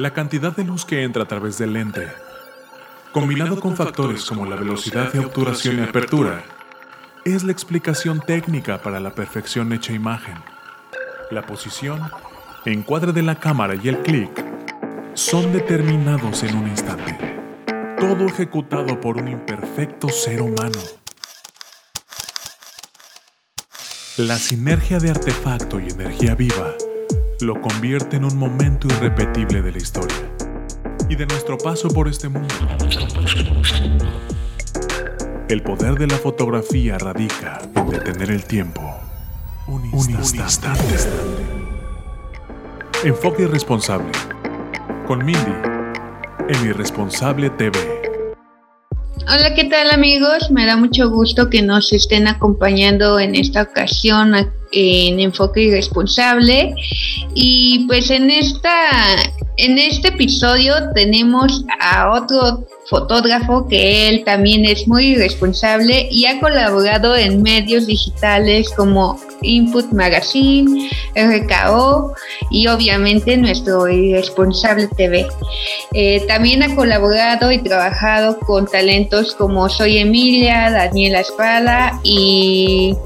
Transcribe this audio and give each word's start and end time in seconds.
La 0.00 0.14
cantidad 0.14 0.56
de 0.56 0.64
luz 0.64 0.86
que 0.86 1.02
entra 1.02 1.24
a 1.24 1.28
través 1.28 1.58
del 1.58 1.74
lente, 1.74 2.08
combinado 3.12 3.60
con 3.60 3.76
factores 3.76 4.24
como 4.24 4.46
la 4.46 4.56
velocidad 4.56 5.12
de 5.12 5.18
obturación 5.18 5.78
y 5.78 5.82
apertura, 5.82 6.42
es 7.26 7.44
la 7.44 7.52
explicación 7.52 8.22
técnica 8.22 8.80
para 8.80 8.98
la 8.98 9.14
perfección 9.14 9.74
hecha 9.74 9.92
imagen. 9.92 10.36
La 11.30 11.42
posición, 11.42 12.00
encuadre 12.64 13.12
de 13.12 13.20
la 13.20 13.38
cámara 13.38 13.74
y 13.74 13.90
el 13.90 13.98
clic 13.98 14.42
son 15.12 15.52
determinados 15.52 16.44
en 16.44 16.56
un 16.56 16.68
instante. 16.68 17.18
Todo 18.00 18.24
ejecutado 18.24 18.98
por 19.02 19.18
un 19.18 19.28
imperfecto 19.28 20.08
ser 20.08 20.40
humano. 20.40 20.80
La 24.16 24.38
sinergia 24.38 24.98
de 24.98 25.10
artefacto 25.10 25.78
y 25.78 25.90
energía 25.90 26.34
viva 26.34 26.72
lo 27.42 27.60
convierte 27.60 28.16
en 28.16 28.24
un 28.24 28.36
momento 28.36 28.86
irrepetible 28.88 29.62
de 29.62 29.72
la 29.72 29.78
historia 29.78 30.16
y 31.08 31.16
de 31.16 31.26
nuestro 31.26 31.56
paso 31.56 31.88
por 31.88 32.06
este 32.06 32.28
mundo. 32.28 32.54
El 35.48 35.62
poder 35.62 35.94
de 35.94 36.06
la 36.06 36.16
fotografía 36.16 36.98
radica 36.98 37.60
en 37.74 37.88
detener 37.88 38.30
el 38.30 38.44
tiempo. 38.44 38.82
Un 39.66 40.10
instante. 40.10 40.68
Enfoque 43.04 43.44
irresponsable. 43.44 44.10
Con 45.06 45.24
Mindy, 45.24 45.54
en 46.48 46.66
Irresponsable 46.66 47.50
TV. 47.50 47.78
Hola, 49.22 49.54
¿qué 49.54 49.64
tal 49.64 49.90
amigos? 49.90 50.50
Me 50.50 50.66
da 50.66 50.76
mucho 50.76 51.08
gusto 51.08 51.48
que 51.48 51.62
nos 51.62 51.92
estén 51.92 52.28
acompañando 52.28 53.18
en 53.18 53.34
esta 53.34 53.62
ocasión 53.62 54.34
en 54.72 55.20
Enfoque 55.20 55.62
Irresponsable. 55.62 56.74
Y 57.34 57.86
pues 57.86 58.10
en 58.10 58.30
esta 58.30 58.72
en 59.62 59.78
este 59.78 60.08
episodio 60.08 60.74
tenemos 60.94 61.64
a 61.80 62.12
otro 62.12 62.64
fotógrafo 62.88 63.68
que 63.68 64.08
él 64.08 64.24
también 64.24 64.64
es 64.64 64.88
muy 64.88 65.16
responsable 65.16 66.08
y 66.10 66.24
ha 66.24 66.40
colaborado 66.40 67.14
en 67.14 67.42
medios 67.42 67.86
digitales 67.86 68.70
como 68.70 69.20
Input 69.42 69.92
Magazine, 69.92 70.90
RKO 71.14 72.14
y 72.50 72.66
obviamente 72.68 73.36
nuestro 73.36 73.86
Irresponsable 73.88 74.88
TV. 74.96 75.26
Eh, 75.92 76.24
también 76.26 76.62
ha 76.62 76.74
colaborado 76.74 77.52
y 77.52 77.58
trabajado 77.58 78.38
con 78.40 78.66
talentos 78.66 79.34
como 79.34 79.68
Soy 79.68 79.98
Emilia, 79.98 80.70
Daniela 80.70 81.20
Espada 81.20 82.00
y 82.02 82.96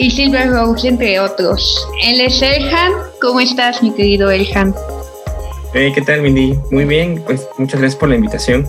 y 0.00 0.10
Silver 0.10 0.50
Rose, 0.50 0.88
entre 0.88 1.20
otros. 1.20 1.86
Él 2.02 2.22
es 2.22 2.40
Elhan. 2.40 2.92
¿Cómo 3.20 3.38
estás, 3.38 3.82
mi 3.82 3.92
querido 3.92 4.30
Elhan? 4.30 4.74
Hey, 5.74 5.92
¿qué 5.94 6.00
tal, 6.00 6.22
Mindy? 6.22 6.58
Muy 6.70 6.86
bien, 6.86 7.22
pues 7.26 7.46
muchas 7.58 7.80
gracias 7.80 8.00
por 8.00 8.08
la 8.08 8.14
invitación. 8.14 8.66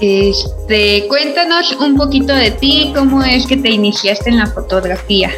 Este, 0.00 1.06
cuéntanos 1.06 1.76
un 1.78 1.96
poquito 1.96 2.34
de 2.34 2.50
ti, 2.50 2.92
cómo 2.92 3.22
es 3.22 3.46
que 3.46 3.56
te 3.56 3.70
iniciaste 3.70 4.30
en 4.30 4.38
la 4.38 4.46
fotografía. 4.48 5.30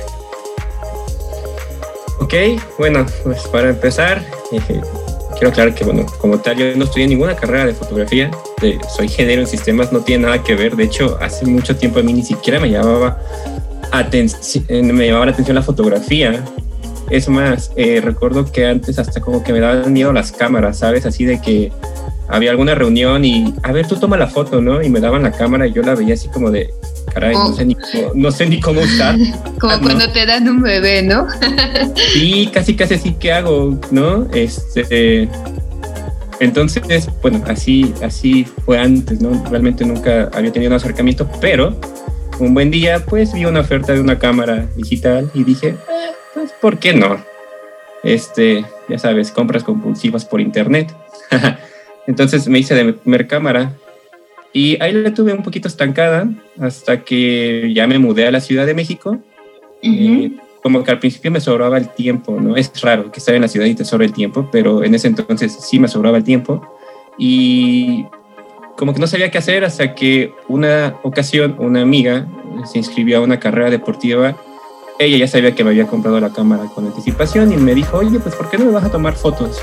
Ok, 2.19 2.35
bueno, 2.79 3.05
pues 3.25 3.43
para 3.49 3.69
empezar, 3.69 4.25
eh, 4.53 4.81
quiero 5.35 5.51
aclarar 5.51 5.75
que, 5.75 5.85
bueno, 5.85 6.07
como 6.19 6.39
tal, 6.39 6.57
yo 6.57 6.75
no 6.77 6.85
estudié 6.85 7.07
ninguna 7.07 7.37
carrera 7.37 7.67
de 7.67 7.75
fotografía, 7.75 8.31
soy 8.97 9.05
ingeniero 9.05 9.43
en 9.43 9.49
sistemas, 9.49 9.93
no 9.93 10.01
tiene 10.01 10.25
nada 10.25 10.43
que 10.43 10.55
ver, 10.55 10.77
de 10.77 10.85
hecho, 10.85 11.19
hace 11.21 11.45
mucho 11.45 11.77
tiempo 11.77 12.01
a 12.01 12.03
mí 12.03 12.15
ni 12.15 12.23
siquiera 12.23 12.59
me 12.59 12.71
llamaba, 12.71 13.21
me 13.93 15.07
llamaba 15.07 15.27
la 15.27 15.33
atención 15.33 15.55
la 15.55 15.63
fotografía, 15.63 16.45
es 17.11 17.29
más, 17.29 17.71
eh, 17.77 18.01
recuerdo 18.03 18.51
que 18.51 18.67
antes 18.67 18.99
hasta 18.99 19.21
como 19.21 19.43
que 19.43 19.53
me 19.53 19.61
daban 19.61 19.93
miedo 19.93 20.13
las 20.13 20.33
cámaras, 20.33 20.79
¿sabes? 20.79 21.07
Así 21.07 21.25
de 21.25 21.41
que 21.41 21.73
había 22.29 22.51
alguna 22.51 22.75
reunión 22.75 23.25
y, 23.25 23.55
a 23.63 23.73
ver, 23.73 23.87
tú 23.87 23.97
toma 23.97 24.17
la 24.17 24.27
foto, 24.27 24.61
¿no? 24.61 24.83
Y 24.83 24.89
me 24.89 25.01
daban 25.01 25.23
la 25.23 25.31
cámara 25.31 25.67
y 25.67 25.73
yo 25.73 25.83
la 25.83 25.95
veía 25.95 26.15
así 26.15 26.29
como 26.29 26.51
de, 26.51 26.73
caray, 27.15 27.35
no, 27.35 27.55
sé 27.55 27.65
ni 27.65 27.75
cómo, 27.77 28.13
no 28.15 28.31
sé 28.33 28.47
ni 28.47 28.61
cómo 28.61 28.81
usar. 28.81 29.17
como 29.61 29.73
ah, 29.73 29.81
cuando 29.81 30.11
te 30.11 30.27
dan 30.27 30.49
un 30.49 30.63
bebé, 30.63 31.03
¿no? 31.03 31.27
sí, 32.13 32.51
casi, 32.53 32.75
casi 32.75 32.95
así, 32.95 33.15
¿qué 33.19 33.33
hago? 33.33 33.79
¿No? 33.91 34.27
Este... 34.33 35.29
Entonces, 36.39 37.09
bueno, 37.23 37.43
así, 37.47 37.95
así 38.03 38.47
fue 38.67 38.79
antes, 38.79 39.23
¿no? 39.23 39.43
Realmente 39.49 39.87
nunca 39.87 40.29
había 40.35 40.53
tenido 40.53 40.71
un 40.71 40.77
acercamiento, 40.77 41.27
pero 41.41 41.75
un 42.39 42.55
buen 42.55 42.71
día, 42.71 43.05
pues 43.05 43.33
vi 43.33 43.45
una 43.45 43.61
oferta 43.61 43.93
de 43.93 44.01
una 44.01 44.19
cámara 44.19 44.67
digital 44.77 45.31
y 45.35 45.45
dije, 45.45 45.75
pues, 46.35 46.53
¿por 46.53 46.79
qué 46.79 46.93
no? 46.93 47.23
Este, 48.03 48.65
ya 48.89 48.99
sabes, 48.99 49.31
compras 49.31 49.65
compulsivas 49.65 50.25
por 50.25 50.41
internet. 50.41 50.95
Entonces 52.07 52.47
me 52.49 52.59
hice 52.59 52.75
de 52.75 52.93
primer 52.93 53.27
cámara 53.27 53.73
y 54.53 54.81
ahí 54.83 54.93
la 54.93 55.13
tuve 55.13 55.33
un 55.33 55.43
poquito 55.43 55.69
estancada 55.69 56.29
hasta 56.61 57.03
que 57.03 57.73
ya 57.75 57.87
me 57.87 57.99
mudé 57.99 58.27
a 58.27 58.31
la 58.31 58.41
Ciudad 58.41 58.67
de 58.67 58.75
México. 58.75 59.19
como 60.63 60.83
que 60.83 60.91
al 60.91 60.99
principio 60.99 61.31
me 61.31 61.41
sobraba 61.41 61.79
el 61.79 61.89
tiempo, 61.91 62.41
¿no? 62.41 62.57
Es 62.57 62.73
raro 62.81 63.11
que 63.13 63.19
estar 63.19 63.35
en 63.35 63.43
la 63.43 63.49
ciudad 63.49 63.67
y 63.67 63.75
te 63.75 63.85
sobra 63.85 64.05
el 64.05 64.13
tiempo, 64.13 64.49
pero 64.51 64.83
en 64.83 64.95
ese 64.95 65.09
entonces 65.09 65.57
sí 65.61 65.79
me 65.79 65.89
sobraba 65.89 66.17
el 66.17 66.25
tiempo. 66.25 66.67
Y 67.19 68.05
como 68.77 68.93
que 68.93 69.01
no 69.01 69.07
sabía 69.07 69.31
qué 69.31 69.39
hacer 69.39 69.65
hasta 69.65 69.95
que 69.95 70.35
una 70.49 70.97
ocasión 71.03 71.57
una 71.59 71.83
amiga 71.83 72.27
se 72.71 72.79
inscribió 72.79 73.19
a 73.19 73.21
una 73.21 73.41
carrera 73.41 73.71
deportiva 73.71 74.37
ella 74.99 75.19
ya 75.19 75.29
sabía 75.29 75.55
que 75.55 75.63
me 75.63 75.71
había 75.71 75.87
comprado 75.87 76.21
la 76.21 76.31
cámara 76.31 76.65
con 76.75 76.87
anticipación 76.87 77.53
y 77.53 77.57
me 77.57 77.75
dijo, 77.75 77.99
oye, 77.99 78.19
pues 78.19 78.35
¿por 78.35 78.49
qué 78.49 78.59
no 78.59 78.67
me 78.67 78.73
vas 78.73 78.85
a 78.85 78.91
tomar 78.91 79.15
fotos? 79.15 79.61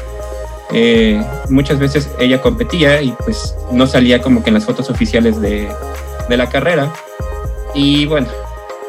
Eh, 0.71 1.23
muchas 1.49 1.79
veces 1.79 2.09
ella 2.19 2.41
competía 2.41 3.01
y 3.01 3.11
pues 3.23 3.55
no 3.71 3.87
salía 3.87 4.21
como 4.21 4.43
que 4.43 4.49
en 4.49 4.55
las 4.55 4.65
fotos 4.65 4.89
oficiales 4.89 5.41
de, 5.41 5.67
de 6.29 6.37
la 6.37 6.49
carrera. 6.49 6.91
Y 7.73 8.05
bueno, 8.05 8.27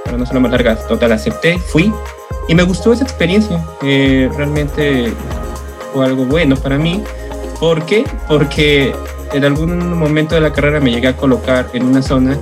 para 0.04 0.18
no 0.18 0.26
ser 0.26 0.38
más 0.40 0.50
larga, 0.50 0.76
total 0.76 1.12
acepté, 1.12 1.58
fui 1.58 1.92
y 2.48 2.54
me 2.54 2.62
gustó 2.62 2.92
esa 2.92 3.04
experiencia. 3.04 3.64
Eh, 3.82 4.28
realmente 4.36 5.12
fue 5.92 6.04
algo 6.04 6.24
bueno 6.26 6.56
para 6.56 6.76
mí. 6.76 7.02
¿Por 7.58 7.86
qué? 7.86 8.04
Porque 8.28 8.94
en 9.34 9.44
algún 9.44 9.98
momento 9.98 10.34
de 10.34 10.40
la 10.40 10.52
carrera 10.52 10.80
me 10.80 10.90
llegué 10.90 11.08
a 11.08 11.16
colocar 11.16 11.68
en 11.74 11.84
una 11.84 12.02
zona 12.02 12.38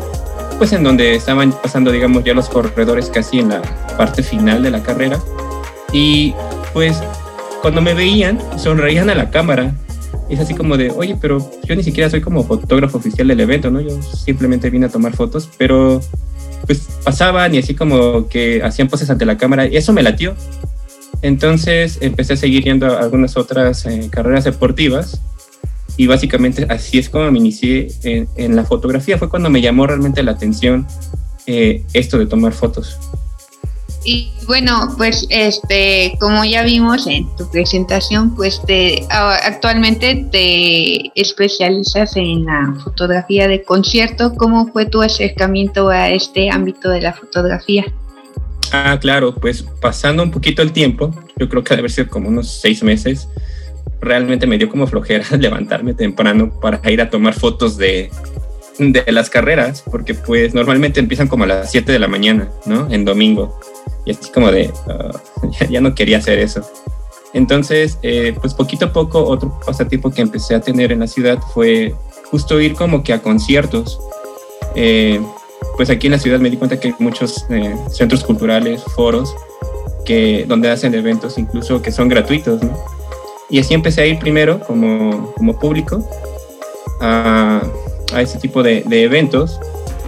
pues 0.59 0.73
en 0.73 0.85
donde 0.85 1.17
estaban 1.17 1.51
pasando, 1.51 1.91
digamos, 1.91 2.23
ya 2.23 2.35
los 2.35 2.49
corredores 2.49 3.11
casi 3.11 3.41
en 3.41 3.49
la 3.49 3.63
parte 3.97 4.23
final 4.23 4.63
de 4.63 4.71
la 4.71 4.81
carrera. 4.81 5.19
Y 5.93 6.35
pues 6.73 7.03
cuando 7.63 7.81
me 7.81 7.95
veían, 7.95 8.39
sonreían 8.59 9.11
a 9.11 9.17
la 9.17 9.31
cámara. 9.31 9.75
Es 10.29 10.39
así 10.39 10.55
como 10.55 10.77
de, 10.77 10.91
oye, 10.91 11.17
pero 11.21 11.39
yo 11.65 11.75
ni 11.75 11.83
siquiera 11.83 12.09
soy 12.09 12.21
como 12.21 12.45
fotógrafo 12.45 12.99
oficial 12.99 13.27
del 13.27 13.41
evento, 13.41 13.73
¿no? 13.73 13.81
Yo 13.81 14.01
simplemente 14.03 14.71
vine 14.71 14.87
a 14.87 14.89
tomar 14.89 15.17
fotos, 15.17 15.49
pero 15.59 16.01
pues 16.67 16.87
pasaban 17.03 17.55
y 17.55 17.59
así 17.59 17.75
como 17.75 18.29
que 18.29 18.63
hacían 18.63 18.87
poses 18.87 19.11
ante 19.11 19.25
la 19.25 19.37
cámara 19.37 19.67
y 19.67 19.77
eso 19.77 19.93
me 19.93 20.03
latió. 20.03 20.35
Entonces 21.23 21.99
empecé 22.01 22.35
a 22.35 22.37
seguir 22.37 22.63
yendo 22.63 22.87
a 22.87 23.01
algunas 23.01 23.37
otras 23.37 23.85
eh, 23.87 24.09
carreras 24.11 24.45
deportivas 24.45 25.21
y 25.97 26.07
básicamente 26.07 26.67
así 26.69 26.99
es 26.99 27.09
como 27.09 27.31
me 27.31 27.39
inicié 27.39 27.89
en, 28.03 28.57
la 28.57 28.65
fotografía. 28.65 29.19
Fue 29.19 29.29
cuando 29.29 29.51
me 29.51 29.61
llamó 29.61 29.87
realmente 29.87 30.23
la 30.23 30.33
atención 30.33 30.87
eh, 31.47 31.85
esto 31.93 32.19
de 32.19 32.27
tomar 32.27 32.53
fotos. 32.53 32.99
Y 34.05 34.33
bueno, 34.49 34.95
pues 34.97 35.27
este, 35.31 36.17
como 36.19 36.45
ya 36.45 36.65
vimos 36.65 37.07
en 37.07 37.25
tu 37.37 37.49
presentación, 37.51 38.35
pues 38.35 38.61
te, 38.67 39.07
actualmente 39.11 40.27
te 40.33 41.13
especializas 41.21 42.17
en 42.17 42.45
la 42.45 42.75
fotografía 42.83 43.47
de 43.47 43.63
concierto. 43.63 44.35
¿Cómo 44.35 44.67
fue 44.73 44.87
tu 44.87 45.03
acercamiento 45.03 45.89
a 45.89 46.11
este 46.11 46.51
ámbito 46.51 46.89
de 46.89 47.01
la 47.01 47.13
fotografía? 47.13 47.85
Ah, 48.73 48.99
claro, 49.01 49.35
pues 49.35 49.63
pasando 49.81 50.23
un 50.23 50.31
poquito 50.31 50.63
el 50.63 50.73
tiempo, 50.73 51.15
yo 51.37 51.49
creo 51.49 51.63
que 51.63 51.77
debe 51.77 51.89
ser 51.89 52.09
como 52.09 52.29
unos 52.29 52.61
seis 52.61 52.83
meses, 52.83 53.29
realmente 54.03 54.47
me 54.47 54.59
dio 54.59 54.69
como 54.69 54.87
flojera 54.87 55.25
levantarme 55.39 55.95
temprano 55.95 56.53
para 56.61 56.91
ir 56.91 57.01
a 57.01 57.09
tomar 57.09 57.35
fotos 57.35 57.79
de, 57.79 58.11
de 58.79 59.05
las 59.13 59.31
carreras, 59.31 59.83
porque 59.91 60.15
pues 60.15 60.53
normalmente 60.55 61.01
empiezan 61.01 61.29
como 61.29 61.45
a 61.45 61.47
las 61.47 61.71
7 61.71 61.91
de 61.91 61.99
la 61.99 62.09
mañana, 62.09 62.51
¿no? 62.67 62.89
En 62.91 63.05
domingo. 63.05 63.59
Y 64.05 64.11
así 64.11 64.31
como 64.33 64.51
de, 64.51 64.71
ah, 64.89 65.13
ya, 65.71 65.81
no 65.81 65.95
quería 65.95 66.19
hacer 66.19 66.39
eso. 66.41 66.69
Entonces, 67.33 67.99
eh, 68.03 68.35
pues 68.39 68.53
poquito 68.53 68.87
a 68.87 68.93
poco, 68.93 69.25
otro 69.25 69.59
pasatiempo 69.65 70.11
que 70.11 70.21
empecé 70.21 70.55
a 70.55 70.61
tener 70.61 70.93
en 70.93 70.99
la 70.99 71.07
ciudad 71.07 71.39
fue 71.55 71.95
justo 72.31 72.61
ir 72.61 72.75
como 72.75 73.03
que 73.03 73.13
a 73.13 73.23
conciertos. 73.23 73.99
Eh, 74.75 75.21
pues 75.77 75.89
aquí 75.91 76.09
en 76.09 76.13
la 76.13 76.19
ciudad 76.19 76.41
me 76.41 76.51
di 76.51 76.57
cuenta 76.57 76.79
que 76.79 76.89
hay 76.89 76.95
muchos 76.99 77.47
eh, 77.49 77.75
centros 77.91 78.25
culturales, 78.25 78.83
foros, 78.95 79.35
que, 80.05 80.45
donde 80.47 80.71
hacen 80.71 80.93
eventos 80.95 81.39
incluso 81.39 81.81
que 81.81 81.93
son 81.93 82.09
gratuitos, 82.09 82.63
¿no? 82.63 83.02
Y 83.51 83.59
así 83.59 83.75
empecé 83.75 84.03
a 84.03 84.07
ir 84.07 84.19
primero 84.19 84.61
como, 84.61 85.33
como 85.37 85.59
público 85.59 86.09
a, 87.01 87.63
a 88.15 88.23
ese 88.23 88.39
tipo 88.39 88.63
de, 88.63 88.83
de, 88.87 89.05
eventos. 89.05 89.61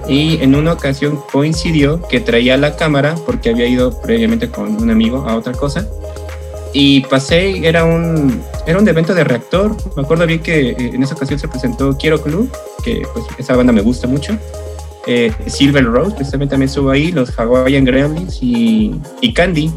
Y 0.08 0.42
en 0.42 0.54
una 0.54 0.72
ocasión 0.72 1.20
coincidió 1.32 2.00
que 2.08 2.20
traía 2.20 2.56
la 2.56 2.76
cámara 2.76 3.14
porque 3.26 3.50
había 3.50 3.66
ido 3.66 4.00
previamente 4.02 4.50
con 4.50 4.80
un 4.82 4.90
amigo 4.90 5.24
a 5.26 5.36
otra 5.36 5.52
cosa. 5.52 5.88
y 6.72 7.00
pasé, 7.02 7.66
era 7.66 7.84
un, 7.84 8.42
era 8.66 8.78
un 8.78 8.88
evento 8.88 9.14
de 9.14 9.24
reactor. 9.24 9.76
Me 9.96 10.02
acuerdo 10.02 10.26
bien 10.26 10.40
que 10.40 10.70
eh, 10.70 10.76
en 10.94 11.02
esa 11.02 11.14
ocasión 11.14 11.38
se 11.38 11.48
presentó 11.48 11.96
Quiero 11.96 12.20
Club, 12.20 12.50
que 12.82 13.02
pues 13.12 13.24
esa 13.38 13.56
banda 13.56 13.72
me 13.72 13.80
gusta 13.80 14.06
mucho. 14.06 14.36
Eh, 15.06 15.32
Silver 15.46 15.84
Rose, 15.84 16.16
precisamente 16.16 16.52
también 16.52 16.68
estuvo 16.68 16.90
ahí, 16.90 17.12
los 17.12 17.30
Hawaiian 17.38 17.84
Gremlins 17.84 18.38
y, 18.42 18.94
y 19.20 19.32
Candy. 19.34 19.70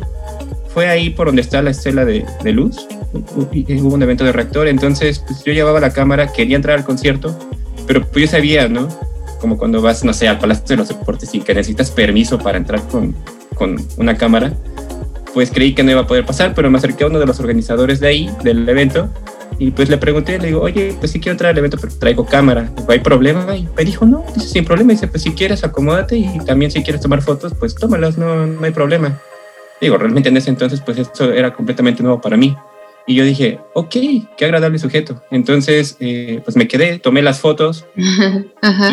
Fue 0.73 0.87
ahí 0.87 1.09
por 1.09 1.27
donde 1.27 1.41
está 1.41 1.61
la 1.61 1.71
estela 1.71 2.05
de, 2.05 2.25
de 2.43 2.51
luz. 2.51 2.87
Hubo 3.35 3.93
un 3.93 4.03
evento 4.03 4.23
de 4.23 4.31
reactor, 4.31 4.67
entonces 4.67 5.19
pues, 5.19 5.43
yo 5.43 5.53
llevaba 5.53 5.79
la 5.79 5.91
cámara, 5.91 6.31
quería 6.31 6.55
entrar 6.55 6.77
al 6.77 6.85
concierto, 6.85 7.37
pero 7.85 8.05
pues 8.05 8.25
yo 8.25 8.31
sabía, 8.31 8.67
¿no? 8.67 8.87
Como 9.39 9.57
cuando 9.57 9.81
vas, 9.81 10.03
no 10.03 10.13
sé, 10.13 10.27
al 10.27 10.39
Palacio 10.39 10.65
de 10.67 10.77
los 10.77 10.87
Deportes 10.87 11.33
y 11.33 11.41
que 11.41 11.53
necesitas 11.53 11.91
permiso 11.91 12.39
para 12.39 12.57
entrar 12.57 12.81
con, 12.87 13.15
con 13.55 13.77
una 13.97 14.17
cámara 14.17 14.53
pues 15.37 15.51
creí 15.51 15.75
que 15.75 15.83
no 15.83 15.91
iba 15.91 16.01
a 16.01 16.07
poder 16.07 16.25
pasar, 16.25 16.55
pero 16.55 16.71
me 16.71 16.79
acerqué 16.79 17.03
a 17.03 17.07
uno 17.07 17.19
de 17.19 17.27
los 17.27 17.39
organizadores 17.39 17.99
de 17.99 18.07
ahí, 18.07 18.31
del 18.43 18.67
evento, 18.67 19.07
y 19.59 19.69
pues 19.69 19.87
le 19.87 19.97
pregunté, 19.97 20.39
le 20.39 20.47
digo, 20.47 20.61
oye, 20.61 20.95
pues 20.99 21.11
sí 21.11 21.19
quiero 21.19 21.33
entrar 21.33 21.51
al 21.51 21.57
evento, 21.59 21.77
pero 21.79 21.93
traigo 21.93 22.25
cámara, 22.25 22.71
¿hay 22.87 22.99
problema? 23.01 23.55
Y 23.55 23.67
me 23.77 23.85
dijo, 23.85 24.03
no, 24.05 24.25
dice, 24.33 24.47
sin 24.47 24.65
problema, 24.65 24.93
dice, 24.93 25.07
pues 25.07 25.21
si 25.21 25.31
quieres 25.33 25.63
acomódate 25.63 26.17
y 26.17 26.39
también 26.45 26.71
si 26.71 26.81
quieres 26.81 27.01
tomar 27.01 27.21
fotos, 27.21 27.53
pues 27.59 27.75
tómalas, 27.75 28.17
no, 28.17 28.47
no 28.47 28.65
hay 28.65 28.71
problema. 28.71 29.19
Digo, 29.79 29.97
realmente 29.97 30.29
en 30.29 30.37
ese 30.37 30.49
entonces, 30.49 30.81
pues 30.81 30.97
eso 30.97 31.31
era 31.31 31.53
completamente 31.53 32.01
nuevo 32.01 32.19
para 32.19 32.35
mí. 32.35 32.55
Y 33.09 33.15
yo 33.15 33.23
dije, 33.23 33.59
ok, 33.73 33.95
qué 34.37 34.45
agradable 34.45 34.77
sujeto. 34.77 35.23
Entonces, 35.31 35.95
eh, 36.01 36.41
pues 36.43 36.57
me 36.57 36.67
quedé, 36.67 36.99
tomé 36.99 37.21
las 37.21 37.39
fotos. 37.39 37.85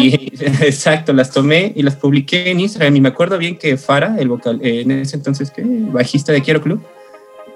Y, 0.01 0.15
exacto, 0.41 1.13
las 1.13 1.33
tomé 1.33 1.73
y 1.75 1.83
las 1.83 1.97
publiqué 1.97 2.51
en 2.51 2.61
Instagram. 2.61 2.95
Y 2.95 3.01
me 3.01 3.09
acuerdo 3.09 3.39
bien 3.39 3.57
que 3.57 3.77
Fara, 3.77 4.17
el 4.19 4.29
vocal, 4.29 4.61
eh, 4.63 4.83
en 4.83 4.93
ese 4.93 5.17
entonces, 5.17 5.51
¿qué? 5.51 5.63
bajista 5.67 6.33
de 6.33 6.43
Quiero 6.43 6.63
Club, 6.63 6.81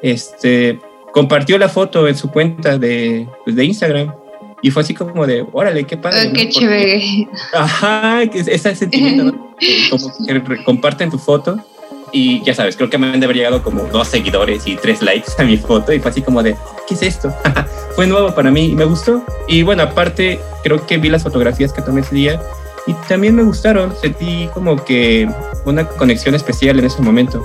este, 0.02 0.81
compartió 1.12 1.58
la 1.58 1.69
foto 1.69 2.08
en 2.08 2.16
su 2.16 2.28
cuenta 2.31 2.76
de, 2.76 3.26
pues, 3.44 3.54
de 3.54 3.64
Instagram. 3.64 4.12
Y 4.61 4.72
fue 4.72 4.82
así 4.82 4.94
como 4.94 5.26
de, 5.28 5.46
órale, 5.52 5.84
qué 5.84 5.96
padre. 5.96 6.28
Oh, 6.28 6.32
qué 6.32 6.49
chévere. 6.49 7.28
Ajá, 7.52 8.22
ese 8.25 8.75
sentimiento, 8.75 9.25
¿no? 9.25 9.54
Como 9.90 10.12
que 10.26 10.64
comparten 10.64 11.11
tu 11.11 11.19
foto 11.19 11.64
y 12.12 12.43
ya 12.43 12.55
sabes, 12.55 12.76
creo 12.76 12.90
que 12.90 12.99
me 12.99 13.08
han 13.08 13.20
de 13.20 13.26
haber 13.26 13.37
llegado 13.37 13.62
como 13.62 13.84
dos 13.84 14.08
seguidores 14.08 14.66
y 14.66 14.76
tres 14.76 15.02
likes 15.02 15.32
a 15.38 15.44
mi 15.44 15.56
foto 15.56 15.93
y 15.93 16.00
fue 16.00 16.10
así 16.10 16.22
como 16.22 16.43
de, 16.43 16.56
¿qué 16.87 16.94
es 16.94 17.02
esto? 17.02 17.34
fue 17.94 18.06
nuevo 18.06 18.34
para 18.34 18.50
mí 18.50 18.66
y 18.66 18.75
me 18.75 18.84
gustó. 18.84 19.22
Y 19.46 19.62
bueno, 19.62 19.82
aparte, 19.82 20.40
creo 20.62 20.87
que 20.87 20.99
vi 20.99 21.08
las 21.08 21.22
fotografías 21.22 21.72
que 21.72 21.82
tomé 21.82 22.00
ese 22.00 22.14
día 22.14 22.40
y 22.87 22.94
también 23.08 23.34
me 23.34 23.43
gustaron. 23.43 23.94
Sentí 24.00 24.49
como 24.55 24.84
que 24.84 25.28
una 25.64 25.87
conexión 25.87 26.34
especial 26.34 26.78
en 26.78 26.87
ese 26.87 27.02
momento. 27.02 27.44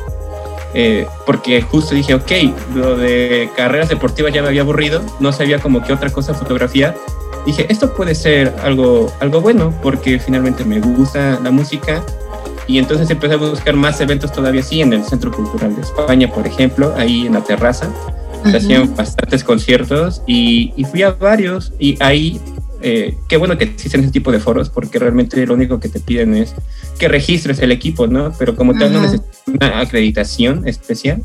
Eh, 0.75 1.05
porque 1.25 1.61
justo 1.61 1.93
dije, 1.93 2.15
ok, 2.15 2.31
lo 2.73 2.97
de 2.97 3.49
carreras 3.55 3.89
deportivas 3.89 4.33
ya 4.33 4.41
me 4.41 4.47
había 4.47 4.61
aburrido, 4.61 5.03
no 5.19 5.31
sabía 5.31 5.59
como 5.59 5.83
que 5.83 5.93
otra 5.93 6.09
cosa 6.11 6.33
fotografía. 6.33 6.95
Dije, 7.45 7.67
esto 7.69 7.93
puede 7.93 8.15
ser 8.15 8.55
algo, 8.63 9.11
algo 9.19 9.41
bueno 9.41 9.73
porque 9.83 10.17
finalmente 10.17 10.63
me 10.63 10.79
gusta 10.79 11.39
la 11.43 11.51
música 11.51 12.03
y 12.67 12.77
entonces 12.77 13.09
empecé 13.09 13.33
a 13.33 13.37
buscar 13.37 13.75
más 13.75 13.99
eventos 14.01 14.31
todavía 14.31 14.61
así 14.61 14.81
en 14.81 14.93
el 14.93 15.03
Centro 15.03 15.31
Cultural 15.31 15.75
de 15.75 15.81
España, 15.81 16.31
por 16.31 16.47
ejemplo, 16.47 16.93
ahí 16.97 17.27
en 17.27 17.33
la 17.33 17.43
terraza. 17.43 17.93
Se 18.49 18.57
hacían 18.57 18.93
bastantes 18.95 19.41
conciertos 19.43 20.21
y, 20.27 20.73
y, 20.75 20.83
fui 20.83 21.01
a 21.01 21.11
varios 21.11 21.71
y 21.79 21.95
ahí, 22.01 22.41
eh, 22.81 23.15
qué 23.29 23.37
bueno 23.37 23.57
que 23.57 23.63
existen 23.63 24.01
ese 24.01 24.11
tipo 24.11 24.33
de 24.33 24.39
foros 24.39 24.69
porque 24.69 24.99
realmente 24.99 25.45
lo 25.47 25.53
único 25.53 25.79
que 25.79 25.87
te 25.87 26.01
piden 26.01 26.35
es 26.35 26.53
que 26.99 27.07
registres 27.07 27.59
el 27.59 27.71
equipo, 27.71 28.05
¿no? 28.05 28.33
Pero 28.37 28.57
como 28.57 28.77
tal 28.77 28.91
no 28.91 29.01
necesitas 29.01 29.43
una 29.47 29.79
acreditación 29.79 30.67
especial, 30.67 31.23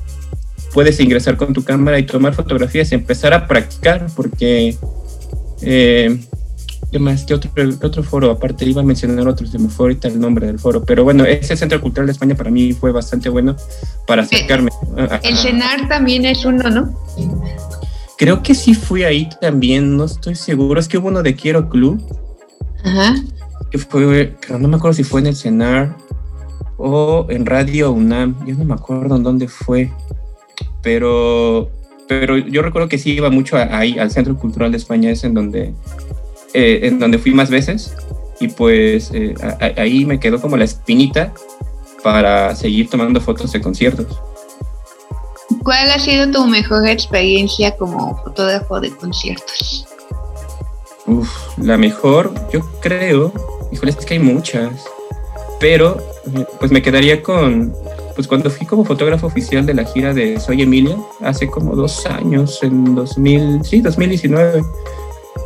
puedes 0.73 1.01
ingresar 1.01 1.37
con 1.37 1.53
tu 1.53 1.65
cámara 1.65 1.99
y 1.99 2.05
tomar 2.05 2.35
fotografías 2.35 2.93
y 2.93 2.95
empezar 2.95 3.35
a 3.35 3.47
practicar 3.47 4.07
porque... 4.15 4.77
Eh, 5.63 6.19
¿Qué 6.91 6.99
más? 6.99 7.25
¿Qué 7.25 7.35
otro, 7.35 7.51
otro 7.83 8.03
foro? 8.03 8.31
Aparte, 8.31 8.65
iba 8.65 8.81
a 8.81 8.85
mencionar 8.85 9.29
otro, 9.29 9.47
se 9.47 9.59
me 9.59 9.69
fue 9.69 9.87
ahorita 9.87 10.09
el 10.09 10.19
nombre 10.19 10.47
del 10.47 10.59
foro. 10.59 10.83
Pero 10.85 11.05
bueno, 11.05 11.25
ese 11.25 11.57
Centro 11.57 11.81
Cultural 11.81 12.07
de 12.07 12.13
España 12.13 12.35
para 12.35 12.51
mí 12.51 12.73
fue 12.73 12.93
bastante 12.93 13.29
bueno 13.29 13.57
para 14.07 14.23
acercarme. 14.23 14.71
El 15.23 15.37
CENAR 15.37 15.89
también 15.89 16.25
es 16.25 16.45
uno, 16.45 16.71
¿no? 16.71 16.99
Creo 18.17 18.43
que 18.43 18.55
sí 18.55 18.75
fui 18.75 19.05
ahí 19.05 19.29
también, 19.41 19.97
no 19.97 20.05
estoy 20.05 20.35
seguro. 20.35 20.81
Es 20.81 20.89
que 20.89 20.99
hubo 20.99 21.09
uno 21.09 21.23
de 21.23 21.37
Quiero 21.37 21.69
Club. 21.69 22.03
Ajá. 22.85 23.15
Que 23.71 23.79
fue, 23.79 24.35
pero 24.41 24.59
no 24.59 24.67
me 24.69 24.77
acuerdo 24.77 24.95
si 24.95 25.05
fue 25.05 25.21
en 25.21 25.27
el 25.29 25.37
CENAR 25.37 25.95
o 26.79 27.27
en 27.29 27.45
Radio 27.45 27.93
UNAM. 27.93 28.47
Yo 28.47 28.55
no 28.57 28.65
me 28.65 28.75
acuerdo 28.75 29.17
en 29.17 29.23
dónde 29.23 29.47
fue. 29.47 29.93
Pero, 30.83 31.71
pero 32.09 32.39
yo 32.39 32.63
recuerdo 32.63 32.89
que 32.89 32.99
sí 32.99 33.13
iba 33.13 33.31
mucho 33.31 33.57
ahí, 33.57 33.99
al 33.99 34.11
Centro 34.11 34.37
Cultural 34.37 34.73
de 34.73 34.79
España, 34.79 35.11
es 35.11 35.23
en 35.25 35.35
donde 35.35 35.75
eh, 36.55 36.81
en 36.83 36.99
donde 36.99 37.19
fui 37.19 37.33
más 37.33 37.51
veces 37.51 37.95
y 38.41 38.49
pues 38.49 39.11
eh, 39.13 39.35
ahí 39.77 40.05
me 40.05 40.21
quedó 40.21 40.41
como 40.41 40.57
la 40.57 40.65
espinita 40.65 41.33
para 42.03 42.55
seguir 42.55 42.89
tomando 42.89 43.21
fotos 43.21 43.53
de 43.53 43.61
conciertos. 43.61 44.07
¿Cuál 45.63 45.91
ha 45.91 45.99
sido 45.99 46.31
tu 46.31 46.47
mejor 46.47 46.87
experiencia 46.87 47.77
como 47.77 48.17
fotógrafo 48.23 48.81
de 48.81 48.91
conciertos? 48.91 49.87
Uf, 51.07 51.31
la 51.59 51.77
mejor, 51.77 52.33
yo 52.53 52.61
creo, 52.81 53.33
híjole, 53.73 53.91
es 53.91 53.97
que 53.97 54.15
hay 54.15 54.21
muchas, 54.21 54.85
pero 55.59 55.99
pues 56.59 56.71
me 56.71 56.83
quedaría 56.83 57.23
con, 57.23 57.75
pues 58.15 58.29
cuando 58.29 58.51
fui 58.51 58.67
como 58.67 58.85
fotógrafo 58.85 59.27
oficial 59.27 59.65
de 59.65 59.75
la 59.75 59.85
gira 59.85 60.13
de 60.13 60.39
Soy 60.39 60.63
Emilia, 60.63 60.97
hace 61.23 61.49
como 61.49 61.75
dos 61.75 62.05
años, 62.07 62.63
en 62.63 62.95
2000, 62.95 63.65
sí, 63.65 63.81
2019 63.81 64.63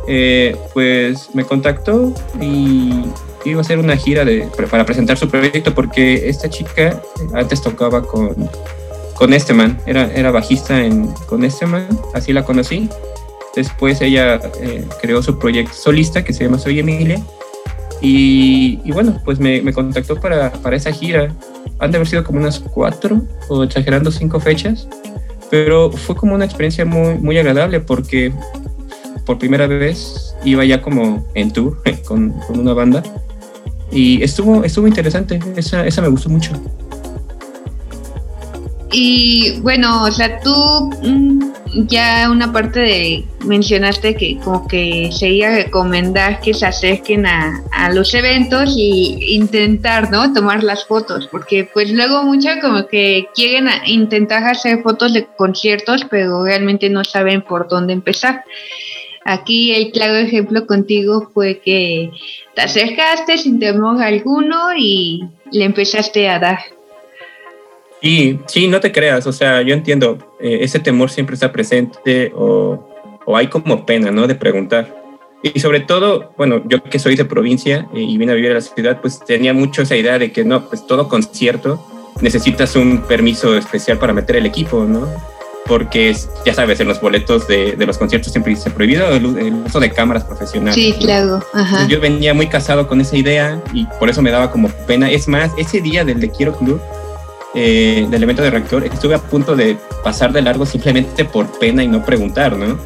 eh, 0.07 0.57
pues 0.73 1.29
me 1.33 1.45
contactó 1.45 2.13
y 2.41 3.03
iba 3.45 3.59
a 3.59 3.61
hacer 3.61 3.79
una 3.79 3.97
gira 3.97 4.25
de, 4.25 4.47
para 4.69 4.85
presentar 4.85 5.17
su 5.17 5.29
proyecto 5.29 5.73
porque 5.73 6.29
esta 6.29 6.49
chica 6.49 7.01
antes 7.33 7.61
tocaba 7.61 8.01
con, 8.03 8.49
con 9.13 9.33
este 9.33 9.53
man, 9.53 9.79
era, 9.85 10.11
era 10.13 10.31
bajista 10.31 10.83
en, 10.83 11.07
con 11.27 11.43
este 11.43 11.65
man, 11.65 11.87
así 12.13 12.33
la 12.33 12.43
conocí. 12.43 12.89
Después 13.55 14.01
ella 14.01 14.39
eh, 14.61 14.83
creó 15.01 15.21
su 15.21 15.37
proyecto 15.37 15.73
solista 15.73 16.23
que 16.23 16.33
se 16.33 16.45
llama 16.45 16.57
Soy 16.57 16.79
Emilia. 16.79 17.21
Y, 18.01 18.79
y 18.83 18.91
bueno, 18.91 19.21
pues 19.23 19.39
me, 19.39 19.61
me 19.61 19.71
contactó 19.71 20.19
para, 20.19 20.51
para, 20.51 20.75
esa 20.75 20.91
gira. 20.91 21.33
Han 21.79 21.91
de 21.91 21.97
haber 21.97 22.07
sido 22.07 22.23
como 22.23 22.39
unas 22.39 22.59
cuatro 22.59 23.21
o 23.49 23.63
exagerando 23.63 24.11
cinco 24.11 24.39
fechas. 24.39 24.87
Pero 25.51 25.91
fue 25.91 26.15
como 26.15 26.33
una 26.33 26.45
experiencia 26.45 26.83
muy, 26.83 27.13
muy 27.19 27.37
agradable 27.37 27.79
porque 27.79 28.33
por 29.25 29.39
primera 29.39 29.67
vez 29.67 30.35
iba 30.43 30.65
ya 30.65 30.81
como 30.81 31.25
en 31.33 31.51
tour 31.51 31.81
con, 32.05 32.31
con 32.47 32.59
una 32.59 32.73
banda 32.73 33.03
y 33.93 34.23
estuvo, 34.23 34.63
estuvo 34.63 34.87
interesante, 34.87 35.39
esa, 35.55 35.85
esa 35.85 36.01
me 36.01 36.07
gustó 36.07 36.29
mucho. 36.29 36.51
Y 38.91 39.59
bueno, 39.61 40.03
o 40.03 40.11
sea, 40.11 40.39
tú 40.39 40.53
mm, 41.01 41.51
ya 41.87 42.29
una 42.29 42.51
parte 42.51 42.79
de 42.79 43.25
mencionaste 43.45 44.15
que 44.15 44.37
como 44.37 44.67
que 44.67 45.09
se 45.11 45.29
iba 45.29 45.47
a 45.47 45.55
recomendar 45.55 46.39
que 46.41 46.53
se 46.53 46.65
acerquen 46.65 47.25
a, 47.25 47.63
a, 47.71 47.91
los 47.91 48.13
eventos 48.13 48.75
y 48.77 49.35
intentar, 49.35 50.11
¿no? 50.11 50.31
Tomar 50.33 50.63
las 50.63 50.85
fotos, 50.85 51.27
porque 51.31 51.67
pues 51.71 51.91
luego 51.91 52.23
muchas 52.23 52.61
como 52.61 52.87
que 52.87 53.27
quieren 53.33 53.67
intentar 53.87 54.43
hacer 54.43 54.83
fotos 54.83 55.13
de 55.13 55.25
conciertos, 55.37 56.05
pero 56.09 56.43
realmente 56.43 56.89
no 56.89 57.03
saben 57.03 57.41
por 57.41 57.67
dónde 57.67 57.93
empezar. 57.93 58.43
Aquí 59.25 59.73
el 59.73 59.91
claro 59.91 60.15
ejemplo 60.15 60.65
contigo 60.67 61.29
fue 61.33 61.59
que 61.59 62.11
te 62.55 62.61
acercaste 62.61 63.37
sin 63.37 63.59
temor 63.59 64.01
alguno 64.01 64.75
y 64.77 65.23
le 65.51 65.65
empezaste 65.65 66.27
a 66.27 66.39
dar. 66.39 66.59
Sí, 68.01 68.39
sí, 68.47 68.67
no 68.67 68.81
te 68.81 68.91
creas, 68.91 69.25
o 69.27 69.31
sea, 69.31 69.61
yo 69.61 69.73
entiendo, 69.73 70.35
eh, 70.41 70.59
ese 70.61 70.79
temor 70.79 71.09
siempre 71.09 71.35
está 71.35 71.53
presente 71.53 72.33
o, 72.35 72.89
o, 73.25 73.37
hay 73.37 73.47
como 73.47 73.85
pena, 73.85 74.11
¿no? 74.11 74.27
De 74.27 74.35
preguntar. 74.35 75.01
Y 75.41 75.57
sobre 75.61 75.79
todo, 75.79 76.33
bueno, 76.37 76.61
yo 76.67 76.83
que 76.83 76.99
soy 76.99 77.15
de 77.15 77.23
provincia 77.23 77.87
y 77.93 78.17
vine 78.17 78.33
a 78.33 78.35
vivir 78.35 78.51
a 78.51 78.55
la 78.55 78.61
ciudad, 78.61 78.99
pues 78.99 79.19
tenía 79.19 79.53
mucho 79.53 79.83
esa 79.83 79.95
idea 79.95 80.19
de 80.19 80.33
que 80.33 80.43
no, 80.43 80.67
pues 80.67 80.85
todo 80.85 81.07
concierto 81.07 81.81
necesitas 82.21 82.75
un 82.75 83.03
permiso 83.03 83.57
especial 83.57 83.97
para 83.97 84.13
meter 84.13 84.35
el 84.35 84.45
equipo, 84.45 84.83
¿no? 84.83 85.07
Porque 85.65 86.15
ya 86.45 86.53
sabes, 86.53 86.79
en 86.79 86.87
los 86.87 86.99
boletos 86.99 87.47
de, 87.47 87.73
de 87.73 87.85
los 87.85 87.97
conciertos 87.97 88.31
siempre 88.31 88.53
dice 88.53 88.69
prohibido 88.69 89.07
el, 89.09 89.25
uso 89.65 89.79
de 89.79 89.91
cámaras 89.91 90.23
profesionales. 90.23 90.75
Sí, 90.75 90.93
claro. 90.99 91.43
Ajá. 91.53 91.87
Yo 91.87 91.99
venía 91.99 92.33
muy 92.33 92.47
casado 92.47 92.87
con 92.87 92.99
esa 93.01 93.15
idea 93.15 93.61
y 93.73 93.85
por 93.99 94.09
eso 94.09 94.21
me 94.21 94.31
daba 94.31 94.51
como 94.51 94.69
pena. 94.69 95.09
Es 95.09 95.27
más, 95.27 95.51
ese 95.57 95.81
día 95.81 96.03
del 96.03 96.19
de 96.19 96.29
Quiero 96.29 96.55
Club, 96.57 96.81
eh, 97.55 98.05
del 98.09 98.23
evento 98.23 98.41
de 98.41 98.51
reactor, 98.51 98.83
estuve 98.85 99.15
a 99.15 99.19
punto 99.19 99.55
de 99.55 99.77
pasar 100.03 100.33
de 100.33 100.41
largo 100.41 100.65
simplemente 100.65 101.23
por 101.23 101.47
pena 101.59 101.83
y 101.83 101.87
no 101.87 102.03
preguntar, 102.03 102.57
¿no? 102.57 102.77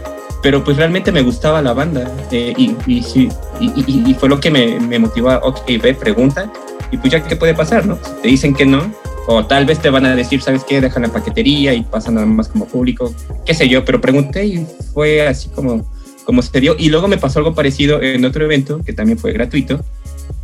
Pero 0.43 0.63
pues 0.63 0.77
realmente 0.77 1.11
me 1.11 1.23
gustaba 1.23 1.61
la 1.63 1.73
banda 1.73 2.11
eh, 2.31 2.53
y, 2.55 2.75
y, 2.85 3.29
y, 3.59 4.11
y, 4.11 4.13
fue 4.13 4.29
lo 4.29 4.39
que 4.39 4.51
me, 4.51 4.79
me 4.79 4.99
motivó 4.99 5.31
a, 5.31 5.37
ok, 5.37 5.61
ve, 5.81 5.95
pregunta 5.95 6.51
y 6.91 6.97
pues 6.97 7.11
ya 7.11 7.23
qué 7.23 7.35
puede 7.35 7.55
pasar, 7.55 7.87
¿no? 7.87 7.97
Si 8.03 8.11
te 8.21 8.27
dicen 8.27 8.53
que 8.53 8.65
no, 8.65 8.93
O 9.29 9.45
tal 9.45 9.65
vez 9.65 9.79
te 9.79 9.89
van 9.89 10.05
a 10.05 10.15
decir, 10.15 10.41
¿sabes 10.41 10.63
qué? 10.63 10.79
Dejan 10.79 11.03
la 11.03 11.09
paquetería 11.09 11.73
y 11.73 11.83
pasan 11.83 12.15
nada 12.15 12.25
más 12.25 12.47
como 12.47 12.65
público, 12.65 13.13
qué 13.45 13.53
sé 13.53 13.67
yo, 13.67 13.83
pero 13.83 13.99
pregunté 13.99 14.45
y 14.45 14.65
fue 14.93 15.27
así 15.27 15.49
como, 15.49 15.91
como 16.23 16.41
se 16.41 16.61
dio. 16.61 16.77
Y 16.79 16.87
luego 16.87 17.09
me 17.09 17.17
pasó 17.17 17.39
algo 17.39 17.53
parecido 17.53 18.01
en 18.01 18.23
otro 18.23 18.45
evento 18.45 18.81
que 18.85 18.93
también 18.93 19.17
fue 19.17 19.33
gratuito. 19.33 19.83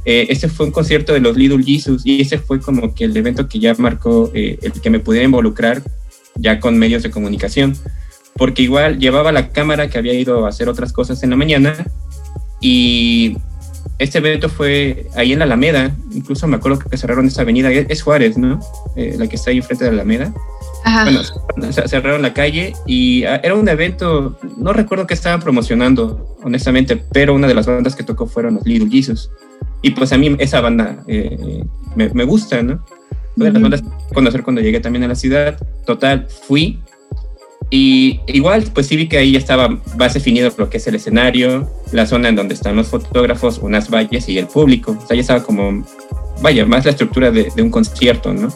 Eh, 0.04 0.28
ese 0.30 0.50
fue 0.50 0.66
un 0.66 0.74
concierto 0.74 1.14
de 1.14 1.22
los 1.22 1.38
Little 1.38 1.64
Jesus 1.64 2.02
y 2.06 2.22
ese 2.22 2.38
fue 2.38 2.60
como 2.60 2.94
que 2.94 3.06
el 3.06 3.16
evento 3.16 3.48
que 3.48 3.60
ya 3.60 3.74
marcó 3.76 4.30
eh, 4.34 4.60
el 4.62 4.74
que 4.74 4.90
me 4.90 5.00
pudiera 5.00 5.24
involucrar 5.24 5.82
ya 6.36 6.60
con 6.60 6.78
medios 6.78 7.04
de 7.04 7.10
comunicación. 7.10 7.78
Porque 8.36 8.64
igual 8.64 9.00
llevaba 9.00 9.32
la 9.32 9.50
cámara 9.50 9.90
que 9.90 9.98
había 9.98 10.14
ido 10.14 10.46
a 10.46 10.50
hacer 10.50 10.68
otras 10.68 10.92
cosas 10.92 11.24
en 11.24 11.30
la 11.30 11.38
mañana 11.38 11.74
y 12.60 13.38
este 14.00 14.18
evento 14.18 14.50
fue 14.50 15.08
ahí 15.16 15.34
en 15.34 15.40
la 15.40 15.46
Alameda, 15.46 15.96
incluso 16.12 16.48
me 16.48 16.58
acuerdo 16.58 16.80
que 16.80 16.98
cerraron 16.98 17.28
esta 17.28 17.44
avenida, 17.44 17.72
es 17.72 18.02
Juárez, 18.02 18.38
¿no? 18.38 18.60
Eh, 18.96 19.16
la 19.18 19.28
que 19.28 19.36
está 19.36 19.52
ahí 19.52 19.58
enfrente 19.58 19.86
de 19.86 19.92
la 19.92 20.02
Alameda. 20.02 20.34
Ajá. 20.84 21.06
Bueno, 21.06 21.22
cerraron 21.88 22.22
la 22.22 22.34
calle 22.34 22.74
y 22.86 23.24
ah, 23.24 23.40
era 23.44 23.56
un 23.56 23.68
evento, 23.70 24.38
no 24.58 24.74
recuerdo 24.74 25.08
qué 25.08 25.14
estaban 25.14 25.40
promocionando, 25.40 26.38
honestamente, 26.44 27.02
pero 27.14 27.34
una 27.34 27.48
de 27.48 27.54
las 27.54 27.68
bandas 27.68 27.96
que 27.96 28.04
tocó 28.04 28.28
fueron 28.28 28.56
los 28.56 28.66
Little 28.66 28.90
Jesus. 28.90 29.30
Y 29.82 29.92
pues 29.92 30.12
a 30.12 30.18
mí 30.18 30.36
esa 30.40 30.62
banda 30.62 31.04
eh, 31.08 31.64
me, 31.96 32.10
me, 32.10 32.24
gusta, 32.24 32.62
¿no? 32.64 32.84
Una 33.36 33.46
de 33.46 33.52
las 33.52 33.62
bandas 33.62 33.82
que 33.82 34.14
conocer 34.14 34.44
cuando 34.44 34.62
llegué 34.62 34.80
también 34.80 35.04
a 35.04 35.08
la 35.08 35.16
ciudad. 35.16 35.58
Total, 35.86 36.28
fui 36.48 36.80
y 37.76 38.22
igual, 38.28 38.64
pues 38.72 38.86
sí 38.86 38.96
vi 38.96 39.08
que 39.08 39.18
ahí 39.18 39.32
ya 39.32 39.40
estaba 39.40 39.68
más 39.98 40.14
definido 40.14 40.52
lo 40.56 40.70
que 40.70 40.78
es 40.78 40.86
el 40.86 40.94
escenario, 40.94 41.68
la 41.92 42.06
zona 42.06 42.30
en 42.30 42.36
donde 42.36 42.54
están 42.54 42.76
los 42.76 42.90
fotógrafos, 42.90 43.58
unas 43.58 43.90
valles 43.90 44.30
y 44.30 44.38
el 44.38 44.46
público. 44.46 44.92
O 44.92 45.08
sea, 45.08 45.16
ya 45.16 45.22
estaba 45.22 45.42
como, 45.42 45.84
vaya, 46.40 46.68
más 46.68 46.86
la 46.86 46.92
estructura 46.92 47.32
de, 47.32 47.52
un 47.58 47.72
concierto, 47.72 48.32
¿no? 48.32 48.54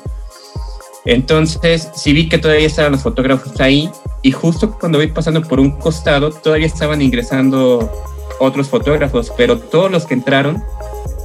Entonces, 1.04 1.90
sí 1.96 2.14
vi 2.14 2.30
que 2.30 2.38
todavía 2.38 2.68
estaban 2.68 2.92
los 2.92 3.02
fotógrafos 3.02 3.60
ahí 3.60 3.90
y 4.22 4.32
justo 4.32 4.78
cuando 4.80 5.00
voy 5.00 5.08
pasando 5.08 5.42
por 5.42 5.60
un 5.60 5.72
costado, 5.72 6.30
todavía 6.30 6.68
estaban 6.68 7.02
ingresando 7.02 7.92
otros 8.40 8.70
fotógrafos, 8.70 9.34
pero 9.36 9.58
todos 9.58 9.90
los 9.90 10.06
que 10.06 10.14
entraron 10.14 10.64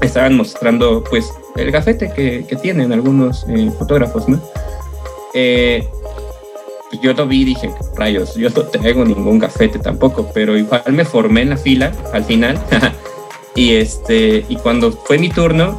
estaban 0.01 0.35
mostrando, 0.35 1.05
pues, 1.05 1.31
el 1.57 1.71
gafete 1.71 2.11
que, 2.17 2.47
que 2.49 2.57
tienen 2.57 2.91
algunos 2.91 3.45
eh, 3.51 3.71
fotógrafos, 3.79 4.31
¿no? 4.31 4.41
Eh, 5.35 5.87
pues 6.93 7.03
yo 7.03 7.15
lo 7.15 7.27
vi 7.27 7.41
y 7.41 7.45
dije, 7.47 7.71
rayos, 7.97 8.35
yo 8.35 8.51
no 8.51 8.65
tengo 8.65 9.03
ningún 9.03 9.39
gafete 9.39 9.79
tampoco, 9.79 10.31
pero 10.35 10.59
igual 10.59 10.83
me 10.91 11.07
formé 11.07 11.41
en 11.41 11.49
la 11.51 11.57
fila 11.57 11.91
al 12.13 12.23
final. 12.23 12.63
y, 13.57 13.77
este, 13.77 14.45
y 14.47 14.57
cuando 14.57 14.93
fue 14.93 15.17
mi 15.17 15.31
turno, 15.31 15.79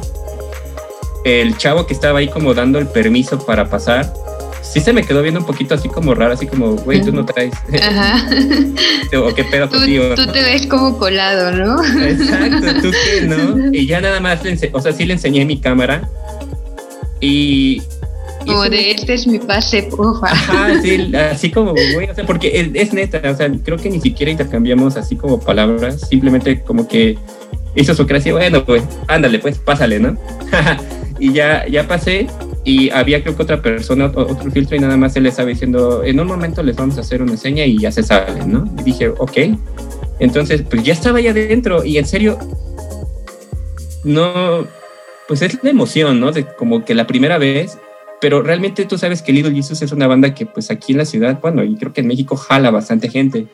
el 1.24 1.56
chavo 1.56 1.86
que 1.86 1.94
estaba 1.94 2.18
ahí 2.18 2.26
como 2.26 2.52
dando 2.52 2.80
el 2.80 2.88
permiso 2.88 3.38
para 3.38 3.70
pasar, 3.70 4.12
sí 4.60 4.80
se 4.80 4.92
me 4.92 5.04
quedó 5.04 5.22
viendo 5.22 5.38
un 5.38 5.46
poquito 5.46 5.76
así 5.76 5.88
como 5.88 6.16
raro, 6.16 6.32
así 6.32 6.48
como, 6.48 6.72
güey, 6.74 7.00
tú 7.00 7.12
no 7.12 7.24
traes. 7.24 7.54
Ajá. 7.80 8.26
o 9.16 9.32
qué 9.32 9.44
pedo 9.44 9.68
tú, 9.68 9.84
tío. 9.84 10.16
Tú 10.16 10.26
te 10.26 10.42
ves 10.42 10.66
como 10.66 10.98
colado, 10.98 11.52
¿no? 11.52 11.84
Exacto, 11.84 12.82
tú 12.82 12.90
qué, 12.90 13.20
¿no? 13.22 13.70
Y 13.72 13.86
ya 13.86 14.00
nada 14.00 14.18
más, 14.18 14.42
le 14.42 14.58
o 14.72 14.80
sea, 14.80 14.92
sí 14.92 15.04
le 15.04 15.12
enseñé 15.12 15.44
mi 15.44 15.60
cámara. 15.60 16.08
Y, 17.20 17.82
como 18.46 18.62
de 18.64 18.90
este 18.90 19.14
es 19.14 19.26
mi 19.26 19.38
pase, 19.38 19.84
porfa. 19.84 20.26
Ajá, 20.26 20.80
sí, 20.82 21.14
así 21.30 21.50
como, 21.50 21.72
güey, 21.72 22.10
o 22.10 22.14
sea, 22.14 22.24
porque 22.26 22.70
es, 22.74 22.92
neta, 22.92 23.20
o 23.30 23.36
sea, 23.36 23.50
creo 23.64 23.78
que 23.78 23.90
ni 23.90 24.00
siquiera 24.00 24.30
intercambiamos 24.30 24.96
así 24.96 25.16
como 25.16 25.40
palabras, 25.40 26.00
simplemente 26.08 26.60
como 26.62 26.86
que 26.88 27.18
hizo 27.74 27.94
su 27.94 28.06
creación, 28.06 28.36
bueno, 28.36 28.64
pues, 28.64 28.82
ándale, 29.08 29.38
pues, 29.38 29.58
pásale, 29.58 29.98
¿no? 29.98 30.16
y 31.18 31.32
ya, 31.32 31.66
ya 31.68 31.86
pasé 31.86 32.26
y 32.64 32.90
había 32.90 33.22
creo 33.22 33.36
que 33.36 33.42
otra 33.42 33.60
persona, 33.60 34.06
otro 34.06 34.50
filtro 34.50 34.76
y 34.76 34.80
nada 34.80 34.96
más 34.96 35.14
él 35.16 35.24
le 35.24 35.28
estaba 35.28 35.48
diciendo, 35.48 36.02
en 36.02 36.18
un 36.18 36.26
momento 36.26 36.62
les 36.62 36.76
vamos 36.76 36.96
a 36.96 37.02
hacer 37.02 37.22
una 37.22 37.36
seña 37.36 37.64
y 37.64 37.78
ya 37.78 37.92
se 37.92 38.02
sale, 38.02 38.46
¿no? 38.46 38.64
Y 38.80 38.82
dije, 38.84 39.08
ok. 39.08 39.38
Entonces, 40.18 40.62
pues 40.62 40.82
ya 40.82 40.94
estaba 40.94 41.18
ahí 41.18 41.28
adentro 41.28 41.84
y 41.84 41.98
en 41.98 42.06
serio, 42.06 42.38
no, 44.04 44.66
pues 45.28 45.42
es 45.42 45.62
la 45.62 45.70
emoción, 45.70 46.20
¿no? 46.20 46.32
De 46.32 46.44
como 46.44 46.84
que 46.84 46.94
la 46.94 47.06
primera 47.06 47.36
vez 47.36 47.78
pero 48.24 48.40
realmente 48.40 48.86
tú 48.86 48.96
sabes 48.96 49.20
que 49.20 49.34
Little 49.34 49.52
Jesus 49.52 49.82
es 49.82 49.92
una 49.92 50.06
banda 50.06 50.34
que 50.34 50.46
pues 50.46 50.70
aquí 50.70 50.92
en 50.92 50.98
la 50.98 51.04
ciudad, 51.04 51.38
bueno, 51.42 51.62
y 51.62 51.76
creo 51.76 51.92
que 51.92 52.00
en 52.00 52.06
México 52.06 52.36
jala 52.36 52.70
bastante 52.70 53.10
gente. 53.10 53.48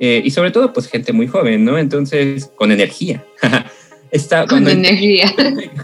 Eh, 0.00 0.22
y 0.24 0.30
sobre 0.30 0.50
todo 0.50 0.72
pues 0.72 0.88
gente 0.88 1.12
muy 1.12 1.26
joven, 1.26 1.62
¿no? 1.62 1.76
Entonces, 1.76 2.50
con 2.56 2.72
energía. 2.72 3.22
Está 4.10 4.46
con 4.46 4.66
energía. 4.66 5.30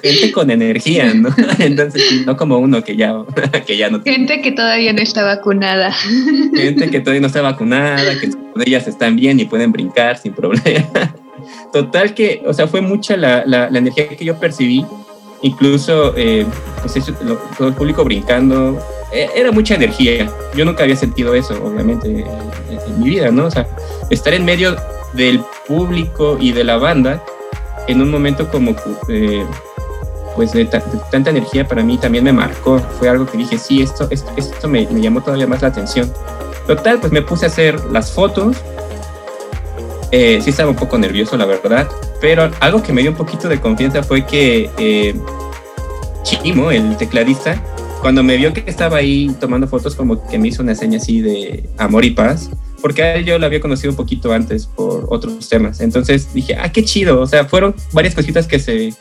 Gente 0.03 0.33
con 0.33 0.51
energía, 0.51 1.13
¿no? 1.13 1.29
Entonces, 1.59 2.25
no 2.25 2.35
como 2.39 2.57
uno 2.57 2.83
que 2.83 2.97
ya, 2.97 3.15
que 3.67 3.77
ya 3.77 3.91
no 3.91 4.03
Gente 4.03 4.41
que 4.41 4.53
todavía 4.53 4.95
no 4.95 5.03
está 5.03 5.23
vacunada. 5.23 5.93
Gente 5.93 6.89
que 6.89 7.01
todavía 7.01 7.21
no 7.21 7.27
está 7.27 7.43
vacunada, 7.43 8.19
que 8.19 8.31
ellas 8.65 8.89
están 8.89 9.17
bien 9.17 9.39
y 9.39 9.45
pueden 9.45 9.71
brincar 9.71 10.17
sin 10.17 10.33
problema. 10.33 11.15
Total 11.75 12.15
que, 12.15 12.41
o 12.47 12.55
sea, 12.55 12.69
fue 12.69 12.81
mucha 12.81 13.19
la, 13.19 13.45
la, 13.45 13.69
la 13.69 13.79
energía 13.81 14.09
que 14.09 14.25
yo 14.25 14.41
percibí 14.41 14.87
incluso 15.45 16.15
eh, 16.17 16.47
pues 16.83 16.95
todo 17.57 17.69
el 17.69 17.75
público 17.75 18.03
brincando, 18.03 18.79
e, 19.13 19.29
era 19.37 19.53
mucha 19.53 19.75
energía. 19.75 20.29
Yo 20.57 20.65
nunca 20.65 20.83
había 20.83 20.97
sentido 20.97 21.35
eso, 21.35 21.55
obviamente, 21.63 22.09
en, 22.09 22.99
mi 22.99 23.11
vida, 23.11 23.31
¿no? 23.31 23.47
O 23.47 23.51
sea, 23.51 23.69
estar 24.11 24.33
en 24.35 24.45
medio 24.45 24.75
del 25.13 25.41
público 25.69 26.39
y 26.41 26.53
de 26.53 26.65
la 26.65 26.77
banda 26.79 27.23
en 27.87 28.01
un 28.01 28.11
momento 28.11 28.49
como 28.51 28.75
eh, 29.09 29.45
pues 30.35 30.53
de, 30.53 30.65
tanta 30.65 31.31
energía 31.31 31.69
para 31.69 31.83
mí 31.83 31.99
también 31.99 32.25
me 32.25 32.33
marcó. 32.33 32.79
Fue 32.99 33.09
algo 33.09 33.27
que 33.27 33.37
dije, 33.37 33.59
sí, 33.59 33.83
esto, 33.83 34.09
esto, 34.11 34.69
me, 34.69 34.87
me, 34.89 35.01
llamó 35.01 35.21
todavía 35.21 35.47
más 35.47 35.61
la 35.61 35.69
atención. 35.69 36.11
Total, 36.67 36.99
pues 37.01 37.13
me 37.13 37.21
puse 37.21 37.45
a 37.45 37.49
hacer 37.49 37.79
las 37.91 38.13
fotos. 38.13 38.57
Eh, 40.11 40.41
sí 40.43 40.51
estaba 40.51 40.71
un 40.71 40.77
poco 40.77 40.97
nervioso, 40.99 41.37
la 41.37 41.47
verdad, 41.47 41.89
pero 42.21 42.51
algo 42.61 42.83
que 42.83 42.93
me 42.93 43.03
dio 43.03 43.11
un 43.11 43.17
poquito 43.17 43.49
de 43.49 43.61
confianza 43.61 44.03
fue 44.03 44.25
que 44.25 44.71
eh, 44.79 45.15
Chimo, 46.25 46.71
el 46.71 46.97
tecladista, 46.97 47.63
cuando 48.01 48.23
me 48.23 48.37
vio 48.37 48.53
que 48.53 48.65
estaba 48.67 48.97
ahí 48.97 49.35
tomando 49.39 49.69
fotos, 49.69 49.95
como 49.95 50.27
que 50.27 50.39
me 50.39 50.49
hizo 50.49 50.63
una 50.63 50.75
seña 50.75 50.97
así 50.97 51.21
de 51.21 51.69
amor 51.77 52.05
y 52.05 52.13
paz, 52.13 52.51
porque 52.81 53.03
a 53.03 53.15
él 53.17 53.25
yo 53.25 53.39
lo 53.39 53.47
había 53.47 53.61
conocido 53.61 53.91
un 53.91 53.97
poquito 53.97 54.33
antes 54.33 54.67
por 54.67 55.07
otros 55.11 55.49
temas. 55.49 55.81
Entonces 55.81 56.33
dije, 56.33 56.57
ah, 56.59 56.71
qué 56.73 56.85
chido. 56.85 57.21
O 57.21 57.27
sea, 57.27 57.45
fueron 57.45 57.75
varias 57.93 58.15
cositas 58.15 58.47
que 58.47 58.59
se 58.59 58.95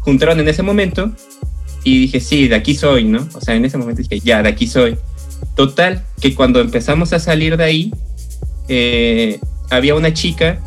juntaron 0.00 0.40
en 0.40 0.48
ese 0.48 0.62
momento 0.62 1.12
y 1.84 2.00
dije, 2.00 2.20
sí, 2.20 2.48
de 2.48 2.54
aquí 2.54 2.74
soy, 2.74 3.04
¿no? 3.04 3.28
O 3.34 3.40
sea, 3.40 3.54
en 3.54 3.64
ese 3.64 3.76
momento 3.76 4.02
dije, 4.02 4.20
ya, 4.20 4.42
de 4.42 4.48
aquí 4.48 4.66
soy. 4.66 4.96
Total, 5.54 6.02
que 6.20 6.34
cuando 6.34 6.60
empezamos 6.60 7.12
a 7.12 7.18
salir 7.18 7.56
de 7.56 7.64
ahí, 7.64 7.94
eh, 8.68 9.38
había 9.70 9.94
una 9.94 10.12
chica 10.12 10.60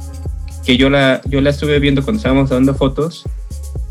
que 0.66 0.78
yo 0.78 0.90
la, 0.90 1.22
yo 1.26 1.40
la 1.42 1.52
estuve 1.52 1.80
viendo 1.80 2.04
cuando 2.04 2.18
estábamos 2.18 2.50
dando 2.50 2.76
fotos, 2.76 3.24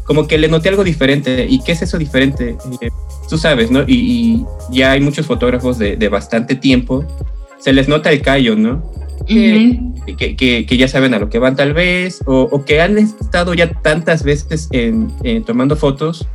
como 0.05 0.27
que 0.27 0.39
le 0.39 0.49
noté 0.49 0.69
algo 0.69 0.85
diferente. 0.85 1.47
¿Y 1.49 1.63
qué 1.63 1.73
es 1.73 1.83
eso 1.83 1.99
diferente? 1.99 2.57
Eh, 2.81 2.91
tú 3.29 3.39
sabes, 3.39 3.71
¿no? 3.71 3.83
Y, 3.87 4.45
ya 4.71 4.93
hay 4.93 5.01
muchos 5.01 5.27
fotógrafos 5.27 5.79
de, 5.79 5.97
de, 5.97 6.09
bastante 6.09 6.55
tiempo, 6.55 7.05
se 7.59 7.73
les 7.73 7.89
nota 7.89 8.11
el 8.11 8.21
callo, 8.21 8.57
¿no? 8.57 8.83
que, 9.27 10.37
que, 10.37 10.67
que, 10.67 10.77
ya 10.77 10.89
saben 10.89 11.15
a 11.15 11.19
lo 11.19 11.29
que 11.29 11.39
van 11.39 11.57
tal 11.57 11.73
vez, 11.73 12.21
o, 12.27 12.43
o 12.43 12.65
que 12.65 12.81
han 12.81 12.99
estado 12.99 13.55
ya 13.55 13.73
tantas 13.73 14.23
veces 14.23 14.69
en, 14.73 15.11
tomando 15.45 15.77
fotos 15.77 16.27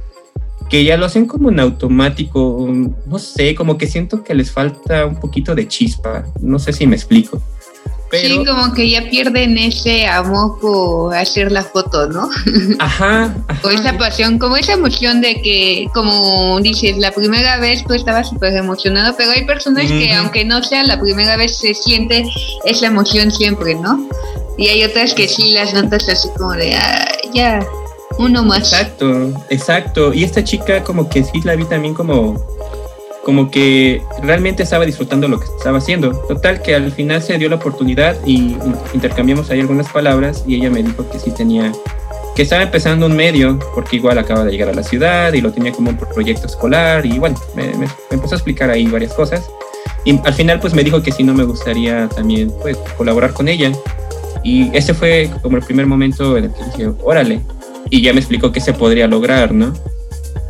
que 0.70 0.84
ya 0.86 0.96
lo 0.96 1.06
hacen 1.06 1.26
como 1.26 1.50
en 1.50 1.60
automático, 1.60 2.68
no 3.06 3.20
sé, 3.20 3.56
como 3.56 3.78
que 3.78 3.88
siento 3.88 4.24
que 4.24 4.34
les 4.34 4.52
falta 4.52 5.06
un 5.06 5.20
poquito 5.20 5.54
de 5.54 5.68
chispa, 5.68 6.26
no 6.40 6.60
sé 6.60 6.72
si 6.72 6.88
me 6.88 6.96
explico 6.96 7.42
sí, 8.12 8.44
como 8.46 8.74
que 8.74 8.90
ya 8.90 9.10
pierden 9.10 9.58
ese 9.58 10.08
amor 10.08 10.60
por 10.60 11.16
hacer 11.16 11.52
la 11.52 11.64
foto, 11.64 12.08
¿no? 12.08 12.30
Ajá, 12.80 13.34
O 13.64 13.70
esa 13.70 13.98
pasión, 13.98 14.40
como 14.40 14.58
esa 14.58 14.74
emoción 14.74 15.22
de 15.22 15.42
que, 15.42 15.88
como 15.94 16.60
dices, 16.62 16.98
la 16.98 17.12
primera 17.12 17.58
vez 17.58 17.84
tú 17.86 17.94
estabas 17.94 18.30
súper 18.30 18.56
emocionado, 18.56 19.16
pero 19.18 19.32
hay 19.32 19.46
personas 19.46 19.88
que 19.88 20.14
aunque 20.14 20.46
no 20.46 20.64
sea 20.64 20.84
la 20.84 21.00
primera 21.00 21.38
vez 21.38 21.58
se 21.58 21.74
siente 21.74 22.26
esa 22.66 22.88
emoción 22.88 23.32
siempre, 23.32 23.76
¿no? 23.76 24.08
Y 24.58 24.68
hay 24.68 24.84
otras 24.84 25.14
que 25.14 25.28
sí 25.28 25.52
las 25.52 25.74
notas 25.74 26.08
así 26.10 26.28
como 26.38 26.54
de, 26.54 26.76
ah, 26.76 27.08
ya, 27.34 27.66
uno 28.18 28.44
más. 28.44 28.60
Exacto, 28.60 29.32
exacto. 29.50 30.14
Y 30.14 30.24
esta 30.24 30.44
chica 30.44 30.84
como 30.84 31.10
que 31.10 31.24
sí 31.24 31.42
la 31.44 31.56
vi 31.56 31.66
también 31.66 31.94
como 31.94 32.36
como 33.24 33.52
que 33.52 34.02
realmente 34.24 34.64
estaba 34.64 34.86
disfrutando 34.86 35.28
lo 35.28 35.40
que 35.40 35.46
estaba 35.58 35.78
haciendo. 35.78 36.12
Total, 36.28 36.62
que 36.62 36.76
al 36.76 36.92
final 36.92 37.22
se 37.22 37.38
dio 37.38 37.50
la 37.50 37.58
oportunidad 37.58 38.16
y 38.26 38.56
intercambiamos 38.94 39.50
ahí 39.50 39.60
algunas 39.60 39.90
palabras 39.92 40.44
y 40.48 40.56
ella 40.56 40.70
me 40.70 40.82
dijo 40.82 41.08
que 41.10 41.20
sí 41.20 41.32
tenía, 41.32 41.72
que 42.36 42.42
estaba 42.42 42.64
empezando 42.64 43.06
un 43.06 43.16
medio, 43.16 43.60
porque 43.76 43.98
igual 43.98 44.18
acaba 44.18 44.46
de 44.46 44.52
llegar 44.52 44.70
a 44.70 44.74
la 44.74 44.84
ciudad 44.84 45.34
y 45.34 45.42
lo 45.42 45.52
tenía 45.52 45.72
como 45.72 45.92
un 45.92 45.98
proyecto 45.98 46.48
escolar 46.48 47.06
y 47.06 47.20
bueno, 47.20 47.40
me, 47.56 47.72
empezó 48.10 48.36
a 48.36 48.38
explicar 48.38 48.70
ahí 48.70 48.88
varias 48.88 49.14
cosas. 49.14 49.48
Y 50.04 50.20
al 50.26 50.34
final 50.34 50.60
pues 50.60 50.74
me 50.74 50.84
dijo 50.84 51.04
que 51.04 51.12
si 51.12 51.24
no 51.24 51.34
me 51.34 51.44
gustaría 51.44 52.10
también 52.10 52.52
pues 52.62 52.78
colaborar 52.98 53.34
con 53.34 53.48
ella. 53.48 53.72
Y 54.44 54.76
ese 54.76 54.96
fue 54.96 55.30
como 55.44 55.58
el 55.58 55.64
primer 55.64 55.86
momento 55.86 56.36
en 56.38 56.46
el 56.46 56.54
que 56.54 56.64
dije, 56.64 56.92
órale. 57.04 57.42
Y 57.92 58.02
ya 58.02 58.14
me 58.14 58.20
explicó 58.20 58.52
que 58.52 58.62
se 58.62 58.74
podría 58.74 59.06
lograr, 59.06 59.54
¿no? 59.54 59.74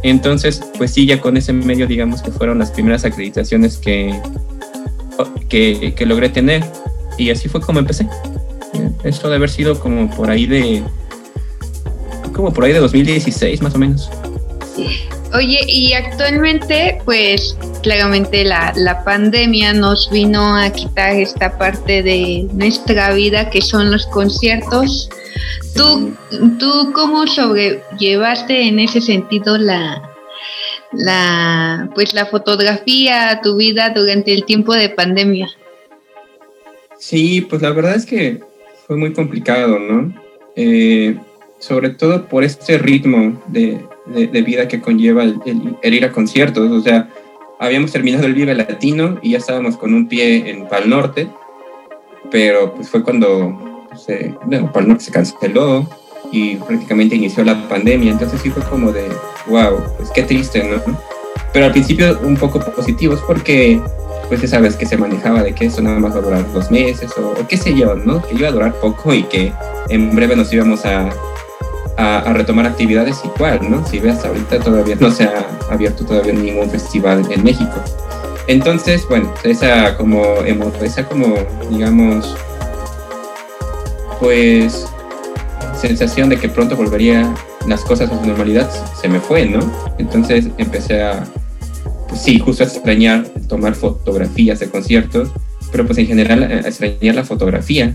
Entonces, 0.04 0.62
pues 0.78 0.92
sí, 0.92 1.06
ya 1.06 1.22
con 1.22 1.38
ese 1.38 1.54
medio, 1.54 1.88
digamos 1.88 2.22
que 2.22 2.32
fueron 2.32 2.60
las 2.60 2.72
primeras 2.72 3.06
acreditaciones 3.06 3.78
que, 3.78 4.20
que, 5.48 6.06
logré 6.06 6.30
tener. 6.30 6.64
Y 7.18 7.30
así 7.30 7.48
fue 7.50 7.62
como 7.62 7.80
empecé. 7.80 8.08
Esto 9.04 9.30
de 9.30 9.36
haber 9.36 9.50
sido 9.50 9.80
como 9.80 10.10
por 10.10 10.30
ahí 10.30 10.46
de. 10.46 10.84
como 12.34 12.52
por 12.52 12.64
ahí 12.64 12.74
de 12.74 12.80
2016, 12.80 13.62
más 13.62 13.76
o 13.76 13.78
menos. 13.78 14.10
Oye, 15.34 15.60
y 15.66 15.94
actualmente, 15.94 17.00
pues 17.06 17.58
claramente 17.84 18.44
la, 18.44 18.74
la, 18.76 19.04
pandemia 19.04 19.72
nos 19.72 20.10
vino 20.12 20.58
a 20.58 20.70
quitar 20.72 21.16
esta 21.16 21.58
parte 21.58 22.04
de 22.04 22.48
nuestra 22.54 23.14
vida 23.14 23.50
que 23.50 23.62
son 23.62 23.92
los 23.92 24.06
conciertos. 24.08 25.10
¿Tú, 25.74 26.14
tú 26.60 26.92
cómo 26.94 27.28
sobrellevaste 27.28 28.68
en 28.68 28.80
ese 28.80 29.00
sentido 29.00 29.58
la, 29.58 30.02
la, 30.92 31.90
pues 31.96 32.14
la 32.14 32.26
fotografía, 32.26 33.40
tu 33.42 33.56
vida 33.56 33.92
durante 33.96 34.34
el 34.34 34.44
tiempo 34.44 34.74
de 34.74 34.90
pandemia? 34.90 35.50
Sí, 36.98 37.42
pues 37.42 37.62
la 37.62 37.72
verdad 37.72 37.96
es 37.96 38.06
que 38.06 38.42
fue 38.86 38.98
muy 38.98 39.14
complicado, 39.14 39.80
¿no? 39.80 40.14
Eh, 40.56 41.16
sobre 41.60 41.92
todo 41.92 42.28
por 42.28 42.44
este 42.44 42.78
ritmo 42.78 43.42
de, 43.48 43.80
de, 44.12 44.42
vida 44.42 44.68
que 44.68 44.82
conlleva 44.82 45.24
el, 45.24 45.78
ir 45.84 46.06
a 46.06 46.12
conciertos. 46.12 46.72
O 46.72 46.82
sea, 46.82 47.10
habíamos 47.60 47.92
terminado 47.92 48.26
el 48.26 48.34
Vive 48.34 48.56
Latino 48.56 49.18
y 49.22 49.32
ya 49.32 49.38
estábamos 49.38 49.78
con 49.78 49.94
un 49.94 50.08
pie 50.08 50.50
en 50.50 50.68
Pal 50.68 50.90
Norte, 50.90 51.28
pero 52.30 52.74
pues 52.74 52.90
fue 52.90 53.04
cuando 53.04 53.88
se, 53.96 54.34
bueno, 54.46 54.72
Pal 54.72 54.88
Norte 54.88 55.06
se 55.06 55.12
canceló 55.12 55.88
y 56.32 56.56
prácticamente 56.56 57.16
inició 57.16 57.44
la 57.44 57.68
pandemia. 57.68 58.12
Entonces 58.12 58.42
sí 58.42 58.50
fue 58.50 58.64
como 58.64 58.92
de, 58.92 59.08
wow, 59.48 59.82
pues 59.98 60.10
qué 60.12 60.24
triste, 60.24 60.64
¿no? 60.64 60.82
Pero 61.54 61.66
al 61.66 61.72
principio 61.72 62.20
un 62.24 62.38
poco 62.38 62.60
positivos 62.60 63.22
porque 63.28 63.82
pues 64.30 64.42
ya 64.42 64.48
sabes 64.48 64.78
que 64.78 64.86
se 64.86 64.96
manejaba 64.96 65.44
de 65.44 65.54
que 65.54 65.66
eso 65.66 65.82
nada 65.82 66.00
más 66.00 66.16
va 66.16 66.20
a 66.20 66.22
durar 66.22 66.54
dos 66.54 66.72
meses 66.72 67.12
o, 67.18 67.46
qué 67.50 67.58
sé 67.58 67.76
yo, 67.76 67.96
¿no? 67.96 68.26
Que 68.26 68.36
iba 68.36 68.48
a 68.48 68.52
durar 68.52 68.74
poco 68.80 69.14
y 69.14 69.24
que 69.24 69.52
en 69.90 70.16
breve 70.16 70.38
nos 70.38 70.54
íbamos 70.54 70.86
a, 70.86 71.10
a, 72.02 72.34
retomar 72.34 72.66
actividades 72.66 73.22
igual, 73.24 73.60
¿no? 73.70 73.86
Si 73.86 74.00
ves, 74.00 74.24
ahorita 74.26 74.60
todavía 74.60 74.96
no 75.00 75.12
se 75.12 75.26
ha 75.26 75.46
abierto 75.70 76.06
todavía 76.06 76.34
ningún 76.34 76.70
festival 76.70 77.26
en 77.30 77.44
México. 77.44 77.76
Entonces, 78.48 79.06
bueno, 79.08 79.32
esa 79.44 79.96
como, 79.98 80.24
esa 80.82 81.06
como, 81.08 81.36
digamos, 81.70 82.36
pues, 84.20 84.88
sensación 85.80 86.30
de 86.30 86.38
que 86.38 86.50
pronto 86.50 86.76
volvería 86.76 87.34
las 87.68 87.82
cosas 87.82 88.12
a 88.12 88.20
su 88.20 88.26
normalidad, 88.26 88.70
se 89.00 89.08
me 89.08 89.20
fue, 89.20 89.46
¿no? 89.46 89.60
Entonces 90.00 90.48
empecé 90.58 91.04
a, 91.04 91.24
pues 92.10 92.22
sí, 92.22 92.40
justo 92.40 92.64
a 92.64 92.68
extrañar 92.68 93.26
tomar 93.48 93.76
fotografías 93.76 94.60
de 94.60 94.70
conciertos, 94.70 95.30
pero 95.72 95.86
pues 95.86 95.98
en 96.00 96.08
general 96.08 96.44
a 96.44 96.60
extrañar 96.60 97.16
la 97.16 97.24
fotografía. 97.24 97.94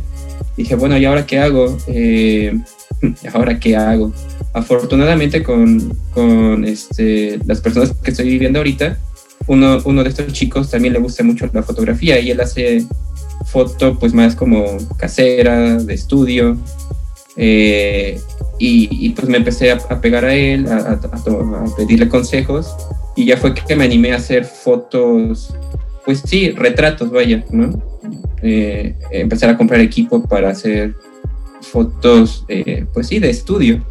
Dije, 0.57 0.75
bueno, 0.75 0.97
¿y 0.97 1.05
ahora 1.05 1.27
qué 1.27 1.39
hago? 1.39 1.77
Eh, 1.89 2.59
¿Ahora 3.33 3.59
qué 3.59 3.77
hago? 3.77 4.13
Afortunadamente 4.53 5.43
con, 5.43 5.97
con 6.13 6.65
este, 6.65 7.39
las 7.47 7.61
personas 7.61 7.93
que 7.93 8.11
estoy 8.11 8.29
viviendo 8.29 8.59
ahorita, 8.59 8.99
uno, 9.47 9.79
uno 9.85 10.03
de 10.03 10.09
estos 10.09 10.33
chicos 10.33 10.71
también 10.71 10.95
le 10.95 11.01
gusta 11.01 11.23
mucho 11.23 11.49
la 11.53 11.63
fotografía 11.63 12.19
y 12.19 12.31
él 12.31 12.41
hace 12.41 12.85
foto 13.47 13.99
pues 13.99 14.13
más 14.13 14.35
como 14.35 14.65
casera, 14.97 15.77
de 15.77 15.95
estudio. 15.95 16.57
Eh, 17.37 18.19
y, 18.59 19.11
pues 19.11 19.29
me 19.29 19.37
empecé 19.37 19.71
a, 19.71 20.01
pegar 20.01 20.25
a 20.25 20.35
él, 20.35 20.67
a, 20.67 20.99
pedirle 21.77 22.09
consejos 22.09 22.75
y 23.15 23.27
ya 23.27 23.37
fue 23.37 23.55
que 23.55 23.77
me 23.77 23.85
animé 23.85 24.13
a 24.13 24.17
hacer 24.17 24.47
fotos, 24.47 25.55
pues 26.07 26.23
sí, 26.25 26.51
retratos, 26.53 27.11
vaya, 27.11 27.45
¿no? 27.51 27.71
Eh, 28.43 28.95
empezar 29.11 29.51
a 29.51 29.57
comprar 29.57 29.81
equipo 29.81 30.23
para 30.23 30.51
hacer 30.51 30.95
fotos, 31.67 32.45
eh, 32.49 32.87
pues 32.93 33.09
sí, 33.09 33.19
de 33.19 33.31
estudio. 33.31 33.85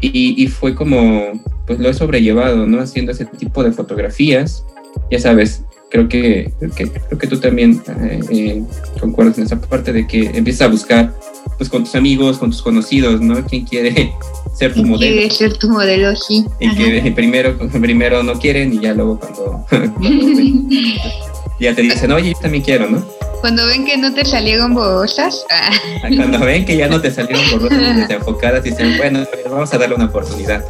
Y, 0.00 0.46
fue 0.46 0.76
como, 0.76 1.32
pues 1.66 1.80
lo 1.80 1.88
he 1.88 1.94
sobrellevado, 1.94 2.66
¿no? 2.66 2.80
Haciendo 2.80 3.10
ese 3.10 3.24
tipo 3.24 3.64
de 3.64 3.72
fotografías. 3.72 4.64
Ya 5.10 5.18
sabes, 5.18 5.64
creo 5.90 6.08
que, 6.08 6.52
creo 6.58 7.18
que, 7.18 7.26
tú 7.26 7.38
también 7.40 7.82
eh, 8.00 8.20
eh, 8.30 8.62
concuerdas 9.00 9.38
en 9.38 9.44
esa 9.44 9.60
parte 9.60 9.92
de 9.92 10.06
que 10.06 10.26
empiezas 10.34 10.68
a 10.68 10.70
buscar, 10.70 11.18
pues 11.56 11.68
con 11.68 11.82
tus 11.82 11.96
amigos, 11.96 12.38
con 12.38 12.50
tus 12.50 12.62
conocidos, 12.62 13.20
¿no? 13.20 13.44
¿Quién 13.44 13.64
quiere 13.64 14.12
ser 14.54 14.74
tu 14.74 14.84
modelo? 14.84 15.12
Quiere 15.12 15.30
ser 15.30 15.58
tu 15.58 15.68
modelo, 15.68 16.14
sí. 16.14 16.44
Y 16.60 16.74
que 16.76 17.12
primero, 17.12 17.58
primero 17.80 18.22
no 18.22 18.34
quieren 18.34 18.74
y 18.74 18.80
ya 18.80 18.94
luego 18.94 19.18
cuando, 19.18 19.66
ya 21.60 21.74
te 21.74 21.82
dicen, 21.82 22.12
oye, 22.12 22.34
yo 22.34 22.38
también 22.40 22.62
quiero, 22.62 22.88
¿no? 22.88 23.18
Cuando 23.40 23.66
ven 23.66 23.84
que 23.84 23.96
no 23.96 24.12
te 24.12 24.24
salieron 24.24 24.74
borrosas. 24.74 25.44
Ah. 26.00 26.08
Cuando 26.16 26.38
ven 26.40 26.64
que 26.64 26.76
ya 26.76 26.88
no 26.88 27.00
te 27.00 27.10
salieron 27.10 27.42
borrosas 27.50 27.96
y 27.96 28.00
desenfocadas, 28.00 28.62
dicen, 28.62 28.96
bueno, 28.98 29.24
vamos 29.50 29.72
a 29.72 29.78
darle 29.78 29.96
una 29.96 30.04
oportunidad. 30.06 30.64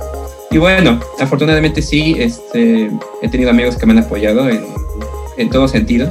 Y 0.50 0.58
bueno, 0.58 0.98
afortunadamente 1.18 1.82
sí, 1.82 2.16
este, 2.18 2.90
he 3.22 3.28
tenido 3.28 3.50
amigos 3.50 3.76
que 3.76 3.84
me 3.84 3.92
han 3.92 3.98
apoyado 3.98 4.48
en, 4.48 4.64
en 5.36 5.50
todo 5.50 5.68
sentido 5.68 6.10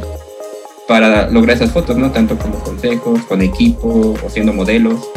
para 0.88 1.30
lograr 1.30 1.58
esas 1.58 1.72
fotos, 1.72 1.98
¿no? 1.98 2.12
Tanto 2.12 2.38
como 2.38 2.60
consejos, 2.60 3.22
con 3.24 3.42
equipo 3.42 4.16
o 4.24 4.30
siendo 4.30 4.54
modelos. 4.54 5.10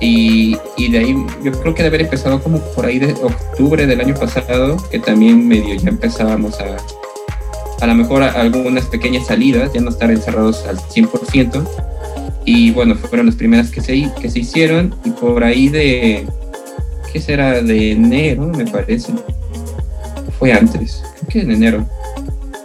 Y, 0.00 0.56
y, 0.76 0.90
de 0.90 0.98
ahí 0.98 1.26
yo 1.42 1.52
creo 1.52 1.74
que 1.74 1.82
de 1.82 1.88
haber 1.88 2.00
empezado 2.02 2.42
como 2.42 2.58
por 2.74 2.86
ahí 2.86 2.98
de 2.98 3.12
octubre 3.12 3.86
del 3.86 4.00
año 4.00 4.14
pasado, 4.14 4.76
que 4.90 4.98
también 4.98 5.46
medio 5.46 5.74
ya 5.74 5.90
empezábamos 5.90 6.58
a, 6.58 6.76
a 7.80 7.86
lo 7.86 7.94
mejor 7.94 8.22
algunas 8.22 8.86
pequeñas 8.86 9.26
salidas, 9.26 9.72
ya 9.72 9.80
no 9.80 9.90
estar 9.90 10.10
encerrados 10.10 10.64
al 10.66 10.76
100%. 10.76 11.66
Y 12.44 12.70
bueno, 12.72 12.94
fueron 12.94 13.26
las 13.26 13.36
primeras 13.36 13.70
que 13.70 13.80
se, 13.80 14.10
que 14.20 14.30
se 14.30 14.40
hicieron 14.40 14.94
y 15.04 15.10
por 15.10 15.44
ahí 15.44 15.68
de, 15.68 16.26
¿qué 17.12 17.20
será? 17.20 17.62
De 17.62 17.92
enero, 17.92 18.46
me 18.46 18.66
parece. 18.66 19.12
Fue 20.38 20.52
antes, 20.52 21.02
creo 21.18 21.28
que 21.28 21.40
en 21.40 21.50
enero. 21.50 21.86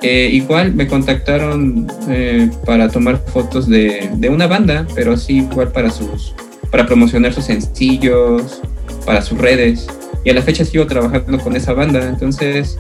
Eh, 0.02 0.30
igual 0.34 0.74
me 0.76 0.88
contactaron 0.88 1.88
eh, 2.10 2.50
para 2.66 2.90
tomar 2.90 3.18
fotos 3.18 3.68
de, 3.68 4.10
de, 4.14 4.30
una 4.30 4.48
banda, 4.48 4.86
pero 4.94 5.18
sí 5.18 5.38
igual 5.38 5.72
para 5.72 5.90
sus 5.90 6.36
para 6.70 6.86
promocionar 6.86 7.34
sus 7.34 7.46
sencillos, 7.46 8.62
para 9.06 9.22
sus 9.22 9.38
redes. 9.38 9.88
Y 10.24 10.30
a 10.30 10.34
la 10.34 10.42
fecha 10.42 10.66
sigo 10.66 10.86
trabajando 10.88 11.40
con 11.40 11.56
esa 11.56 11.74
banda, 11.74 12.08
entonces 12.08 12.78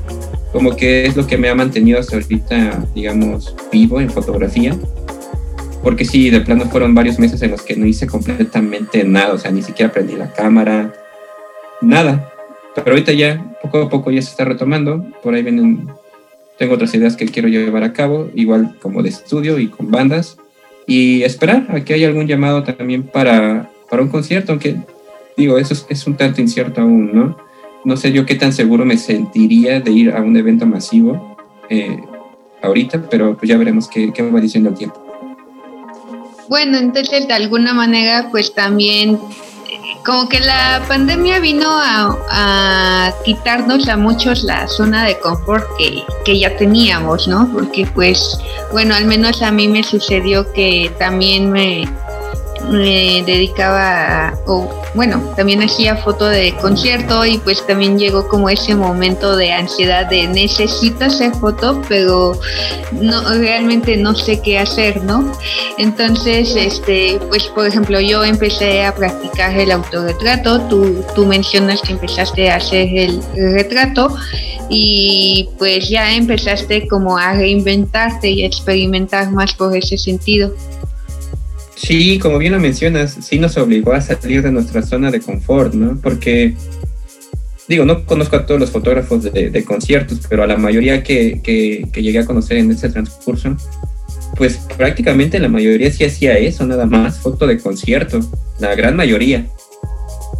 como 0.55 0.73
que 0.73 1.05
es 1.05 1.17
lo 1.17 1.27
que 1.27 1.37
me 1.37 1.49
ha 1.49 1.53
mantenido 1.53 1.99
hasta 1.99 2.15
ahorita, 2.15 2.85
digamos, 2.95 3.53
vivo 3.73 3.99
en 3.99 4.09
fotografía. 4.09 4.73
Porque 5.83 6.05
sí, 6.05 6.29
de 6.29 6.39
plano 6.39 6.63
fueron 6.67 6.95
varios 6.95 7.19
meses 7.19 7.41
en 7.41 7.51
los 7.51 7.61
que 7.61 7.75
no 7.75 7.85
hice 7.85 8.07
completamente 8.07 9.03
nada, 9.03 9.33
o 9.33 9.37
sea, 9.37 9.51
ni 9.51 9.61
siquiera 9.61 9.91
prendí 9.91 10.15
la 10.15 10.31
cámara, 10.31 10.93
nada. 11.81 12.31
Pero 12.73 12.91
ahorita 12.91 13.11
ya, 13.11 13.57
poco 13.61 13.81
a 13.81 13.89
poco 13.89 14.11
ya 14.11 14.21
se 14.21 14.29
está 14.29 14.45
retomando, 14.45 15.05
por 15.21 15.33
ahí 15.33 15.43
vienen, 15.43 15.89
tengo 16.57 16.75
otras 16.75 16.95
ideas 16.95 17.17
que 17.17 17.25
quiero 17.25 17.49
llevar 17.49 17.83
a 17.83 17.91
cabo, 17.91 18.29
igual 18.33 18.77
como 18.81 19.03
de 19.03 19.09
estudio 19.09 19.59
y 19.59 19.67
con 19.67 19.91
bandas, 19.91 20.37
y 20.87 21.23
esperar 21.23 21.67
a 21.67 21.81
que 21.81 21.95
haya 21.95 22.07
algún 22.07 22.27
llamado 22.27 22.63
también 22.63 23.03
para, 23.03 23.69
para 23.89 24.01
un 24.01 24.07
concierto, 24.07 24.53
aunque 24.53 24.77
digo, 25.35 25.57
eso 25.57 25.73
es, 25.73 25.85
es 25.89 26.07
un 26.07 26.15
tanto 26.15 26.39
incierto 26.39 26.79
aún, 26.79 27.13
¿no? 27.13 27.44
No 27.85 27.95
sé 27.95 28.11
yo 28.11 28.25
qué 28.25 28.35
tan 28.35 28.51
seguro 28.51 28.83
me 28.83 28.97
sentiría 28.97 29.79
de 29.79 29.91
ir 29.91 30.11
a 30.11 30.21
un 30.21 30.35
evento 30.35 30.65
masivo 30.65 31.37
eh, 31.69 32.01
ahorita, 32.61 33.09
pero 33.09 33.37
pues 33.37 33.47
ya 33.47 33.57
veremos 33.57 33.87
qué, 33.87 34.11
qué 34.11 34.23
va 34.29 34.41
diciendo 34.41 34.71
el 34.71 34.75
tiempo. 34.75 35.01
Bueno, 36.49 36.77
entonces 36.77 37.27
de 37.27 37.33
alguna 37.33 37.73
manera 37.73 38.27
pues 38.31 38.53
también 38.53 39.19
como 40.05 40.29
que 40.29 40.39
la 40.39 40.83
pandemia 40.87 41.39
vino 41.39 41.67
a, 41.67 43.11
quitarnos 43.23 43.87
a 43.87 43.97
muchos 43.97 44.43
la 44.43 44.67
zona 44.67 45.03
de 45.03 45.19
confort 45.19 45.65
que, 45.77 46.03
que, 46.23 46.39
ya 46.39 46.55
teníamos, 46.57 47.27
¿no? 47.27 47.51
Porque 47.51 47.87
pues, 47.87 48.37
bueno, 48.71 48.93
al 48.93 49.05
menos 49.05 49.41
a 49.41 49.51
mí 49.51 49.67
me 49.67 49.83
sucedió 49.83 50.51
que 50.53 50.91
también 50.99 51.51
me, 51.51 51.85
me 52.69 53.23
dedicaba, 53.25 54.33
o 54.47 54.69
bueno, 54.93 55.21
también 55.35 55.61
hacía 55.61 55.97
foto 55.97 56.25
de 56.25 56.53
concierto 56.61 57.25
y 57.25 57.37
pues 57.39 57.65
también 57.67 57.99
llegó 57.99 58.27
como 58.27 58.49
ese 58.49 58.75
momento 58.75 59.35
de 59.35 59.51
ansiedad 59.51 60.05
de 60.07 60.27
necesito 60.27 61.05
hacer 61.05 61.33
foto, 61.33 61.81
pero 61.89 62.39
no 62.93 63.21
realmente 63.33 63.97
no 63.97 64.15
sé 64.15 64.41
qué 64.41 64.59
hacer, 64.59 65.03
¿no? 65.03 65.31
Entonces, 65.77 66.55
este, 66.55 67.19
pues 67.29 67.45
por 67.47 67.67
ejemplo, 67.67 67.99
yo 67.99 68.23
empecé 68.23 68.83
a 68.83 68.95
practicar 68.95 69.57
el 69.57 69.71
autorretrato, 69.71 70.61
tú, 70.61 71.03
tú 71.13 71.25
mencionas 71.25 71.81
que 71.81 71.93
empezaste 71.93 72.49
a 72.49 72.55
hacer 72.55 72.87
el 72.93 73.21
retrato 73.35 74.15
y 74.69 75.49
pues 75.57 75.89
ya 75.89 76.15
empezaste 76.15 76.87
como 76.87 77.17
a 77.17 77.33
reinventarte 77.33 78.29
y 78.29 78.43
a 78.43 78.47
experimentar 78.47 79.31
más 79.31 79.53
por 79.53 79.75
ese 79.75 79.97
sentido. 79.97 80.51
Sí, 81.75 82.19
como 82.19 82.37
bien 82.37 82.53
lo 82.53 82.59
mencionas, 82.59 83.17
sí 83.21 83.37
nos 83.37 83.57
obligó 83.57 83.93
a 83.93 84.01
salir 84.01 84.41
de 84.41 84.51
nuestra 84.51 84.81
zona 84.81 85.11
de 85.11 85.19
confort, 85.19 85.73
¿no? 85.73 85.99
Porque 86.01 86.55
digo, 87.67 87.85
no 87.85 88.05
conozco 88.05 88.35
a 88.35 88.45
todos 88.45 88.59
los 88.59 88.71
fotógrafos 88.71 89.23
de, 89.23 89.65
conciertos, 89.65 90.21
pero 90.29 90.43
a 90.43 90.47
la 90.47 90.57
mayoría 90.57 91.03
que, 91.03 91.41
que, 91.43 92.01
llegué 92.01 92.19
a 92.19 92.25
conocer 92.25 92.57
en 92.57 92.71
ese 92.71 92.89
transcurso, 92.89 93.57
pues 94.37 94.57
prácticamente 94.77 95.39
la 95.39 95.49
mayoría 95.49 95.91
sí 95.91 96.05
hacía 96.05 96.37
eso, 96.37 96.65
nada 96.65 96.85
más, 96.85 97.19
foto 97.19 97.47
de 97.47 97.59
concierto, 97.59 98.19
la 98.59 98.75
gran 98.75 98.95
mayoría. 98.95 99.47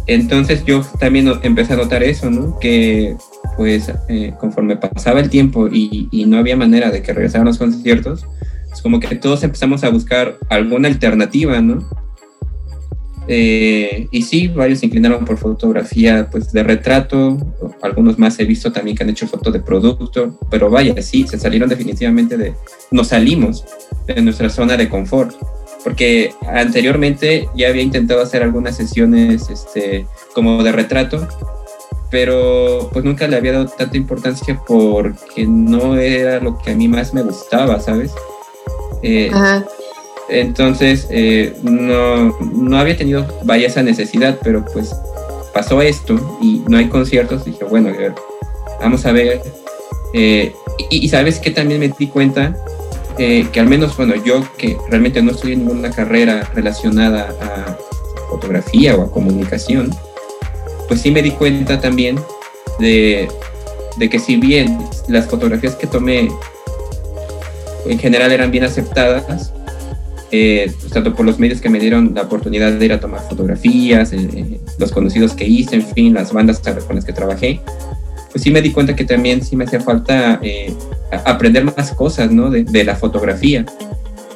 Entonces 0.06 0.64
yo 0.64 0.82
también 1.00 1.32
empecé 1.42 1.72
a 1.72 1.76
notar 1.76 2.02
eso, 2.02 2.30
¿no? 2.30 2.58
Que 2.60 3.16
pues 3.56 3.90
eh, 4.08 4.32
conforme 4.38 4.76
pasaba 4.76 5.20
el 5.20 5.30
tiempo 5.30 5.68
y, 5.68 6.08
y, 6.12 6.26
no 6.26 6.36
había 6.36 6.56
manera 6.56 6.90
de 6.90 7.02
que 7.02 7.12
regresaran 7.12 7.46
los 7.46 7.58
conciertos, 7.58 8.26
es 8.76 8.82
como 8.82 9.00
que 9.00 9.16
todos 9.16 9.42
empezamos 9.42 9.82
a 9.84 9.88
buscar 9.88 10.38
alguna 10.50 10.88
alternativa, 10.88 11.60
¿no? 11.62 11.88
Eh, 13.26 14.06
y 14.10 14.22
sí, 14.22 14.48
varios 14.48 14.80
se 14.80 14.86
inclinaron 14.86 15.24
por 15.24 15.38
fotografía 15.38 16.28
pues, 16.30 16.52
de 16.52 16.62
retrato, 16.62 17.38
algunos 17.82 18.18
más 18.18 18.38
he 18.38 18.44
visto 18.44 18.70
también 18.70 18.96
que 18.96 19.02
han 19.02 19.10
hecho 19.10 19.26
foto 19.26 19.50
de 19.50 19.60
producto, 19.60 20.38
pero 20.50 20.70
vaya, 20.70 21.00
sí, 21.02 21.26
se 21.26 21.38
salieron 21.38 21.68
definitivamente 21.68 22.36
de, 22.36 22.54
nos 22.90 23.08
salimos 23.08 23.64
de 24.06 24.20
nuestra 24.20 24.50
zona 24.50 24.76
de 24.76 24.88
confort, 24.88 25.34
porque 25.82 26.34
anteriormente 26.46 27.48
ya 27.56 27.68
había 27.68 27.82
intentado 27.82 28.20
hacer 28.20 28.42
algunas 28.42 28.76
sesiones 28.76 29.48
este, 29.48 30.06
como 30.34 30.62
de 30.62 30.70
retrato, 30.70 31.26
pero 32.10 32.90
pues 32.92 33.04
nunca 33.04 33.26
le 33.26 33.36
había 33.36 33.52
dado 33.52 33.66
tanta 33.66 33.96
importancia 33.96 34.60
porque 34.68 35.46
no 35.46 35.96
era 35.96 36.40
lo 36.40 36.58
que 36.58 36.72
a 36.72 36.76
mí 36.76 36.86
más 36.86 37.14
me 37.14 37.22
gustaba, 37.22 37.80
¿sabes? 37.80 38.12
Eh, 39.06 39.30
entonces, 40.28 41.06
eh, 41.10 41.54
no, 41.62 42.36
no, 42.40 42.78
había 42.78 42.96
tenido, 42.96 43.26
vaya, 43.44 43.68
esa 43.68 43.82
necesidad, 43.82 44.38
pero 44.42 44.64
pues 44.64 44.94
pasó 45.54 45.80
esto 45.80 46.38
y 46.42 46.62
no 46.68 46.76
hay 46.76 46.88
conciertos. 46.88 47.44
Dije, 47.44 47.64
bueno, 47.64 47.90
vamos 48.80 49.06
a 49.06 49.12
ver. 49.12 49.40
Eh, 50.12 50.52
y, 50.90 51.08
sabes 51.08 51.38
que 51.38 51.50
también 51.50 51.80
me 51.80 51.88
di 51.88 52.08
cuenta 52.08 52.56
que 53.16 53.48
al 53.56 53.66
menos, 53.66 53.96
bueno, 53.96 54.14
yo 54.24 54.46
que 54.58 54.76
realmente 54.90 55.22
no 55.22 55.30
estudié 55.30 55.56
ninguna 55.56 55.90
carrera 55.90 56.50
relacionada 56.54 57.34
a 57.40 57.78
fotografía 58.28 58.94
o 58.94 59.02
a 59.02 59.10
comunicación, 59.10 59.94
pues 60.86 61.00
sí 61.00 61.10
me 61.10 61.22
di 61.22 61.30
cuenta 61.30 61.80
también 61.80 62.20
de, 62.78 63.26
de 63.96 64.10
que 64.10 64.18
si 64.18 64.36
bien 64.36 64.78
las 65.08 65.26
fotografías 65.28 65.76
que 65.76 65.86
tomé 65.86 66.28
en 67.88 67.98
general 67.98 68.32
eran 68.32 68.50
bien 68.50 68.64
aceptadas, 68.64 69.52
eh, 70.32 70.72
pues, 70.80 70.92
tanto 70.92 71.14
por 71.14 71.24
los 71.24 71.38
medios 71.38 71.60
que 71.60 71.68
me 71.68 71.78
dieron 71.78 72.12
la 72.14 72.22
oportunidad 72.22 72.72
de 72.72 72.84
ir 72.84 72.92
a 72.92 72.98
tomar 72.98 73.20
fotografías, 73.28 74.12
eh, 74.12 74.28
eh, 74.34 74.60
los 74.78 74.90
conocidos 74.90 75.34
que 75.34 75.46
hice, 75.46 75.76
en 75.76 75.86
fin, 75.86 76.14
las 76.14 76.32
bandas 76.32 76.60
con 76.86 76.96
las 76.96 77.04
que 77.04 77.12
trabajé, 77.12 77.60
pues 78.32 78.42
sí 78.42 78.50
me 78.50 78.60
di 78.60 78.72
cuenta 78.72 78.96
que 78.96 79.04
también 79.04 79.42
sí 79.42 79.56
me 79.56 79.64
hacía 79.64 79.80
falta 79.80 80.40
aprender 81.24 81.64
más 81.64 81.92
cosas, 81.92 82.30
¿no? 82.30 82.50
De, 82.50 82.84
la 82.84 82.96
fotografía. 82.96 83.64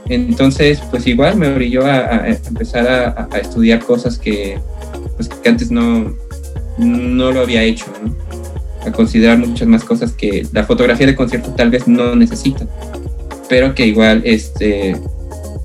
Entonces, 0.09 0.81
pues 0.91 1.07
igual 1.07 1.37
me 1.37 1.49
orilló 1.49 1.85
a, 1.85 2.27
empezar 2.29 3.29
a, 3.31 3.39
estudiar 3.39 3.81
cosas 3.81 4.17
que, 4.17 4.59
pues, 5.17 5.29
que 5.29 5.49
antes 5.49 5.71
no, 5.71 6.17
no 6.79 7.33
lo 7.33 7.41
había 7.41 7.63
hecho, 7.63 7.87
¿no? 8.03 8.15
A 8.87 8.93
considerar 8.93 9.37
muchas 9.37 9.69
más 9.69 9.85
cosas 9.85 10.13
que 10.13 10.47
la 10.53 10.65
fotografía 10.65 11.07
de 11.07 11.15
concierto 11.15 11.51
tal 11.51 11.69
vez 11.69 11.87
no 11.87 12.15
necesita, 12.15 12.65
pero 13.51 13.75
que 13.75 13.85
igual, 13.85 14.23
este, 14.25 14.95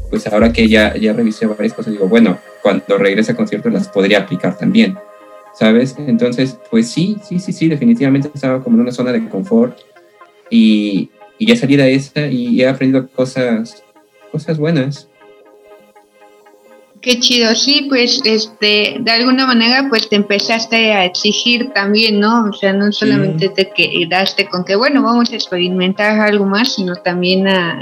pues 0.09 0.25
ahora 0.25 0.51
que 0.51 0.67
ya, 0.67 0.97
ya 0.97 1.13
revisé 1.13 1.45
varias 1.45 1.73
cosas, 1.73 1.93
digo, 1.93 2.07
bueno, 2.07 2.39
cuando 2.63 2.97
regrese 2.97 3.33
a 3.33 3.35
conciertos 3.35 3.71
las 3.71 3.87
podría 3.87 4.21
aplicar 4.21 4.57
también, 4.57 4.97
¿sabes? 5.53 5.95
Entonces, 5.99 6.57
pues 6.71 6.89
sí, 6.89 7.17
sí, 7.23 7.39
sí, 7.39 7.53
sí, 7.53 7.69
definitivamente 7.69 8.31
estaba 8.33 8.63
como 8.63 8.77
en 8.77 8.81
una 8.81 8.91
zona 8.91 9.11
de 9.11 9.29
confort 9.29 9.77
y, 10.49 11.11
y 11.37 11.45
ya 11.45 11.55
salí 11.55 11.75
de 11.75 11.93
esa 11.93 12.25
y 12.25 12.59
he 12.59 12.67
aprendido 12.67 13.07
cosas, 13.07 13.83
cosas 14.31 14.57
buenas. 14.57 15.07
Qué 17.05 17.19
chido, 17.19 17.53
sí, 17.53 17.85
pues 17.87 18.19
este, 18.23 18.97
de 18.99 19.11
alguna 19.11 19.45
manera 19.45 19.85
pues 19.89 20.09
te 20.09 20.15
empezaste 20.15 20.91
a 20.91 21.05
exigir 21.05 21.71
también, 21.71 22.19
¿no? 22.19 22.45
O 22.49 22.53
sea, 22.53 22.73
no 22.73 22.91
solamente 22.91 23.49
te 23.49 23.69
quedaste 23.69 24.47
con 24.47 24.65
que, 24.65 24.75
bueno, 24.75 25.03
vamos 25.03 25.31
a 25.31 25.35
experimentar 25.35 26.19
algo 26.19 26.47
más, 26.47 26.73
sino 26.73 26.95
también 26.95 27.47
a, 27.47 27.79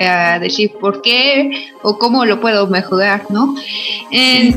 a 0.00 0.38
decir 0.38 0.72
por 0.80 1.02
qué 1.02 1.50
o 1.82 1.98
cómo 1.98 2.24
lo 2.24 2.40
puedo 2.40 2.66
mejorar, 2.66 3.26
¿no? 3.28 3.54
En, 4.10 4.56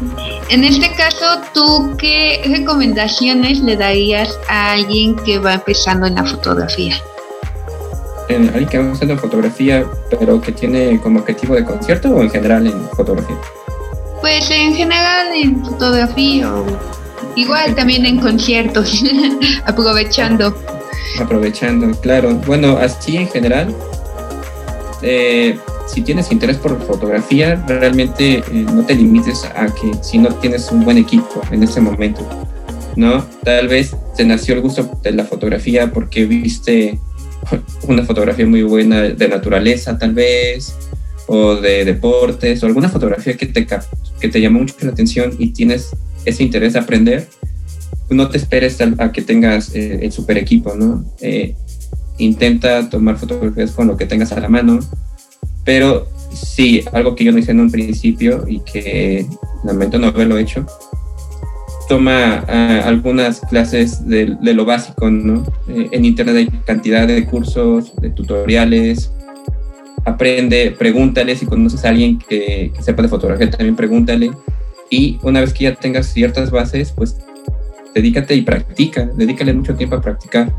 en 0.51 0.63
este 0.63 0.89
caso, 0.95 1.41
¿tú 1.53 1.97
qué 1.97 2.41
recomendaciones 2.45 3.59
le 3.59 3.75
darías 3.75 4.39
a 4.47 4.71
alguien 4.71 5.17
que 5.17 5.37
va 5.37 5.55
empezando 5.55 6.07
en 6.07 6.15
la 6.15 6.23
fotografía? 6.23 6.95
En 8.29 8.47
alguien 8.47 8.69
que 8.69 8.77
va 8.77 8.85
empezando 8.85 9.15
en 9.15 9.19
fotografía, 9.19 9.85
pero 10.17 10.39
que 10.39 10.53
tiene 10.53 10.97
como 11.01 11.19
objetivo 11.19 11.55
de 11.55 11.65
concierto 11.65 12.15
o 12.15 12.21
en 12.21 12.29
general 12.29 12.67
en 12.67 12.89
fotografía? 12.91 13.35
Pues 14.21 14.49
en 14.49 14.75
general 14.75 15.27
en 15.33 15.63
fotografía 15.63 16.51
igual 17.37 17.75
también 17.75 18.05
en 18.05 18.19
conciertos, 18.19 19.03
aprovechando. 19.65 20.57
Aprovechando, 21.19 21.91
claro. 22.01 22.35
Bueno, 22.45 22.77
así 22.77 23.15
en 23.15 23.27
general, 23.29 23.73
eh, 25.01 25.57
si 25.87 26.01
tienes 26.01 26.31
interés 26.31 26.57
por 26.57 26.81
fotografía, 26.85 27.63
realmente 27.67 28.37
eh, 28.37 28.43
no 28.51 28.83
te 28.83 28.95
limites 28.95 29.45
a 29.45 29.67
que 29.67 29.91
si 30.01 30.17
no 30.17 30.29
tienes 30.35 30.69
un 30.71 30.83
buen 30.83 30.97
equipo 30.97 31.41
en 31.51 31.63
este 31.63 31.79
momento, 31.79 32.27
¿no? 32.95 33.23
Tal 33.43 33.67
vez 33.67 33.95
te 34.15 34.25
nació 34.25 34.55
el 34.55 34.61
gusto 34.61 34.89
de 35.03 35.11
la 35.11 35.23
fotografía 35.23 35.91
porque 35.91 36.25
viste 36.25 36.99
una 37.87 38.03
fotografía 38.03 38.45
muy 38.45 38.63
buena 38.63 39.01
de 39.01 39.27
naturaleza, 39.27 39.97
tal 39.97 40.13
vez, 40.13 40.75
o 41.27 41.55
de 41.55 41.85
deportes, 41.85 42.63
o 42.63 42.65
alguna 42.65 42.89
fotografía 42.89 43.35
que 43.35 43.45
te, 43.45 43.67
que 44.19 44.29
te 44.29 44.41
llamó 44.41 44.59
mucho 44.59 44.75
la 44.81 44.91
atención 44.91 45.31
y 45.37 45.49
tienes 45.49 45.91
ese 46.25 46.43
interés 46.43 46.73
de 46.73 46.79
aprender, 46.79 47.27
no 48.09 48.29
te 48.29 48.37
esperes 48.37 48.79
a, 48.81 49.11
que 49.11 49.21
tengas 49.21 49.75
eh, 49.75 49.99
el 50.01 50.11
super 50.11 50.37
equipo, 50.37 50.75
¿no? 50.75 51.05
Eh, 51.21 51.55
intenta 52.17 52.89
tomar 52.89 53.17
fotografías 53.17 53.71
con 53.71 53.87
lo 53.87 53.97
que 53.97 54.05
tengas 54.05 54.31
a 54.31 54.39
la 54.39 54.49
mano, 54.49 54.79
pero 55.63 56.07
sí, 56.33 56.83
algo 56.93 57.15
que 57.15 57.23
yo 57.23 57.31
no 57.31 57.39
hice 57.39 57.51
en 57.51 57.59
un 57.59 57.71
principio 57.71 58.45
y 58.47 58.59
que 58.61 59.25
lamento 59.63 59.99
no 59.99 60.07
haberlo 60.07 60.37
hecho, 60.37 60.65
toma 61.87 62.45
ah, 62.47 62.81
algunas 62.85 63.41
clases 63.41 64.07
de, 64.07 64.37
lo 64.41 64.65
básico, 64.65 65.09
¿no? 65.09 65.43
Eh, 65.67 65.89
en 65.91 66.05
internet 66.05 66.35
hay 66.35 66.47
cantidad 66.65 67.07
de 67.07 67.25
cursos, 67.25 67.93
de 68.01 68.09
tutoriales, 68.09 69.11
aprende, 70.07 70.71
pregúntale, 70.71 71.35
si 71.35 71.45
conoces 71.45 71.83
a 71.83 71.89
alguien 71.89 72.17
que, 72.17 72.71
sepa 72.79 73.01
de 73.01 73.09
fotografía, 73.09 73.49
también 73.49 73.75
pregúntale. 73.75 74.31
Y 74.89 75.19
una 75.21 75.41
vez 75.41 75.53
que 75.53 75.65
ya 75.65 75.75
tengas 75.75 76.07
ciertas 76.07 76.49
bases, 76.49 76.93
pues 76.95 77.17
dedícate 77.93 78.33
y 78.35 78.41
practica, 78.41 79.05
dedícale 79.05 79.53
mucho 79.53 79.75
tiempo 79.75 79.97
a 79.97 80.01
practicar. 80.01 80.53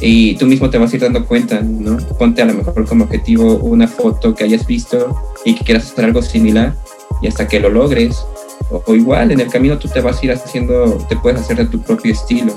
Y 0.00 0.36
tú 0.36 0.46
mismo 0.46 0.70
te 0.70 0.78
vas 0.78 0.92
a 0.92 0.96
ir 0.96 1.02
dando 1.02 1.26
cuenta, 1.26 1.60
¿no? 1.60 1.98
Ponte 2.16 2.42
a 2.42 2.44
lo 2.44 2.54
mejor 2.54 2.86
como 2.86 3.04
objetivo 3.04 3.56
una 3.56 3.88
foto 3.88 4.34
que 4.34 4.44
hayas 4.44 4.64
visto 4.66 5.20
y 5.44 5.56
que 5.56 5.64
quieras 5.64 5.90
hacer 5.90 6.04
algo 6.04 6.22
similar 6.22 6.74
y 7.22 7.26
hasta 7.26 7.48
que 7.48 7.58
lo 7.58 7.70
logres. 7.70 8.24
O, 8.70 8.84
o 8.86 8.94
igual 8.94 9.32
en 9.32 9.40
el 9.40 9.48
camino 9.48 9.78
tú 9.78 9.88
te 9.88 10.00
vas 10.00 10.22
a 10.22 10.26
ir 10.26 10.32
haciendo, 10.32 11.04
te 11.08 11.16
puedes 11.16 11.40
hacer 11.40 11.56
de 11.56 11.66
tu 11.66 11.82
propio 11.82 12.12
estilo 12.12 12.54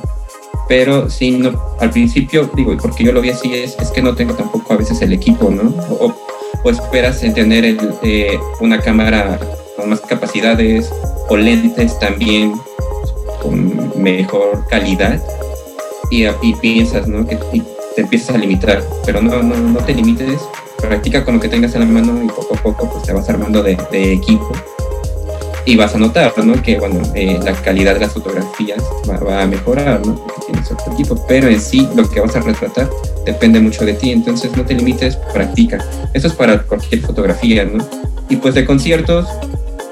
pero 0.67 1.10
sí, 1.10 1.32
no, 1.32 1.60
al 1.80 1.89
principio, 1.89 2.49
digo, 2.56 2.76
porque 2.82 3.04
yo 3.04 3.12
lo 3.12 3.21
vi 3.21 3.30
así, 3.30 3.54
es, 3.54 3.76
es 3.80 3.91
que 3.91 4.02
no 4.02 4.15
tengo 4.15 4.34
tampoco 4.34 4.73
a 4.73 4.78
veces 4.78 5.02
el 5.02 5.13
equipo, 5.13 5.49
¿no? 5.49 5.73
O, 5.99 6.13
esperas 6.69 7.21
en 7.23 7.34
tener 7.34 7.78
eh, 8.04 8.39
una 8.62 8.80
cámara 8.80 9.38
con 9.76 9.89
más 9.89 9.99
capacidades 9.99 10.93
o 11.28 11.36
lentes 11.36 11.99
también 11.99 12.54
con 13.41 13.91
mejor 14.02 14.65
calidad 14.69 15.21
y, 16.10 16.26
y 16.26 16.56
piensas, 16.62 17.06
¿no? 17.08 17.28
Que 17.28 17.36
te 17.95 18.02
empiezas 18.02 18.36
a 18.36 18.38
limitar, 18.38 18.82
pero 19.06 19.21
no, 19.21 19.43
no, 19.43 19.56
no 19.58 19.80
te 19.80 19.93
limites, 19.93 20.39
practica 20.80 21.26
con 21.26 21.36
lo 21.36 21.41
que 21.41 21.49
tengas 21.49 21.76
en 21.76 21.82
la 21.82 21.88
mano 21.88 22.23
y 22.23 22.28
poco 22.28 22.56
a 22.56 22.58
poco 22.58 22.89
pues 22.89 23.04
te 23.04 23.12
vas 23.12 23.30
armando 23.30 23.62
de 23.62 23.73
equipo 24.13 24.52
y 25.65 25.76
vas 25.76 25.95
a 25.95 25.97
notar, 25.97 26.34
¿no? 26.43 26.62
Que, 26.62 26.78
bueno, 26.78 27.02
eh, 27.15 27.39
la 27.43 27.54
calidad 27.54 27.93
de 27.93 28.02
las 28.02 28.13
fotografías 28.13 28.84
va, 29.10 29.41
a 29.41 29.47
mejorar, 29.47 30.06
¿no? 30.06 30.15
Porque 30.15 30.41
tienes 30.47 30.71
otro 30.71 30.93
equipo, 30.93 31.26
pero 31.28 31.47
en 31.47 31.60
sí 31.60 31.88
lo 31.95 32.10
que 32.10 32.19
vas 32.19 32.36
a 32.36 32.41
retratar 32.41 32.89
depende 33.26 33.60
mucho 33.60 33.86
de 33.86 33.93
ti, 33.93 34.12
entonces 34.12 34.56
no 34.56 34.65
te 34.65 34.73
limites, 34.73 35.15
practica. 35.34 35.84
Eso 36.13 36.28
es 36.28 36.34
para 36.34 36.60
cualquier 36.63 37.02
fotografía, 37.02 37.65
¿no? 37.65 37.86
Y 38.30 38.36
pues 38.38 38.56
de 38.56 38.65
conciertos, 38.65 39.28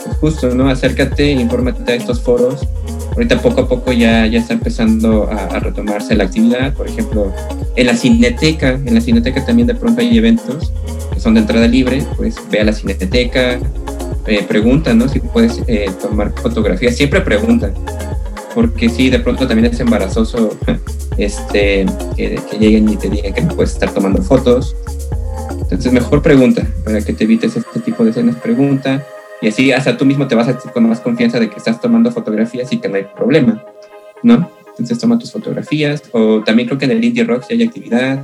pues 0.06 0.18
justo, 0.18 0.54
¿no? 0.54 0.70
Acércate, 0.70 1.32
infórmate 1.32 1.92
a 1.92 1.96
estos 1.96 2.22
foros. 2.22 2.68
Ahorita 3.14 3.42
poco 3.42 3.62
a 3.62 3.68
poco 3.68 3.92
ya, 3.92 4.26
ya 4.26 4.40
está 4.40 4.54
empezando 4.54 5.30
a, 5.30 5.56
a 5.56 5.60
retomarse 5.60 6.16
la 6.16 6.26
actividad, 6.26 6.74
por 6.74 6.88
ejemplo, 6.88 7.32
en 7.76 7.88
la 7.88 7.96
cineteca, 7.96 8.72
en 8.72 8.94
la 8.94 9.02
cineteca 9.02 9.46
también 9.46 9.68
de 9.68 9.76
pronto 9.76 10.02
hay 10.02 10.18
eventos 10.18 10.72
que 11.14 11.20
son 11.20 11.34
de 11.34 11.42
entrada 11.42 11.68
libre, 11.68 12.06
pues 12.18 12.36
ve 12.50 12.62
a 12.62 12.66
la 12.66 12.74
cineteca, 12.74 13.60
eh, 14.28 14.44
preguntan, 14.48 14.98
¿no? 14.98 15.08
Si 15.08 15.20
puedes 15.20 15.62
eh, 15.68 15.90
tomar 16.02 16.34
fotografías, 16.34 16.96
siempre 16.96 17.22
preguntan. 17.22 17.74
porque 18.54 18.90
sí, 18.90 19.10
de 19.10 19.20
pronto 19.20 19.48
también 19.48 19.74
es 19.74 19.80
embarazoso 19.80 20.58
este, 21.18 21.86
que, 22.16 22.40
lleguen 22.60 22.90
y 22.90 22.98
te 22.98 23.10
digan 23.10 23.34
que 23.34 23.42
no 23.42 23.56
puedes 23.56 23.74
estar 23.74 23.94
tomando 23.94 24.22
fotos. 24.22 24.76
Entonces, 25.50 25.92
mejor 25.92 26.22
pregunta, 26.22 26.68
para 26.84 27.02
que 27.02 27.14
te 27.14 27.24
evites 27.24 27.56
este 27.56 27.80
tipo 27.80 28.04
de 28.04 28.12
escenas, 28.12 28.36
pregunta. 28.36 29.06
Y 29.42 29.48
así 29.48 29.72
hasta 29.72 29.98
tú 29.98 30.06
mismo 30.06 30.28
te 30.28 30.36
vas 30.36 30.48
a 30.48 30.58
con 30.58 30.88
más 30.88 31.00
confianza 31.00 31.40
de 31.40 31.50
que 31.50 31.58
estás 31.58 31.82
tomando 31.82 32.12
fotografías 32.12 32.72
y 32.74 32.78
que 32.78 32.88
no 32.88 32.96
hay 32.96 33.06
problema, 33.16 33.64
¿no? 34.22 34.52
Entonces 34.68 35.00
toma 35.00 35.18
tus 35.18 35.32
fotografías. 35.32 36.04
O 36.12 36.42
también 36.42 36.68
creo 36.68 36.78
que 36.78 36.86
en 36.86 36.92
el 36.92 37.04
Indie 37.04 37.24
Rock 37.24 37.46
si 37.48 37.54
hay 37.54 37.64
actividad. 37.64 38.24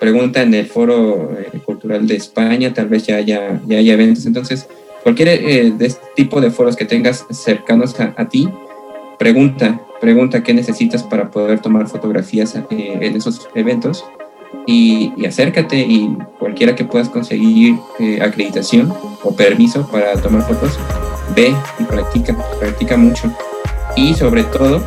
Pregunta 0.00 0.42
en 0.42 0.52
el 0.52 0.66
Foro 0.66 1.30
eh, 1.38 1.58
Cultural 1.64 2.06
de 2.06 2.16
España, 2.16 2.74
tal 2.74 2.88
vez 2.88 3.06
ya 3.06 3.16
haya, 3.16 3.60
ya 3.66 3.78
haya 3.78 3.94
eventos. 3.94 4.26
Entonces, 4.26 4.66
cualquier 5.04 5.28
eh, 5.28 5.70
de 5.70 5.86
este 5.86 6.04
tipo 6.16 6.40
de 6.40 6.50
foros 6.50 6.74
que 6.74 6.86
tengas 6.86 7.26
cercanos 7.30 7.94
a 8.00 8.24
ti, 8.28 8.48
pregunta, 9.18 9.80
pregunta 10.00 10.42
qué 10.42 10.54
necesitas 10.54 11.02
para 11.02 11.30
poder 11.30 11.60
tomar 11.60 11.86
fotografías 11.86 12.56
eh, 12.56 12.98
en 13.00 13.14
esos 13.14 13.48
eventos 13.54 14.04
y, 14.66 15.12
acércate 15.26 15.76
y 15.76 16.16
cualquiera 16.38 16.74
que 16.74 16.84
puedas 16.84 17.10
conseguir 17.10 17.76
eh, 17.98 18.20
acreditación 18.22 18.92
o 19.22 19.36
permiso 19.36 19.86
para 19.92 20.14
tomar 20.16 20.42
fotos, 20.48 20.80
ve 21.36 21.54
y 21.78 21.84
practica, 21.84 22.36
practica 22.58 22.96
mucho. 22.96 23.30
Y 23.96 24.14
sobre 24.14 24.42
todo, 24.44 24.82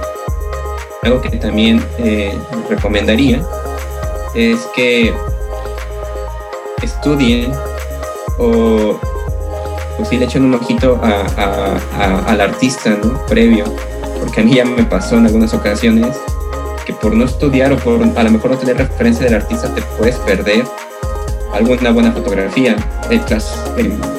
algo 1.04 1.22
que 1.22 1.30
también 1.38 1.82
recomendaría 2.70 3.42
es 4.36 4.60
que 4.76 5.14
estudien 6.82 7.52
o 8.40 9.00
pues 9.98 10.10
sí 10.10 10.18
le 10.18 10.26
echen 10.26 10.46
un 10.46 10.54
ojito 10.54 11.00
al 11.04 12.42
artista, 12.42 12.98
¿no? 13.04 13.26
Previo 13.26 13.66
porque 14.20 14.42
a 14.42 14.44
mí 14.44 14.56
ya 14.56 14.66
me 14.66 14.84
pasó 14.84 15.18
en 15.18 15.26
algunas 15.26 15.54
ocasiones 15.54 16.16
que 16.86 16.94
por 16.94 17.16
no 17.16 17.26
estudiar 17.26 17.72
o 17.74 17.78
por 17.78 18.02
a 18.02 18.24
lo 18.24 18.32
mejor 18.32 18.52
no 18.52 18.58
tener 18.58 18.78
referencia 18.78 19.26
del 19.26 19.36
artista 19.36 19.74
te 19.74 19.82
puedes 19.98 20.16
perder 20.18 20.64
alguna 21.54 21.92
buena 21.92 22.12
fotografía. 22.12 22.76
El, 23.10 23.22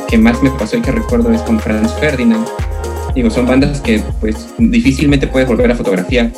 que 0.08 0.18
más 0.18 0.42
me 0.42 0.50
pasó 0.50 0.76
y 0.76 0.82
que 0.82 0.90
recuerdo 0.90 1.32
es 1.32 1.42
con 1.42 1.60
Franz 1.60 1.92
Ferdinand. 1.94 2.46
Digo, 3.14 3.30
son 3.30 3.46
bandas 3.46 3.80
que 3.80 4.02
pues 4.20 4.48
difícilmente 4.58 5.26
puedes 5.26 5.48
volver 5.48 5.70
a 5.70 5.74
fotografiar. 5.74 6.30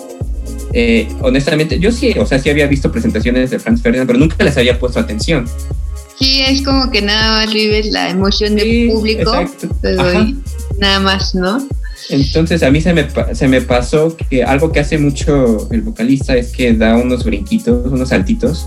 Eh, 0.73 1.09
honestamente, 1.21 1.79
yo 1.79 1.91
sí, 1.91 2.15
o 2.19 2.27
sea, 2.27 2.39
sí 2.39 2.49
había 2.49 2.67
visto 2.67 2.93
presentaciones 2.93 3.51
de 3.51 3.59
Franz 3.59 3.83
Ferdinand, 3.83 4.07
pero 4.07 4.19
nunca 4.19 4.43
les 4.45 4.57
había 4.57 4.79
puesto 4.79 5.01
atención. 5.01 5.47
Sí, 6.21 6.43
es 6.43 6.63
como 6.63 6.91
que 6.91 7.03
nada 7.03 7.45
más 7.45 7.53
vives 7.53 7.91
la 7.91 8.11
emoción 8.11 8.55
del 8.55 8.91
público, 8.91 9.33
pero 9.81 10.03
nada 10.79 11.01
más, 11.01 11.35
¿no? 11.35 11.67
Entonces 12.11 12.63
a 12.63 12.71
mí 12.71 12.81
se 12.81 12.93
me, 12.93 13.07
se 13.33 13.49
me 13.49 13.61
pasó 13.63 14.17
que 14.17 14.43
algo 14.43 14.73
que 14.73 14.81
hace 14.81 14.99
mucho 14.99 15.69
el 15.71 15.83
vocalista 15.83 16.37
es 16.37 16.53
que 16.53 16.75
da 16.75 16.97
unos 16.97 17.25
brinquitos, 17.25 17.91
unos 17.91 18.09
saltitos, 18.11 18.67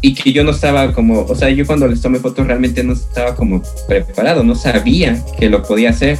y 0.00 0.14
que 0.14 0.32
yo 0.32 0.44
no 0.44 0.52
estaba 0.52 0.92
como, 0.92 1.22
o 1.22 1.34
sea, 1.34 1.50
yo 1.50 1.66
cuando 1.66 1.88
les 1.88 2.00
tomé 2.00 2.18
fotos 2.18 2.46
realmente 2.46 2.84
no 2.84 2.92
estaba 2.92 3.34
como 3.34 3.62
preparado, 3.86 4.44
no 4.44 4.54
sabía 4.54 5.22
que 5.38 5.48
lo 5.48 5.62
podía 5.62 5.90
hacer. 5.90 6.18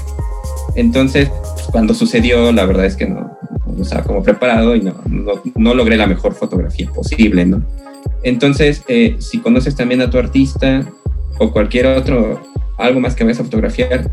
Entonces, 0.75 1.29
pues, 1.55 1.67
cuando 1.71 1.95
sucedió, 1.95 2.51
la 2.53 2.67
verdad 2.67 2.87
es 2.87 2.97
que 2.97 3.07
no, 3.07 3.39
no 3.67 3.83
estaba 3.83 4.03
como 4.03 4.23
preparado 4.23 4.75
y 4.75 4.81
no, 4.81 4.95
no, 5.55 5.75
logré 5.75 5.97
la 5.97 6.07
mejor 6.07 6.35
fotografía 6.35 6.91
posible, 6.91 7.45
¿no? 7.47 7.63
Entonces, 8.23 8.83
eh, 8.89 9.17
si 9.19 9.39
conoces 9.39 9.75
también 9.77 10.01
a 10.01 10.11
tu 10.11 10.19
artista 10.19 10.85
o 11.39 11.53
cualquier 11.53 11.87
otro, 11.87 12.41
algo 12.77 13.01
más 13.01 13.15
que 13.15 13.25
vayas 13.25 13.41
a 13.41 13.45
fotografiar, 13.45 14.11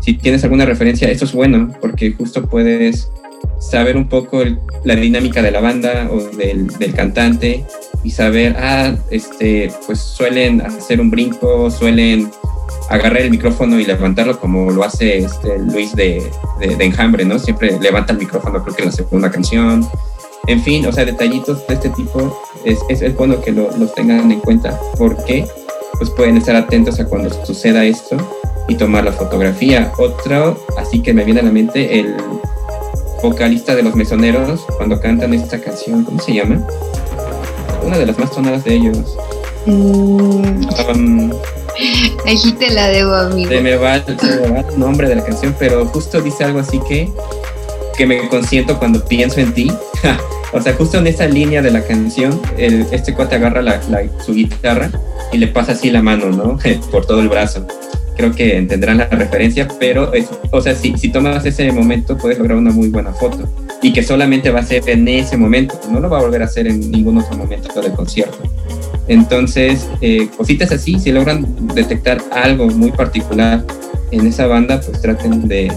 si 0.00 0.14
tienes 0.14 0.44
alguna 0.44 0.64
referencia, 0.64 1.10
esto 1.10 1.24
es 1.24 1.32
bueno 1.32 1.74
porque 1.80 2.12
justo 2.12 2.46
puedes 2.46 3.10
saber 3.58 3.96
un 3.96 4.08
poco 4.08 4.42
la 4.84 4.94
dinámica 4.94 5.42
de 5.42 5.50
la 5.50 5.60
banda 5.60 6.08
o 6.10 6.20
del, 6.36 6.68
cantante 6.94 7.64
y 8.04 8.10
saber, 8.10 8.56
ah, 8.58 8.94
este, 9.10 9.72
pues 9.86 9.98
suelen 9.98 10.60
hacer 10.60 11.00
un 11.00 11.10
brinco, 11.10 11.70
suelen 11.70 12.30
agarrar 12.90 13.22
el 13.22 13.30
micrófono 13.30 13.80
y 13.80 13.84
levantarlo 13.84 14.38
como 14.38 14.70
lo 14.70 14.84
hace 14.84 15.18
este 15.18 15.58
Luis 15.58 15.94
de, 15.96 16.22
de, 16.60 16.84
Enjambre, 16.84 17.24
¿no? 17.24 17.38
Siempre 17.38 17.78
levanta 17.80 18.12
el 18.12 18.18
micrófono, 18.18 18.62
creo 18.62 18.76
que 18.76 18.82
en 18.82 18.88
la 18.88 18.94
segunda 18.94 19.30
canción. 19.30 19.86
En 20.46 20.62
fin, 20.62 20.86
o 20.86 20.92
sea, 20.92 21.04
detallitos 21.04 21.66
de 21.66 21.74
este 21.74 21.88
tipo 21.90 22.40
es, 22.64 22.78
es, 22.88 23.16
bueno 23.16 23.40
que 23.40 23.52
los 23.52 23.94
tengan 23.94 24.30
en 24.30 24.40
cuenta 24.40 24.78
porque 24.96 25.46
pues 25.98 26.10
pueden 26.10 26.36
estar 26.36 26.54
atentos 26.56 27.00
a 27.00 27.06
cuando 27.06 27.30
suceda 27.44 27.84
esto 27.84 28.16
y 28.68 28.74
tomar 28.74 29.04
la 29.04 29.12
fotografía. 29.12 29.92
Otro, 29.98 30.58
así 30.76 31.02
que 31.02 31.12
me 31.12 31.24
viene 31.24 31.40
a 31.40 31.44
la 31.44 31.50
mente, 31.50 32.00
el 32.00 32.16
vocalista 33.22 33.74
de 33.74 33.82
los 33.82 33.94
mesoneros, 33.94 34.60
cuando 34.76 35.00
cantan 35.00 35.34
esta 35.34 35.60
canción, 35.60 36.04
¿cómo 36.04 36.20
se 36.20 36.34
llama? 36.34 36.66
Una 37.84 37.98
de 37.98 38.06
las 38.06 38.18
más 38.18 38.32
sonadas 38.32 38.64
de 38.64 38.74
ellos. 38.74 39.16
Mm. 39.66 40.66
Um, 40.94 41.30
Ahí 42.26 42.52
te 42.58 42.70
la 42.70 42.88
debo, 42.88 43.14
amigo. 43.14 43.50
Se 43.50 43.60
me, 43.60 43.76
va, 43.76 43.96
el 43.96 44.78
nombre 44.78 45.08
de 45.08 45.16
la 45.16 45.24
canción, 45.24 45.54
pero 45.58 45.86
justo 45.86 46.20
dice 46.20 46.44
algo 46.44 46.60
así 46.60 46.80
que, 46.88 47.12
que 47.96 48.06
me 48.06 48.28
consiento 48.28 48.78
cuando 48.78 49.04
pienso 49.04 49.40
en 49.40 49.52
ti. 49.52 49.70
o 50.52 50.60
sea, 50.60 50.74
justo 50.74 50.98
en 50.98 51.06
esa 51.06 51.26
línea 51.26 51.62
de 51.62 51.70
la 51.70 51.82
canción, 51.82 52.40
este 52.56 53.14
cuate 53.14 53.36
agarra 53.36 53.80
su 54.24 54.34
guitarra 54.34 54.90
y 55.32 55.38
le 55.38 55.48
pasa 55.48 55.72
así 55.72 55.90
la 55.90 56.02
mano, 56.02 56.30
¿no? 56.30 56.58
Por 56.90 57.06
todo 57.06 57.20
el 57.20 57.28
brazo 57.28 57.66
creo 58.16 58.32
que 58.32 58.56
entenderán 58.56 58.98
la 58.98 59.06
referencia, 59.08 59.68
pero, 59.78 60.10
o 60.50 60.60
sea, 60.60 60.74
si, 60.74 60.96
si 60.96 61.10
tomas 61.10 61.44
ese 61.44 61.70
momento 61.70 62.16
puedes 62.16 62.38
lograr 62.38 62.56
una 62.56 62.70
muy 62.70 62.88
buena 62.88 63.12
foto 63.12 63.46
y 63.82 63.92
que 63.92 64.02
solamente 64.02 64.50
va 64.50 64.60
a 64.60 64.64
ser 64.64 64.88
en 64.88 65.06
ese 65.06 65.36
momento, 65.36 65.78
no 65.90 66.00
lo 66.00 66.08
va 66.08 66.18
a 66.18 66.22
volver 66.22 66.42
a 66.42 66.46
hacer 66.46 66.66
en 66.66 66.90
ningún 66.90 67.18
otro 67.18 67.36
momento 67.36 67.80
del 67.80 67.92
concierto. 67.92 68.38
Entonces, 69.06 69.86
eh, 70.00 70.28
cositas 70.36 70.72
así, 70.72 70.98
si 70.98 71.12
logran 71.12 71.46
detectar 71.74 72.20
algo 72.32 72.66
muy 72.68 72.90
particular 72.90 73.64
en 74.10 74.26
esa 74.26 74.46
banda, 74.46 74.80
pues 74.80 75.00
traten 75.00 75.46
de, 75.46 75.70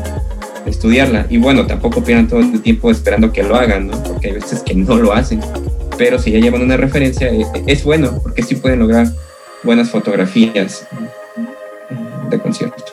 estudiarla. 0.69 1.25
Y 1.29 1.37
bueno, 1.37 1.65
tampoco 1.65 2.03
pierdan 2.03 2.27
todo 2.27 2.39
el 2.39 2.61
tiempo 2.61 2.91
esperando 2.91 3.31
que 3.31 3.43
lo 3.43 3.55
hagan, 3.55 3.87
¿no? 3.87 4.03
Porque 4.03 4.27
hay 4.27 4.33
veces 4.33 4.61
que 4.61 4.75
no 4.75 4.95
lo 4.95 5.13
hacen. 5.13 5.41
Pero 5.97 6.19
si 6.19 6.31
ya 6.31 6.39
llevan 6.39 6.61
una 6.61 6.77
referencia, 6.77 7.27
eh, 7.27 7.45
es 7.67 7.83
bueno, 7.83 8.19
porque 8.21 8.43
sí 8.43 8.55
pueden 8.55 8.79
lograr 8.79 9.07
buenas 9.63 9.89
fotografías 9.89 10.87
de 12.29 12.39
concierto. 12.39 12.83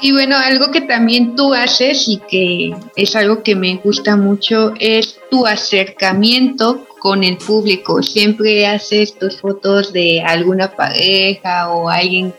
Y 0.00 0.12
bueno, 0.12 0.36
algo 0.36 0.70
que 0.70 0.82
también 0.82 1.34
tú 1.34 1.54
haces 1.54 2.08
y 2.08 2.18
que 2.28 2.74
es 2.96 3.16
algo 3.16 3.42
que 3.42 3.54
me 3.54 3.76
gusta 3.76 4.16
mucho 4.16 4.74
es 4.78 5.18
tu 5.30 5.46
acercamiento 5.46 6.86
con 6.98 7.24
el 7.24 7.38
público. 7.38 8.02
Siempre 8.02 8.66
haces 8.66 9.18
tus 9.18 9.40
fotos 9.40 9.92
de 9.92 10.22
alguna 10.22 10.74
pareja 10.74 11.70
o 11.70 11.88
alguien 11.88 12.34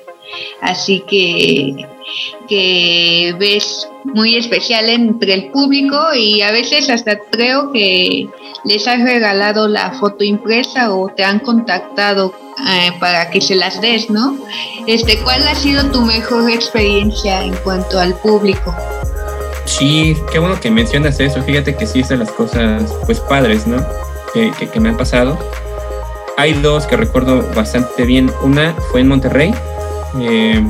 así 0.61 1.03
que, 1.07 1.87
que 2.47 3.35
ves 3.39 3.87
muy 4.03 4.35
especial 4.35 4.89
entre 4.89 5.33
el 5.33 5.51
público 5.51 6.13
y 6.13 6.41
a 6.41 6.51
veces 6.51 6.89
hasta 6.89 7.19
creo 7.31 7.71
que 7.71 8.27
les 8.63 8.87
has 8.87 9.01
regalado 9.01 9.67
la 9.67 9.91
foto 9.91 10.23
impresa 10.23 10.93
o 10.93 11.09
te 11.09 11.23
han 11.23 11.39
contactado 11.39 12.33
eh, 12.57 12.91
para 12.99 13.29
que 13.29 13.41
se 13.41 13.55
las 13.55 13.81
des, 13.81 14.09
¿no? 14.09 14.37
Este, 14.87 15.19
¿Cuál 15.19 15.47
ha 15.47 15.55
sido 15.55 15.85
tu 15.91 16.01
mejor 16.01 16.49
experiencia 16.49 17.43
en 17.43 17.53
cuanto 17.57 17.99
al 17.99 18.15
público? 18.15 18.73
Sí, 19.65 20.15
qué 20.31 20.39
bueno 20.39 20.59
que 20.59 20.71
mencionas 20.71 21.19
eso. 21.19 21.41
Fíjate 21.41 21.75
que 21.75 21.85
sí 21.85 21.99
es 21.99 22.09
de 22.09 22.17
las 22.17 22.31
cosas, 22.31 22.93
pues 23.05 23.19
padres, 23.19 23.67
¿no? 23.67 23.85
Que, 24.33 24.51
que, 24.51 24.79
me 24.79 24.89
han 24.89 24.97
pasado. 24.97 25.37
Hay 26.37 26.53
dos 26.53 26.85
que 26.85 26.95
recuerdo 26.95 27.43
bastante 27.53 28.03
bien. 28.05 28.31
Una 28.41 28.73
fue 28.91 29.01
en 29.01 29.07
Monterrey, 29.07 29.53
eh, 30.21 30.63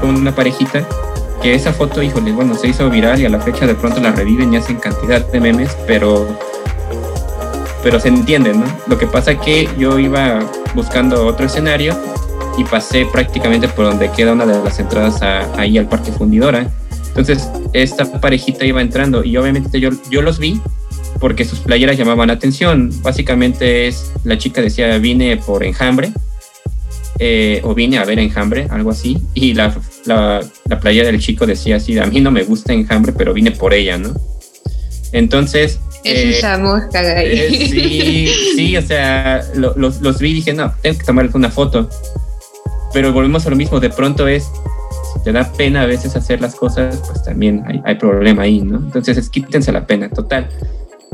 con 0.00 0.16
una 0.16 0.34
parejita, 0.34 0.86
que 1.42 1.54
esa 1.54 1.72
foto, 1.72 2.02
híjole, 2.02 2.32
bueno, 2.32 2.54
se 2.54 2.68
hizo 2.68 2.88
viral 2.90 3.20
y 3.20 3.26
a 3.26 3.28
la 3.28 3.40
fecha 3.40 3.66
de 3.66 3.74
pronto 3.74 4.00
la 4.00 4.12
reviven 4.12 4.52
y 4.52 4.56
hacen 4.56 4.76
cantidad 4.76 5.24
de 5.24 5.40
memes, 5.40 5.76
pero 5.86 6.26
pero 7.82 8.00
se 8.00 8.08
entiende, 8.08 8.52
¿no? 8.52 8.64
Lo 8.86 8.98
que 8.98 9.06
pasa 9.06 9.38
que 9.40 9.68
yo 9.78 9.98
iba 9.98 10.40
buscando 10.74 11.26
otro 11.26 11.46
escenario 11.46 11.96
y 12.56 12.64
pasé 12.64 13.06
prácticamente 13.06 13.68
por 13.68 13.84
donde 13.84 14.10
queda 14.10 14.32
una 14.32 14.46
de 14.46 14.62
las 14.62 14.80
entradas 14.80 15.22
ahí 15.56 15.78
al 15.78 15.88
Parque 15.88 16.10
Fundidora. 16.10 16.68
Entonces, 17.08 17.48
esta 17.72 18.04
parejita 18.20 18.64
iba 18.64 18.80
entrando 18.80 19.24
y 19.24 19.36
obviamente 19.36 19.80
yo, 19.80 19.90
yo 20.10 20.22
los 20.22 20.38
vi 20.38 20.60
porque 21.20 21.44
sus 21.44 21.60
playeras 21.60 21.96
llamaban 21.96 22.28
la 22.28 22.34
atención. 22.34 22.90
Básicamente 23.02 23.86
es, 23.86 24.12
la 24.24 24.38
chica 24.38 24.60
decía, 24.60 24.98
vine 24.98 25.36
por 25.36 25.64
enjambre, 25.64 26.12
eh, 27.18 27.60
o 27.64 27.74
vine 27.74 27.98
a 27.98 28.04
ver 28.04 28.18
enjambre, 28.18 28.66
algo 28.70 28.90
así, 28.90 29.18
y 29.34 29.54
la, 29.54 29.74
la, 30.04 30.40
la 30.64 30.80
playera 30.80 31.08
del 31.08 31.20
chico 31.20 31.46
decía 31.46 31.76
así, 31.76 31.98
a 31.98 32.06
mí 32.06 32.20
no 32.20 32.30
me 32.30 32.44
gusta 32.44 32.72
enjambre, 32.72 33.12
pero 33.12 33.32
vine 33.32 33.50
por 33.50 33.74
ella, 33.74 33.98
¿no? 33.98 34.14
Entonces, 35.12 35.80
es 36.04 36.38
esa 36.38 36.58
mosca 36.58 37.00
eh, 37.22 37.48
sí, 37.50 38.28
sí, 38.56 38.76
o 38.76 38.82
sea, 38.82 39.42
los, 39.54 40.18
vi 40.20 40.30
y 40.30 40.34
dije, 40.34 40.52
no, 40.52 40.72
tengo 40.80 40.98
que 40.98 41.04
tomarles 41.04 41.34
una 41.34 41.50
foto. 41.50 41.88
Pero 42.92 43.12
volvemos 43.12 43.46
a 43.46 43.50
lo 43.50 43.56
mismo, 43.56 43.80
de 43.80 43.90
pronto 43.90 44.26
es, 44.28 44.48
te 45.24 45.32
da 45.32 45.50
pena 45.52 45.82
a 45.82 45.86
veces 45.86 46.16
hacer 46.16 46.40
las 46.40 46.54
cosas, 46.54 47.02
pues 47.06 47.22
también 47.22 47.62
hay, 47.66 47.80
hay 47.84 47.94
problema 47.96 48.42
ahí, 48.42 48.60
¿no? 48.60 48.78
Entonces 48.78 49.16
es 49.18 49.28
quítense 49.28 49.72
la 49.72 49.86
pena, 49.86 50.08
total 50.08 50.48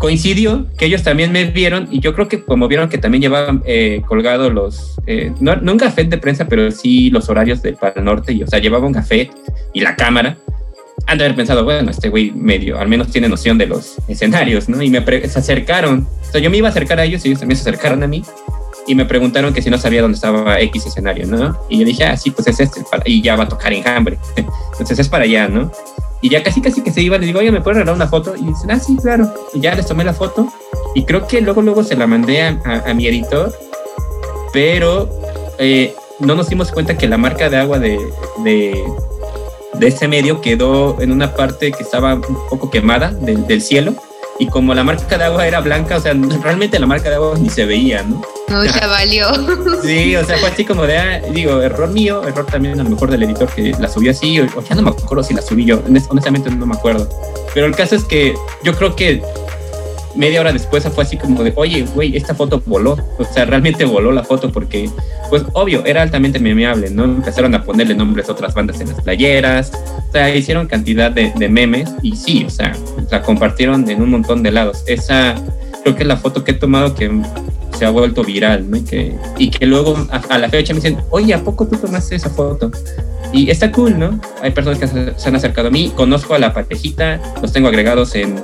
coincidió 0.05 0.67
que 0.77 0.85
ellos 0.85 1.03
también 1.03 1.33
me 1.33 1.47
vieron 1.47 1.89
y 1.91 1.99
yo 1.99 2.13
creo 2.13 2.29
que 2.29 2.45
como 2.45 2.69
vieron 2.69 2.91
que 2.91 2.99
también 2.99 3.23
llevaban 3.23 3.63
eh, 3.65 4.03
colgado 4.07 4.51
los, 4.51 5.01
eh, 5.07 5.33
no, 5.41 5.57
no, 5.57 5.73
un 5.73 5.79
gafet 5.79 6.11
de 6.11 6.19
prensa, 6.19 6.47
pero 6.47 6.71
sí 6.71 7.09
los 7.09 7.31
horarios 7.31 7.63
del 7.63 7.77
Pal 7.77 7.95
Norte, 8.03 8.35
y, 8.35 8.43
o 8.43 8.47
sea, 8.47 8.59
llevaba 8.59 8.87
un 8.87 8.93
gafet 8.93 9.31
y 9.73 9.81
la 9.81 9.97
cámara, 9.97 10.37
han 11.07 11.17
de 11.17 11.25
haber 11.25 11.35
pensado, 11.35 11.65
bueno, 11.65 11.91
este 11.91 12.11
güey 12.11 12.33
medio, 12.33 12.79
al 12.79 12.87
menos 12.87 13.09
tiene 13.09 13.31
noción 13.31 13.57
de 13.57 13.67
los 13.67 13.97
escenarios, 14.07 14.69
¿no? 14.69 14.83
Y 14.83 14.91
me 14.91 15.03
se 15.27 15.39
acercaron, 15.39 16.07
o 16.21 16.31
sea, 16.31 16.39
yo 16.39 16.51
me 16.51 16.59
iba 16.59 16.69
a 16.69 16.71
acercar 16.71 17.01
a 17.01 17.05
ellos 17.07 17.25
y 17.25 17.29
ellos 17.29 17.41
también 17.41 17.57
se 17.57 17.63
acercaron 17.63 18.03
a 18.03 18.07
mí 18.07 18.23
y 18.87 18.95
me 18.95 19.07
preguntaron 19.07 19.55
que 19.55 19.63
si 19.63 19.71
no 19.71 19.79
sabía 19.79 20.03
dónde 20.03 20.17
estaba 20.17 20.61
X 20.61 20.85
escenario, 20.85 21.27
¿no? 21.27 21.59
Y 21.71 21.79
yo 21.79 21.87
dije, 21.87 22.05
ah, 22.05 22.15
sí, 22.19 22.31
pues 22.31 22.47
es 22.49 22.61
este, 22.61 22.83
y 23.07 23.23
ya 23.23 23.37
va 23.37 23.45
a 23.45 23.49
tocar 23.49 23.73
enjambre. 23.73 24.19
Entonces 24.37 24.99
es 24.99 25.09
para 25.09 25.25
allá, 25.25 25.49
¿no? 25.49 25.73
Y 26.25 26.31
ya 26.31 26.43
casi 26.43 26.63
casi 26.63 26.81
que 26.81 26.91
se 26.91 27.03
iba, 27.03 27.19
le 27.19 27.27
digo, 27.27 27.41
oye, 27.41 27.51
¿me 27.51 27.61
puedes 27.61 27.77
regalar 27.77 27.97
una 27.97 28.09
foto? 28.09 28.35
Y 28.35 28.45
dicen, 28.45 28.71
ah, 28.71 28.81
sí, 28.81 28.97
claro. 28.97 29.31
Y 29.53 29.61
ya 29.61 29.75
les 29.75 29.87
tomé 29.87 30.05
la 30.05 30.15
foto. 30.15 30.51
Y 30.95 31.05
creo 31.05 31.27
que 31.27 31.43
luego, 31.43 31.61
luego 31.61 31.85
se 31.85 31.97
la 31.97 32.07
mandé 32.07 32.41
a, 32.41 32.95
mi 32.95 33.07
editor. 33.07 33.53
Pero 34.51 35.11
eh, 35.59 35.95
no 36.21 36.35
nos 36.35 36.49
dimos 36.49 36.73
cuenta 36.73 36.97
que 36.97 37.09
la 37.09 37.19
marca 37.19 37.51
de 37.51 37.59
agua 37.59 37.79
de, 37.79 38.01
de, 38.43 39.87
ese 39.87 40.09
medio 40.09 40.41
quedó 40.41 40.99
en 40.99 41.13
una 41.13 41.35
parte 41.35 41.73
que 41.73 41.83
estaba 41.83 42.15
un 42.15 42.49
poco 42.49 42.71
quemada 42.71 43.11
del 43.11 43.61
cielo 43.61 43.95
y 44.39 44.47
como 44.47 44.75
la 44.75 44.83
marca 44.83 45.17
de 45.17 45.25
agua 45.25 45.47
era 45.47 45.61
blanca, 45.61 45.97
o 45.97 46.01
sea, 46.01 46.15
realmente 46.43 46.79
la 46.79 46.87
marca 46.87 47.09
de 47.09 47.17
agua 47.17 47.37
ni 47.39 47.49
se 47.49 47.65
veía, 47.65 48.03
¿no? 48.03 48.21
No, 48.49 48.63
se 48.63 48.87
valió. 48.87 49.29
Sí, 49.83 50.17
o 50.17 50.25
sea, 50.25 50.39
fue 50.39 50.49
así 50.49 50.65
como 50.65 50.87
de, 50.87 50.99
ah, 50.99 51.21
digo, 51.33 51.63
error 51.63 51.89
mío, 51.89 52.27
error 52.27 52.47
también 52.47 52.79
a 52.81 52.85
lo 52.85 52.91
mejor 52.91 53.11
del 53.11 53.23
editor 53.23 53.49
que 53.49 53.75
la 53.79 53.89
subió 53.89 54.11
así, 54.11 54.41
o, 54.41 54.47
ya 54.63 54.75
no 54.75 54.83
me 54.83 54.91
acuerdo 54.91 55.23
si 55.23 55.35
la 55.35 55.43
subí 55.43 55.65
yo, 55.65 55.83
honestamente 56.09 56.51
no 56.51 56.67
me 56.67 56.75
acuerdo. 56.75 57.09
Pero 57.53 57.67
el 57.67 57.77
caso 57.77 57.95
es 57.95 58.05
que 58.05 58.35
yo 58.63 58.75
creo 58.75 58.97
que 58.97 59.23
media 60.17 60.41
hora 60.41 60.53
después 60.53 60.85
fue 60.89 61.05
así 61.05 61.17
como 61.17 61.43
de, 61.43 61.53
oye, 61.57 61.87
güey, 61.95 62.17
esta 62.17 62.35
foto 62.35 62.63
voló. 62.67 62.97
O 63.19 63.25
sea, 63.25 63.45
realmente 63.45 63.85
voló 63.85 64.13
la 64.13 64.23
foto 64.23 64.51
porque, 64.51 64.89
pues, 65.31 65.45
obvio, 65.53 65.85
era 65.85 66.03
altamente 66.03 66.39
memeable, 66.39 66.91
¿no? 66.91 67.05
Empezaron 67.05 67.55
a 67.55 67.63
ponerle 67.65 67.95
nombres 67.95 68.29
a 68.29 68.33
otras 68.33 68.55
bandas 68.55 68.81
en 68.81 68.89
las 68.89 69.01
playeras. 69.01 69.73
O 70.09 70.13
sea, 70.13 70.35
hicieron 70.35 70.67
cantidad 70.67 71.11
de, 71.11 71.33
memes 71.49 71.95
y 72.03 72.17
sí, 72.17 72.45
o 72.47 72.51
sea, 72.51 72.73
la 73.11 73.23
compartieron 73.23 73.89
en 73.89 74.03
un 74.03 74.11
montón 74.11 74.43
de 74.43 74.53
lados. 74.53 74.85
Esa, 74.87 75.35
creo 75.83 75.95
que 75.95 76.03
es 76.03 76.09
la 76.09 76.17
foto 76.17 76.45
que 76.45 76.53
he 76.53 76.55
tomado 76.55 76.95
que 76.95 77.11
se 77.77 77.85
ha 77.85 77.91
vuelto 77.91 78.23
viral, 78.23 78.71
¿no? 78.71 78.77
Y 78.77 78.83
que, 78.83 79.15
y 79.39 79.51
que 79.51 79.67
luego 79.67 79.97
a, 80.11 80.39
la 80.39 80.49
fecha 80.49 80.73
me 80.73 80.81
dicen, 80.81 80.99
oye, 81.11 81.35
¿a 81.35 81.43
poco 81.43 81.67
tú 81.67 81.77
tomaste 81.77 82.17
esa 82.17 82.31
foto? 82.31 82.71
Y 83.33 83.51
está 83.51 83.73
cool, 83.73 83.99
¿no? 83.99 84.21
Hay 84.43 84.53
personas 84.53 84.79
que 84.79 84.87
se 84.87 85.29
han 85.29 85.35
acercado 85.35 85.69
a 85.69 85.71
mí, 85.71 85.93
conozco 85.97 86.35
a 86.35 86.39
la 86.39 86.55
parejita, 86.55 87.21
los 87.43 87.53
tengo 87.53 87.67
agregados 87.67 88.15
en, 88.15 88.37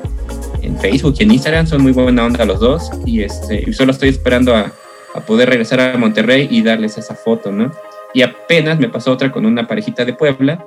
en 0.62 0.78
Facebook 0.78 1.14
y 1.18 1.22
en 1.22 1.32
Instagram, 1.32 1.66
son 1.66 1.82
muy 1.82 1.92
buena 1.92 2.24
onda 2.24 2.44
los 2.44 2.60
dos 2.60 2.90
y 3.04 3.22
este, 3.22 3.72
solo 3.72 3.92
estoy 3.92 4.08
esperando 4.08 4.54
a, 4.54 4.72
poder 5.26 5.48
regresar 5.48 5.80
a 5.80 5.98
Monterrey 5.98 6.46
y 6.50 6.62
darles 6.62 6.96
esa 6.96 7.16
foto, 7.16 7.50
¿no? 7.50 7.72
Y 8.14 8.22
apenas 8.22 8.78
me 8.78 8.88
pasó 8.88 9.10
otra 9.10 9.32
con 9.32 9.44
una 9.44 9.66
parejita 9.66 10.04
de 10.04 10.12
Puebla. 10.12 10.64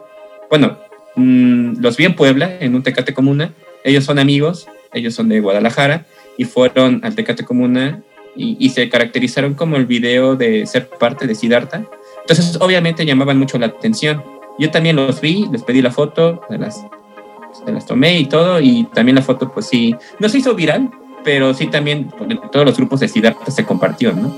Bueno, 0.50 0.78
mmm, 1.16 1.76
los 1.80 1.96
vi 1.96 2.04
en 2.04 2.16
Puebla, 2.16 2.58
en 2.60 2.76
un 2.76 2.84
Tecate 2.84 3.14
Comuna. 3.14 3.54
Ellos 3.86 4.04
son 4.04 4.20
amigos, 4.20 4.68
ellos 4.92 5.14
son 5.14 5.30
de 5.30 5.40
Guadalajara 5.40 6.06
y 6.38 6.44
fueron 6.44 7.00
al 7.06 7.16
Tecate 7.16 7.46
Comuna 7.46 8.04
y, 8.36 8.58
y 8.60 8.70
se 8.70 8.90
caracterizaron 8.90 9.54
como 9.54 9.78
el 9.78 9.86
video 9.86 10.36
de 10.36 10.66
ser 10.66 10.90
parte 10.90 11.26
de 11.26 11.36
Siddhartha. 11.36 11.86
Entonces, 12.20 12.58
obviamente 12.60 13.06
llamaban 13.06 13.40
mucho 13.40 13.58
la 13.58 13.68
atención. 13.68 14.24
Yo 14.60 14.72
también 14.72 14.98
los 14.98 15.22
vi, 15.22 15.48
les 15.54 15.64
pedí 15.64 15.82
la 15.82 15.92
foto, 15.92 16.42
de 16.50 16.58
las 16.58 16.84
se 17.54 17.72
las 17.72 17.86
tomé 17.86 18.20
y 18.20 18.26
todo, 18.26 18.60
y 18.60 18.86
también 18.94 19.16
la 19.16 19.22
foto, 19.22 19.52
pues 19.52 19.68
sí, 19.68 19.96
no 20.20 20.30
se 20.30 20.40
hizo 20.40 20.56
viral, 20.56 20.92
pero 21.24 21.54
sí 21.54 21.68
también 21.68 22.12
todos 22.52 22.66
los 22.66 22.78
grupos 22.78 23.00
de 23.00 23.08
Siddhartha 23.08 23.52
se 23.52 23.66
compartió, 23.66 24.14
¿no? 24.14 24.34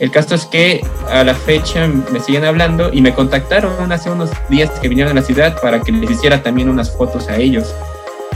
El 0.00 0.12
caso 0.12 0.34
es 0.36 0.46
que 0.46 0.84
a 1.10 1.24
la 1.24 1.34
fecha 1.34 1.88
me 2.12 2.20
siguen 2.20 2.44
hablando 2.44 2.90
y 2.92 3.00
me 3.00 3.12
contactaron 3.12 3.90
hace 3.90 4.10
unos 4.10 4.30
días 4.48 4.70
que 4.80 4.88
vinieron 4.88 5.12
a 5.12 5.20
la 5.20 5.26
ciudad 5.26 5.60
para 5.60 5.80
que 5.80 5.90
les 5.90 6.10
hiciera 6.10 6.42
también 6.42 6.68
unas 6.68 6.96
fotos 6.96 7.28
a 7.28 7.36
ellos. 7.36 7.74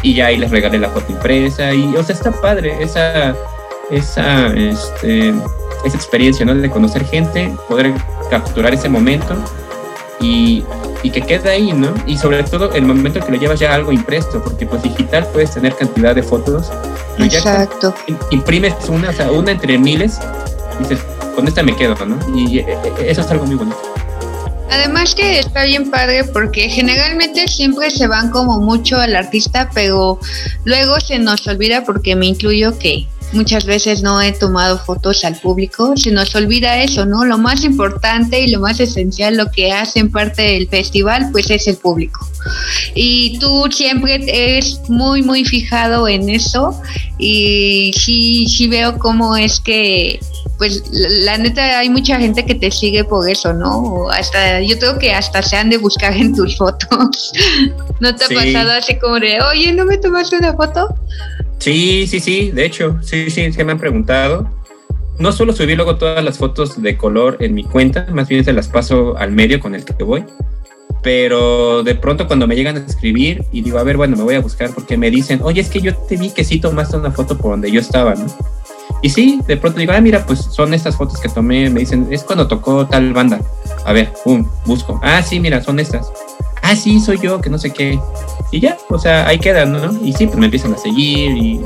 Y 0.03 0.15
ya 0.15 0.27
ahí 0.27 0.39
les 0.39 0.51
regalé 0.51 0.79
la 0.79 0.89
foto 0.89 1.13
impresa 1.13 1.73
y, 1.73 1.95
o 1.95 2.03
sea, 2.03 2.17
está 2.17 2.33
padre 2.33 2.83
esa, 2.83 3.37
esa, 3.91 4.49
este, 4.55 5.33
esa 5.85 5.97
experiencia, 5.97 6.45
¿no? 6.45 6.53
De 6.57 6.69
conocer 6.69 7.05
gente, 7.05 7.53
poder 7.69 7.93
capturar 8.29 8.75
ese 8.75 8.89
momento 8.89 9.37
y, 10.21 10.65
y 11.03 11.11
que 11.11 11.21
quede 11.23 11.51
ahí, 11.51 11.73
¿no? 11.73 11.95
Y 12.07 12.17
sobre 12.17 12.43
todo 12.45 12.73
el 12.73 12.85
momento 12.85 13.21
que 13.21 13.33
lo 13.33 13.39
llevas 13.39 13.61
ya 13.61 13.75
algo 13.75 13.93
impreso, 13.93 14.43
porque 14.43 14.67
pues 14.67 14.83
digital 14.83 15.27
puedes 15.33 15.53
tener 15.53 15.75
cantidad 15.75 16.15
de 16.15 16.23
fotos. 16.23 16.71
Exacto. 17.19 17.95
imprimes 18.31 18.75
una, 18.89 19.11
o 19.11 19.13
sea, 19.13 19.31
una 19.31 19.53
entre 19.53 19.79
miles, 19.79 20.19
y 20.79 20.83
dices, 20.85 21.01
con 21.35 21.47
esta 21.47 21.63
me 21.63 21.77
quedo, 21.77 21.95
¿no? 22.07 22.19
Y 22.37 22.59
eh, 22.59 22.67
eh, 22.69 22.93
eso 23.09 23.21
es 23.21 23.31
algo 23.31 23.47
muy 23.47 23.57
bonito. 23.57 23.79
Además 24.71 25.15
que 25.15 25.39
está 25.39 25.65
bien 25.65 25.91
padre 25.91 26.25
porque 26.25 26.71
generalmente 26.71 27.47
siempre 27.47 27.91
se 27.91 28.07
van 28.07 28.31
como 28.31 28.59
mucho 28.59 28.97
al 28.97 29.15
artista, 29.15 29.69
pero 29.75 30.19
luego 30.65 30.99
se 30.99 31.19
nos 31.19 31.47
olvida 31.47 31.85
porque 31.85 32.17
me 32.17 32.27
incluyo 32.27 32.79
que 32.79 33.07
muchas 33.33 33.65
veces 33.65 34.03
no 34.03 34.21
he 34.21 34.33
tomado 34.33 34.79
fotos 34.79 35.25
al 35.25 35.37
público, 35.37 35.97
se 35.97 36.11
nos 36.11 36.35
olvida 36.35 36.83
eso, 36.83 37.07
¿no? 37.07 37.25
Lo 37.25 37.39
más 37.39 37.65
importante 37.65 38.41
y 38.41 38.51
lo 38.51 38.61
más 38.61 38.81
esencial, 38.81 39.37
lo 39.37 39.51
que 39.51 39.73
hacen 39.73 40.11
parte 40.11 40.43
del 40.43 40.69
festival, 40.69 41.29
pues 41.33 41.51
es 41.51 41.67
el 41.69 41.77
público. 41.77 42.27
Y 42.95 43.39
tú 43.39 43.69
siempre 43.71 44.15
eres 44.27 44.81
muy, 44.89 45.23
muy 45.23 45.45
fijado 45.45 46.09
en 46.09 46.29
eso 46.29 46.81
y 47.19 47.93
sí, 47.97 48.47
sí 48.49 48.67
veo 48.69 48.99
cómo 48.99 49.37
es 49.37 49.61
que 49.61 50.19
pues 50.59 50.83
la, 50.93 51.39
neta 51.39 51.79
hay 51.79 51.89
mucha 51.89 52.19
gente 52.19 52.45
que 52.45 52.55
te 52.55 52.71
sigue 52.71 53.03
por 53.05 53.29
eso, 53.29 53.53
¿no? 53.53 54.09
Hasta 54.11 54.61
yo 54.61 54.79
creo 54.79 54.99
que 54.99 55.13
hasta 55.13 55.43
se 55.43 55.57
han 55.57 55.71
de 55.71 55.77
buscar 55.77 56.17
en 56.17 56.35
tus 56.35 56.57
fotos. 56.57 57.33
¿No 58.01 58.15
te 58.15 58.25
ha 58.25 58.29
pasado 58.29 58.71
así 58.71 58.97
como 58.99 59.19
de, 59.19 59.41
oye, 59.41 59.73
¿no 59.73 59.85
me 59.85 59.99
tomaste 59.99 60.37
una 60.37 60.55
foto? 60.55 60.95
Sí, 61.63 62.09
sí, 62.09 62.19
sí, 62.19 62.51
de 62.51 62.65
hecho, 62.65 62.99
sí, 63.03 63.31
sí, 63.31 63.53
se 63.53 63.65
me 63.65 63.71
han 63.71 63.79
preguntado. 63.79 64.51
No 65.21 65.31
solo 65.31 65.53
subí 65.53 65.77
luego 65.77 65.95
todas 65.95 66.25
las 66.25 66.37
fotos 66.37 66.83
de 66.83 66.97
color 66.97 67.37
en 67.39 67.55
mi 67.55 67.63
cuenta, 67.63 68.05
más 68.11 68.27
bien 68.27 68.45
se 68.45 68.53
las 68.53 68.67
paso 68.67 69.17
al 69.17 69.31
medio 69.31 69.61
con 69.61 69.77
el 69.77 69.85
que 69.85 70.03
voy. 70.03 70.25
Pero 71.05 71.85
de 71.85 71.95
pronto 71.95 72.27
cuando 72.27 72.49
me 72.49 72.57
llegan 72.57 72.79
a 72.79 72.81
escribir 72.81 73.45
y 73.53 73.61
digo, 73.61 73.79
a 73.79 73.85
ver, 73.85 73.97
bueno, 73.97 74.17
me 74.17 74.25
voy 74.25 74.35
a 74.35 74.41
buscar 74.41 74.75
porque 74.75 74.97
me 74.97 75.09
dicen, 75.09 75.39
oye, 75.45 75.61
es 75.61 75.71
que 75.71 75.81
yo 75.81 75.95
te 75.95 76.17
vi 76.17 76.31
que 76.31 76.43
sí 76.43 76.59
tomaste 76.59 76.97
una 76.97 77.13
foto 77.13 77.39
por 77.39 77.53
donde 77.53 77.71
yo 77.71 77.79
estaba, 77.79 78.17
¿no? 78.17 78.27
Y 79.01 79.11
sí, 79.11 79.41
de 79.47 79.57
pronto 79.57 79.79
digo, 79.79 79.93
ah, 79.93 80.01
mira, 80.01 80.27
pues 80.27 80.41
son 80.41 80.75
estas 80.75 80.97
fotos 80.97 81.21
que 81.21 81.29
tomé, 81.29 81.71
me 81.71 81.79
dicen, 81.79 82.09
es 82.11 82.25
cuando 82.25 82.49
tocó 82.49 82.89
tal 82.89 83.13
banda. 83.13 83.41
A 83.85 83.93
ver, 83.93 84.13
pum, 84.25 84.49
busco. 84.67 84.99
Ah, 85.01 85.23
sí, 85.23 85.39
mira, 85.39 85.63
son 85.63 85.79
estas 85.79 86.13
ah, 86.63 86.77
sí, 86.77 87.01
soy 87.01 87.19
yo, 87.21 87.41
que 87.41 87.51
no 87.51 87.59
sé 87.59 87.71
qué. 87.71 87.99
Y 88.51 88.61
ya, 88.61 88.77
o 88.89 88.99
sea, 88.99 89.27
ahí 89.27 89.39
quedan, 89.39 89.73
¿no? 89.73 89.93
Y 90.05 90.13
sí, 90.13 90.27
pues 90.27 90.39
me 90.39 90.47
empiezan 90.47 90.75
a 90.75 90.79
seguir 90.79 91.37
y, 91.37 91.61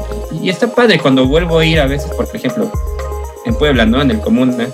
está 0.44 0.68
padre 0.68 0.98
cuando 0.98 1.26
vuelvo 1.26 1.58
a 1.58 1.64
ir 1.64 1.80
a 1.80 1.86
veces, 1.86 2.10
por 2.12 2.28
ejemplo, 2.32 2.70
en 3.44 3.54
Puebla, 3.54 3.86
¿no? 3.86 4.00
En 4.00 4.10
el 4.10 4.20
Comuna. 4.20 4.68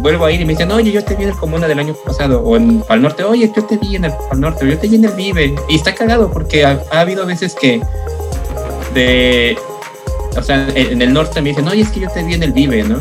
Vuelvo 0.00 0.24
a 0.24 0.32
ir 0.32 0.40
y 0.40 0.44
me 0.44 0.54
dicen, 0.54 0.70
oye, 0.72 0.90
yo 0.90 1.04
te 1.04 1.14
vi 1.14 1.24
en 1.24 1.30
el 1.30 1.36
Comuna 1.36 1.68
del 1.68 1.78
año 1.78 1.94
pasado, 1.94 2.40
o 2.40 2.56
en 2.56 2.80
Pal 2.80 3.02
Norte, 3.02 3.22
oye, 3.24 3.50
yo 3.54 3.64
te 3.64 3.76
vi 3.76 3.96
en 3.96 4.06
el 4.06 4.12
Pal 4.28 4.40
Norte, 4.40 4.68
yo 4.68 4.78
te 4.78 4.88
vi 4.88 4.96
en 4.96 5.04
el 5.04 5.12
Vive. 5.12 5.54
Y 5.68 5.76
está 5.76 5.94
cagado 5.94 6.30
porque 6.30 6.64
ha, 6.64 6.82
ha 6.90 7.00
habido 7.00 7.26
veces 7.26 7.54
que 7.54 7.80
de, 8.94 9.56
o 10.36 10.42
sea, 10.42 10.66
en 10.74 11.00
el 11.00 11.12
norte 11.12 11.40
me 11.40 11.50
dicen, 11.50 11.68
oye, 11.68 11.82
es 11.82 11.90
que 11.90 12.00
yo 12.00 12.08
te 12.10 12.22
vi 12.22 12.34
en 12.34 12.42
el 12.42 12.52
Vive, 12.52 12.82
¿no? 12.82 13.00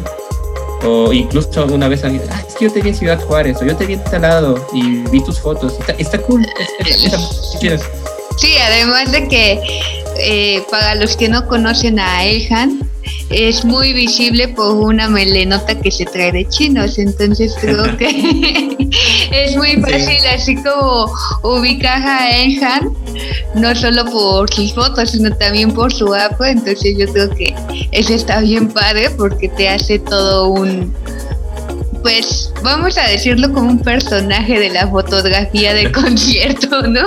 O 0.85 1.13
incluso 1.13 1.65
una 1.65 1.87
vez 1.87 2.03
alguien, 2.03 2.23
ah, 2.31 2.43
es 2.47 2.55
que 2.55 2.65
yo 2.65 2.71
te 2.71 2.81
vi 2.81 2.89
en 2.89 2.95
Ciudad 2.95 3.21
Juárez, 3.23 3.57
o 3.61 3.65
yo 3.65 3.75
te 3.75 3.85
vi 3.85 3.93
en 3.93 4.21
lado 4.21 4.67
y 4.73 4.97
vi 5.09 5.23
tus 5.23 5.39
fotos. 5.39 5.75
Está, 5.97 6.17
cool. 6.19 6.45
sí, 8.37 8.55
además 8.57 9.11
de 9.11 9.27
que 9.27 9.61
eh, 10.17 10.63
para 10.69 10.95
los 10.95 11.15
que 11.15 11.29
no 11.29 11.47
conocen 11.47 11.99
a 11.99 12.25
Elhan, 12.25 12.79
es 13.29 13.65
muy 13.65 13.93
visible 13.93 14.47
por 14.49 14.75
una 14.75 15.07
melenota 15.07 15.79
que 15.79 15.91
se 15.91 16.05
trae 16.05 16.31
de 16.31 16.47
chinos, 16.47 16.97
entonces 16.99 17.53
creo 17.59 17.97
que 17.97 18.07
es 19.31 19.55
muy 19.55 19.73
fácil 19.81 20.19
así 20.33 20.55
como 20.55 21.11
ubicar 21.43 22.01
a 22.01 22.29
Elhan, 22.29 22.93
no 23.55 23.75
solo 23.75 24.05
por 24.05 24.53
sus 24.53 24.73
fotos, 24.73 25.11
sino 25.11 25.35
también 25.35 25.73
por 25.73 25.91
su 25.93 26.13
app, 26.13 26.39
entonces 26.41 26.95
yo 26.97 27.11
creo 27.11 27.29
que 27.31 27.55
eso 27.91 28.13
está 28.13 28.41
bien 28.41 28.67
padre 28.69 29.09
porque 29.11 29.49
te 29.49 29.69
hace 29.69 29.99
todo 29.99 30.49
un, 30.49 30.93
pues 32.03 32.53
vamos 32.61 32.97
a 32.97 33.07
decirlo 33.07 33.51
como 33.51 33.71
un 33.71 33.79
personaje 33.79 34.59
de 34.59 34.69
la 34.69 34.87
fotografía 34.87 35.73
de 35.73 35.91
concierto, 35.91 36.83
¿no? 36.83 37.05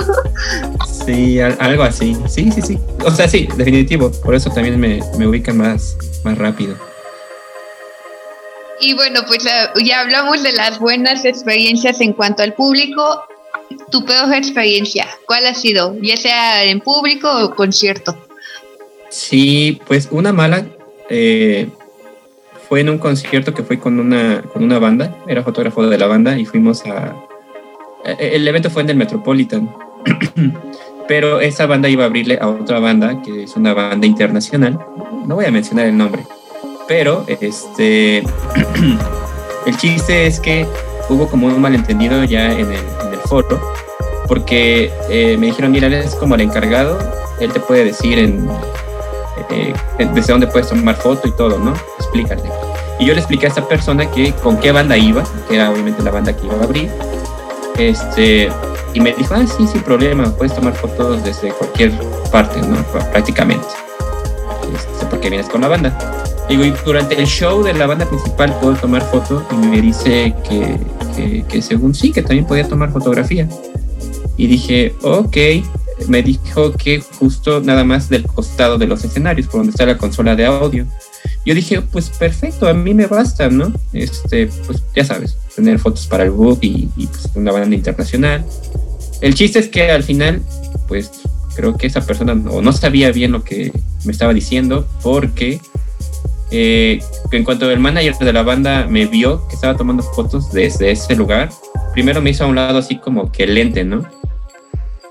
Sí, 1.05 1.39
algo 1.39 1.83
así. 1.83 2.17
Sí, 2.27 2.51
sí, 2.51 2.61
sí. 2.61 2.79
O 3.05 3.11
sea, 3.11 3.27
sí, 3.27 3.47
definitivo. 3.55 4.11
Por 4.23 4.35
eso 4.35 4.49
también 4.49 4.79
me, 4.79 4.99
me 5.17 5.27
ubican 5.27 5.57
más, 5.57 5.95
más 6.23 6.37
rápido. 6.37 6.75
Y 8.79 8.93
bueno, 8.93 9.21
pues 9.27 9.43
ya 9.83 10.01
hablamos 10.01 10.43
de 10.43 10.51
las 10.51 10.79
buenas 10.79 11.25
experiencias 11.25 12.01
en 12.01 12.13
cuanto 12.13 12.43
al 12.43 12.53
público. 12.53 13.23
tu 13.91 14.03
peor 14.05 14.33
experiencia, 14.33 15.07
¿cuál 15.25 15.45
ha 15.45 15.53
sido? 15.53 15.95
Ya 16.01 16.17
sea 16.17 16.63
en 16.63 16.79
público 16.79 17.29
o 17.29 17.55
concierto. 17.55 18.17
Sí, 19.09 19.79
pues 19.87 20.07
una 20.11 20.33
mala 20.33 20.65
eh, 21.09 21.69
fue 22.67 22.81
en 22.81 22.89
un 22.89 22.97
concierto 22.97 23.53
que 23.53 23.63
fue 23.63 23.79
con 23.79 23.99
una, 23.99 24.41
con 24.41 24.63
una 24.63 24.79
banda, 24.79 25.15
era 25.27 25.43
fotógrafo 25.43 25.87
de 25.87 25.97
la 25.97 26.07
banda 26.07 26.37
y 26.37 26.45
fuimos 26.45 26.85
a... 26.85 27.15
Eh, 28.03 28.31
el 28.33 28.47
evento 28.47 28.69
fue 28.69 28.81
en 28.81 28.89
el 28.89 28.97
Metropolitan, 28.97 29.73
pero 31.07 31.39
esa 31.39 31.65
banda 31.65 31.87
iba 31.87 32.03
a 32.03 32.07
abrirle 32.07 32.37
a 32.41 32.47
otra 32.47 32.79
banda, 32.79 33.21
que 33.21 33.43
es 33.43 33.55
una 33.55 33.73
banda 33.73 34.05
internacional, 34.05 34.79
no 35.25 35.35
voy 35.35 35.45
a 35.45 35.51
mencionar 35.51 35.85
el 35.85 35.97
nombre, 35.97 36.23
pero 36.87 37.25
este... 37.27 38.23
el 39.65 39.77
chiste 39.77 40.27
es 40.27 40.39
que 40.39 40.65
hubo 41.09 41.27
como 41.27 41.47
un 41.47 41.61
malentendido 41.61 42.23
ya 42.25 42.51
en 42.51 42.71
el, 42.71 42.83
en 43.05 43.13
el 43.13 43.19
foro, 43.27 43.61
porque 44.27 44.91
eh, 45.09 45.37
me 45.39 45.47
dijeron, 45.47 45.71
mira, 45.71 45.87
él 45.87 45.93
es 45.93 46.15
como 46.15 46.35
el 46.35 46.41
encargado, 46.41 46.99
él 47.39 47.51
te 47.53 47.61
puede 47.61 47.85
decir 47.85 48.19
en, 48.19 48.49
eh, 49.49 49.73
desde 50.13 50.33
dónde 50.33 50.47
puedes 50.47 50.69
tomar 50.69 50.95
foto 50.95 51.27
y 51.27 51.31
todo, 51.31 51.57
¿no? 51.59 51.73
Explícale. 51.97 52.43
Y 52.99 53.05
yo 53.05 53.13
le 53.13 53.19
expliqué 53.19 53.45
a 53.45 53.49
esta 53.49 53.67
persona 53.67 54.09
que 54.09 54.33
con 54.33 54.57
qué 54.57 54.71
banda 54.71 54.97
iba, 54.97 55.23
que 55.47 55.55
era 55.55 55.71
obviamente 55.71 56.01
la 56.01 56.11
banda 56.11 56.35
que 56.35 56.45
iba 56.45 56.55
a 56.55 56.63
abrir. 56.63 56.89
Este, 57.77 58.49
y 58.93 58.99
me 58.99 59.13
dijo, 59.13 59.35
ah, 59.35 59.45
sí, 59.45 59.67
sin 59.67 59.81
problema, 59.81 60.25
puedes 60.35 60.55
tomar 60.55 60.73
fotos 60.73 61.23
desde 61.23 61.49
cualquier 61.49 61.91
parte, 62.31 62.59
¿no? 62.61 62.77
Prácticamente. 63.11 63.67
Este, 64.73 65.05
porque 65.05 65.29
vienes 65.29 65.47
con 65.47 65.61
la 65.61 65.67
banda. 65.67 65.97
Digo, 66.49 66.63
y 66.63 66.73
durante 66.85 67.19
el 67.19 67.27
show 67.27 67.61
de 67.61 67.73
la 67.73 67.87
banda 67.87 68.05
principal 68.05 68.57
puedo 68.59 68.75
tomar 68.75 69.03
fotos 69.03 69.43
y 69.51 69.55
me 69.55 69.81
dice 69.81 70.33
que, 70.47 70.79
que, 71.15 71.43
que 71.47 71.61
según 71.61 71.93
sí, 71.93 72.11
que 72.11 72.21
también 72.21 72.45
podía 72.45 72.67
tomar 72.67 72.91
fotografía. 72.91 73.47
Y 74.37 74.47
dije, 74.47 74.95
ok, 75.03 75.37
me 76.07 76.21
dijo 76.21 76.73
que 76.73 77.01
justo 77.01 77.61
nada 77.61 77.83
más 77.83 78.09
del 78.09 78.23
costado 78.23 78.77
de 78.77 78.87
los 78.87 79.03
escenarios, 79.03 79.47
por 79.47 79.61
donde 79.61 79.71
está 79.71 79.85
la 79.85 79.97
consola 79.97 80.35
de 80.35 80.45
audio. 80.45 80.85
Yo 81.45 81.55
dije, 81.55 81.81
pues 81.81 82.09
perfecto, 82.09 82.67
a 82.67 82.73
mí 82.73 82.93
me 82.93 83.07
basta, 83.07 83.49
¿no? 83.49 83.73
Este, 83.93 84.47
pues 84.65 84.83
ya 84.95 85.05
sabes, 85.05 85.37
tener 85.55 85.79
fotos 85.79 86.05
para 86.07 86.23
el 86.23 86.31
book 86.31 86.59
y, 86.61 86.87
pues, 87.07 87.29
una 87.35 87.51
banda 87.51 87.75
internacional. 87.75 88.45
El 89.21 89.33
chiste 89.33 89.59
es 89.59 89.69
que 89.69 89.89
al 89.89 90.03
final, 90.03 90.41
pues 90.87 91.09
creo 91.55 91.75
que 91.75 91.87
esa 91.87 92.05
persona 92.05 92.35
no, 92.35 92.61
no 92.61 92.71
sabía 92.71 93.11
bien 93.11 93.31
lo 93.31 93.43
que 93.43 93.71
me 94.05 94.11
estaba 94.11 94.33
diciendo 94.33 94.87
porque 95.01 95.59
eh, 96.51 96.99
en 97.31 97.43
cuanto 97.43 97.69
el 97.69 97.79
manager 97.79 98.15
de 98.19 98.31
la 98.31 98.43
banda 98.43 98.85
me 98.87 99.05
vio 99.05 99.47
que 99.47 99.55
estaba 99.55 99.75
tomando 99.75 100.03
fotos 100.03 100.51
desde 100.51 100.91
ese 100.91 101.15
lugar, 101.15 101.49
primero 101.93 102.21
me 102.21 102.29
hizo 102.29 102.43
a 102.43 102.47
un 102.47 102.55
lado 102.55 102.77
así 102.77 102.99
como 102.99 103.31
que 103.31 103.47
lente, 103.47 103.83
¿no? 103.83 104.05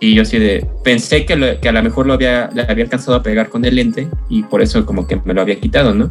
Y 0.00 0.14
yo 0.14 0.22
así 0.22 0.38
de, 0.38 0.66
pensé 0.84 1.24
que, 1.24 1.58
que 1.60 1.68
a 1.68 1.72
lo 1.72 1.82
mejor 1.82 2.06
lo 2.06 2.12
había, 2.12 2.50
le 2.52 2.62
había 2.62 2.84
alcanzado 2.84 3.16
a 3.16 3.22
pegar 3.22 3.48
con 3.48 3.64
el 3.64 3.76
lente 3.76 4.08
y 4.28 4.42
por 4.42 4.60
eso 4.60 4.84
como 4.84 5.06
que 5.06 5.16
me 5.24 5.32
lo 5.32 5.40
había 5.40 5.58
quitado, 5.58 5.94
¿no? 5.94 6.10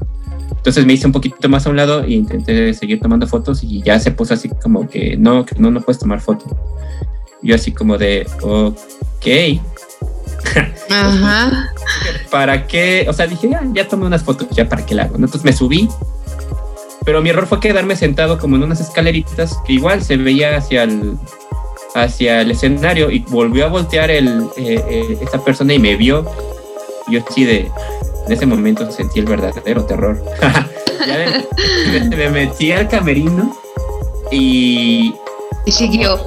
Entonces 0.51 0.86
me 0.86 0.93
hice 0.93 1.05
un 1.05 1.13
poquito 1.13 1.47
más 1.49 1.67
a 1.67 1.69
un 1.69 1.75
lado 1.75 2.03
e 2.03 2.13
intenté 2.13 2.73
seguir 2.73 2.99
tomando 2.99 3.27
fotos 3.27 3.63
y 3.63 3.83
ya 3.83 3.99
se 3.99 4.11
puso 4.11 4.33
así 4.33 4.49
como 4.49 4.88
que 4.89 5.15
no, 5.17 5.45
que 5.45 5.55
no, 5.59 5.69
no 5.69 5.81
puedes 5.81 5.99
tomar 5.99 6.21
foto. 6.21 6.45
Yo 7.43 7.53
así 7.53 7.71
como 7.71 7.97
de, 7.97 8.27
ok. 8.41 9.61
Ajá. 10.89 11.71
¿Para 12.31 12.65
qué? 12.65 13.05
O 13.07 13.13
sea, 13.13 13.27
dije, 13.27 13.49
ya, 13.49 13.61
ya 13.73 13.88
tomé 13.88 14.07
unas 14.07 14.23
fotos, 14.23 14.47
ya 14.51 14.67
para 14.67 14.86
qué 14.86 14.95
la 14.95 15.03
hago. 15.03 15.15
Entonces 15.15 15.43
me 15.43 15.53
subí, 15.53 15.88
pero 17.05 17.21
mi 17.21 17.29
error 17.29 17.45
fue 17.45 17.59
quedarme 17.59 17.95
sentado 17.95 18.39
como 18.39 18.55
en 18.55 18.63
unas 18.63 18.81
escaleritas 18.81 19.59
que 19.65 19.73
igual 19.73 20.01
se 20.01 20.17
veía 20.17 20.57
hacia 20.57 20.83
el, 20.83 21.17
hacia 21.95 22.41
el 22.41 22.51
escenario 22.51 23.09
y 23.09 23.19
volvió 23.19 23.65
a 23.65 23.69
voltear 23.69 24.11
el, 24.11 24.49
eh, 24.57 24.83
eh, 24.87 25.17
esta 25.21 25.43
persona 25.43 25.73
y 25.73 25.79
me 25.79 25.95
vio. 25.95 26.25
Yo 27.09 27.21
sí 27.33 27.45
de, 27.45 27.71
en 28.27 28.31
ese 28.31 28.45
momento 28.45 28.91
sentí 28.91 29.19
el 29.19 29.25
verdadero 29.25 29.85
terror. 29.85 30.21
ya 31.07 31.45
me, 32.15 32.29
metí 32.29 32.71
al 32.71 32.87
camerino 32.87 33.55
y... 34.31 35.15
Y 35.65 35.71
siguió. 35.71 36.19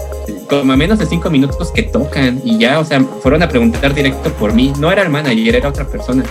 Como 0.48 0.72
a 0.72 0.76
menos 0.76 0.98
de 0.98 1.06
cinco 1.06 1.30
minutos 1.30 1.70
que 1.70 1.82
tocan 1.82 2.40
y 2.42 2.58
ya, 2.58 2.80
o 2.80 2.84
sea, 2.84 3.00
fueron 3.22 3.42
a 3.42 3.48
preguntar 3.48 3.94
directo 3.94 4.32
por 4.32 4.54
mí. 4.54 4.72
No 4.78 4.90
era 4.90 5.02
el 5.02 5.10
manager, 5.10 5.54
era 5.54 5.68
otra 5.68 5.86
persona. 5.86 6.24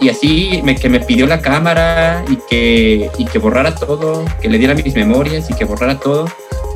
Y 0.00 0.08
así 0.08 0.60
me, 0.64 0.76
que 0.76 0.88
me 0.88 1.00
pidió 1.00 1.26
la 1.26 1.42
cámara 1.42 2.24
y 2.28 2.36
que, 2.48 3.10
y 3.18 3.24
que 3.26 3.38
borrara 3.38 3.74
todo, 3.74 4.24
que 4.40 4.48
le 4.48 4.58
diera 4.58 4.74
mis 4.74 4.94
memorias 4.94 5.50
y 5.50 5.54
que 5.54 5.64
borrara 5.64 5.98
todo. 5.98 6.26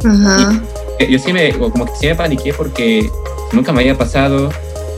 Ajá 0.04 0.60
yo 1.08 1.18
sí 1.18 1.32
me, 1.32 1.52
como 1.52 1.86
que 1.86 1.92
sí 1.98 2.06
me 2.06 2.14
paniqué 2.14 2.52
porque 2.52 3.08
nunca 3.52 3.72
me 3.72 3.80
había 3.80 3.96
pasado. 3.96 4.50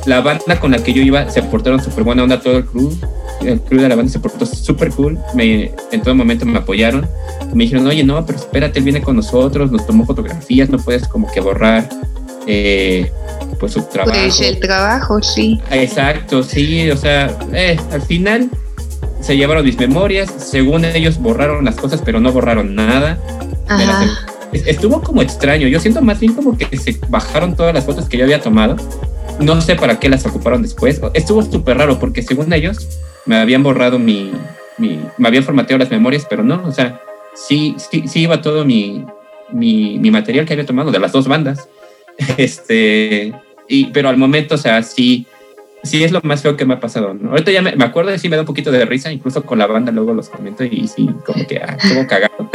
La 0.06 0.20
banda 0.20 0.60
con 0.60 0.70
la 0.70 0.78
que 0.78 0.92
yo 0.92 1.02
iba 1.02 1.28
se 1.30 1.42
portaron 1.42 1.82
súper 1.82 2.04
buena 2.04 2.22
onda 2.22 2.40
todo 2.40 2.58
el 2.58 2.64
crew. 2.64 2.96
El 3.40 3.60
crew 3.60 3.80
de 3.80 3.88
la 3.88 3.96
banda 3.96 4.10
se 4.10 4.20
portó 4.20 4.46
súper 4.46 4.90
cool. 4.92 5.18
Me, 5.34 5.72
en 5.90 6.02
todo 6.02 6.14
momento 6.14 6.46
me 6.46 6.58
apoyaron. 6.58 7.08
Me 7.52 7.64
dijeron, 7.64 7.86
oye, 7.86 8.04
no, 8.04 8.24
pero 8.24 8.38
espérate, 8.38 8.78
él 8.78 8.84
viene 8.84 9.02
con 9.02 9.16
nosotros, 9.16 9.70
nos 9.72 9.84
tomó 9.84 10.06
fotografías, 10.06 10.70
no 10.70 10.78
puedes 10.78 11.08
como 11.08 11.30
que 11.30 11.40
borrar 11.40 11.88
eh, 12.46 13.10
pues 13.58 13.72
su 13.72 13.82
trabajo. 13.82 14.16
Pues 14.16 14.40
el 14.40 14.60
trabajo, 14.60 15.20
sí. 15.22 15.60
Exacto, 15.70 16.42
sí, 16.44 16.88
o 16.90 16.96
sea, 16.96 17.36
eh, 17.52 17.76
al 17.90 18.02
final 18.02 18.48
se 19.20 19.36
llevaron 19.36 19.64
mis 19.64 19.76
memorias, 19.76 20.32
según 20.38 20.84
ellos 20.84 21.18
borraron 21.18 21.64
las 21.64 21.74
cosas, 21.74 22.00
pero 22.04 22.20
no 22.20 22.32
borraron 22.32 22.76
nada. 22.76 23.18
Ajá 23.66 24.35
estuvo 24.52 25.02
como 25.02 25.22
extraño. 25.22 25.68
Yo 25.68 25.80
siento 25.80 26.02
más 26.02 26.20
bien 26.20 26.34
como 26.34 26.56
que 26.56 26.76
se 26.76 26.98
bajaron 27.08 27.56
todas 27.56 27.74
las 27.74 27.84
fotos 27.84 28.08
que 28.08 28.16
yo 28.16 28.24
había 28.24 28.40
tomado. 28.40 28.76
No 29.40 29.60
sé 29.60 29.76
para 29.76 29.98
qué 29.98 30.08
las 30.08 30.24
ocuparon 30.26 30.62
después. 30.62 31.00
Estuvo 31.14 31.42
súper 31.42 31.78
raro 31.78 31.98
porque 31.98 32.22
según 32.22 32.52
ellos 32.52 32.88
me 33.26 33.36
habían 33.36 33.62
borrado 33.62 33.98
mi, 33.98 34.32
mi, 34.78 35.00
me 35.18 35.28
habían 35.28 35.44
formateado 35.44 35.78
las 35.78 35.90
memorias, 35.90 36.26
pero 36.28 36.42
no, 36.42 36.62
o 36.64 36.72
sea, 36.72 37.00
sí, 37.34 37.74
sí, 37.78 38.04
sí 38.06 38.20
iba 38.20 38.40
todo 38.40 38.64
mi, 38.64 39.04
mi, 39.50 39.98
mi 39.98 40.10
material 40.10 40.46
que 40.46 40.52
había 40.52 40.66
tomado 40.66 40.90
de 40.90 40.98
las 40.98 41.12
dos 41.12 41.28
bandas. 41.28 41.68
Este, 42.38 43.34
y, 43.68 43.86
pero 43.86 44.08
al 44.08 44.16
momento, 44.16 44.54
o 44.54 44.58
sea, 44.58 44.82
sí, 44.82 45.26
sí 45.86 46.04
es 46.04 46.12
lo 46.12 46.20
más 46.22 46.42
feo 46.42 46.56
que 46.56 46.64
me 46.64 46.74
ha 46.74 46.80
pasado. 46.80 47.14
¿no? 47.14 47.30
Ahorita 47.30 47.50
ya 47.50 47.62
me, 47.62 47.72
acuerdo 47.84 48.12
y 48.14 48.18
sí 48.18 48.28
me 48.28 48.36
da 48.36 48.42
un 48.42 48.46
poquito 48.46 48.70
de 48.70 48.84
risa, 48.84 49.12
incluso 49.12 49.42
con 49.44 49.58
la 49.58 49.66
banda 49.66 49.92
luego 49.92 50.12
los 50.12 50.28
comento 50.28 50.64
y 50.64 50.88
sí, 50.88 51.08
como 51.24 51.46
que, 51.46 51.58
ah, 51.58 51.76
como 51.88 52.06
cagado. 52.08 52.50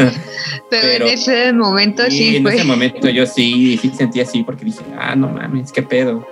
Pero, 0.69 1.05
en 1.05 1.13
ese 1.13 1.53
momento 1.53 2.03
sí, 2.09 2.37
En 2.37 2.47
ese 2.47 2.63
momento 2.63 3.09
yo 3.09 3.25
sí, 3.25 3.77
sí 3.81 3.91
sentí 3.95 4.21
así 4.21 4.43
porque 4.43 4.65
dije, 4.65 4.81
ah, 4.97 5.15
no 5.15 5.29
mames, 5.29 5.71
qué 5.71 5.83
pedo. 5.83 6.25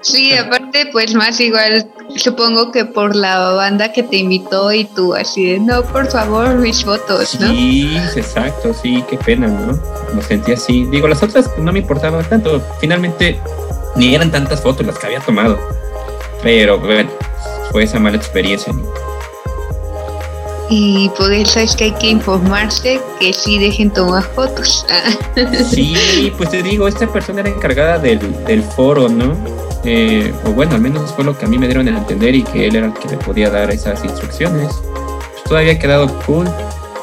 Sí, 0.00 0.34
aparte, 0.34 0.86
pues 0.92 1.14
más 1.14 1.40
igual, 1.40 1.90
supongo 2.16 2.70
que 2.70 2.84
por 2.84 3.16
la 3.16 3.52
banda 3.52 3.90
que 3.90 4.02
te 4.02 4.18
invitó 4.18 4.70
y 4.70 4.84
tú 4.84 5.14
así 5.14 5.52
de, 5.52 5.58
no, 5.58 5.82
por 5.82 6.10
favor, 6.10 6.56
mis 6.56 6.84
fotos, 6.84 7.40
¿no? 7.40 7.48
Sí, 7.48 7.96
exacto, 8.14 8.74
sí, 8.74 9.02
qué 9.08 9.16
pena, 9.16 9.48
¿no? 9.48 9.78
Me 10.14 10.22
sentí 10.22 10.52
así. 10.52 10.84
Digo, 10.84 11.08
las 11.08 11.22
otras 11.22 11.50
no 11.58 11.72
me 11.72 11.78
importaban 11.78 12.22
tanto. 12.28 12.62
Finalmente, 12.80 13.40
ni 13.96 14.14
eran 14.14 14.30
tantas 14.30 14.60
fotos 14.60 14.86
las 14.86 14.98
que 14.98 15.06
había 15.06 15.20
tomado. 15.20 15.58
Pero 16.44 16.78
bueno, 16.78 17.10
fue 17.72 17.82
esa 17.82 17.98
mala 17.98 18.18
experiencia. 18.18 18.72
Y 20.70 21.10
por 21.16 21.32
eso 21.32 21.58
es 21.58 21.74
que 21.74 21.84
hay 21.84 21.92
que 21.92 22.08
informarse 22.08 23.00
que 23.18 23.32
sí 23.32 23.58
dejen 23.58 23.90
tomar 23.90 24.22
fotos. 24.22 24.86
sí, 25.70 26.32
pues 26.36 26.50
te 26.50 26.62
digo, 26.62 26.86
esta 26.86 27.12
persona 27.12 27.40
era 27.40 27.50
encargada 27.50 27.98
del, 27.98 28.20
del 28.44 28.62
foro, 28.62 29.08
¿no? 29.08 29.34
Eh, 29.84 30.32
o 30.46 30.50
bueno, 30.50 30.74
al 30.74 30.80
menos 30.80 31.12
fue 31.12 31.24
lo 31.24 31.36
que 31.36 31.44
a 31.44 31.48
mí 31.48 31.58
me 31.58 31.66
dieron 31.66 31.88
a 31.88 31.98
entender 31.98 32.34
y 32.34 32.42
que 32.42 32.66
él 32.66 32.76
era 32.76 32.86
el 32.86 32.94
que 32.94 33.08
le 33.08 33.16
podía 33.18 33.50
dar 33.50 33.70
esas 33.70 34.04
instrucciones. 34.04 34.68
Pues 35.32 35.44
todo 35.44 35.58
había 35.58 35.78
quedado 35.78 36.08
cool. 36.26 36.46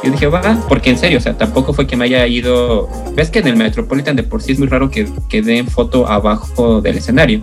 Yo 0.03 0.11
dije, 0.11 0.27
va, 0.27 0.57
porque 0.67 0.89
en 0.89 0.97
serio, 0.97 1.19
o 1.19 1.21
sea, 1.21 1.37
tampoco 1.37 1.73
fue 1.73 1.85
que 1.85 1.95
me 1.95 2.05
haya 2.05 2.25
ido. 2.25 2.89
Ves 3.13 3.29
que 3.29 3.39
en 3.39 3.47
el 3.47 3.55
Metropolitan 3.55 4.15
de 4.15 4.23
por 4.23 4.41
sí 4.41 4.53
es 4.53 4.59
muy 4.59 4.67
raro 4.67 4.89
que, 4.89 5.07
que 5.29 5.43
den 5.43 5.67
foto 5.67 6.07
abajo 6.07 6.81
del 6.81 6.97
escenario. 6.97 7.41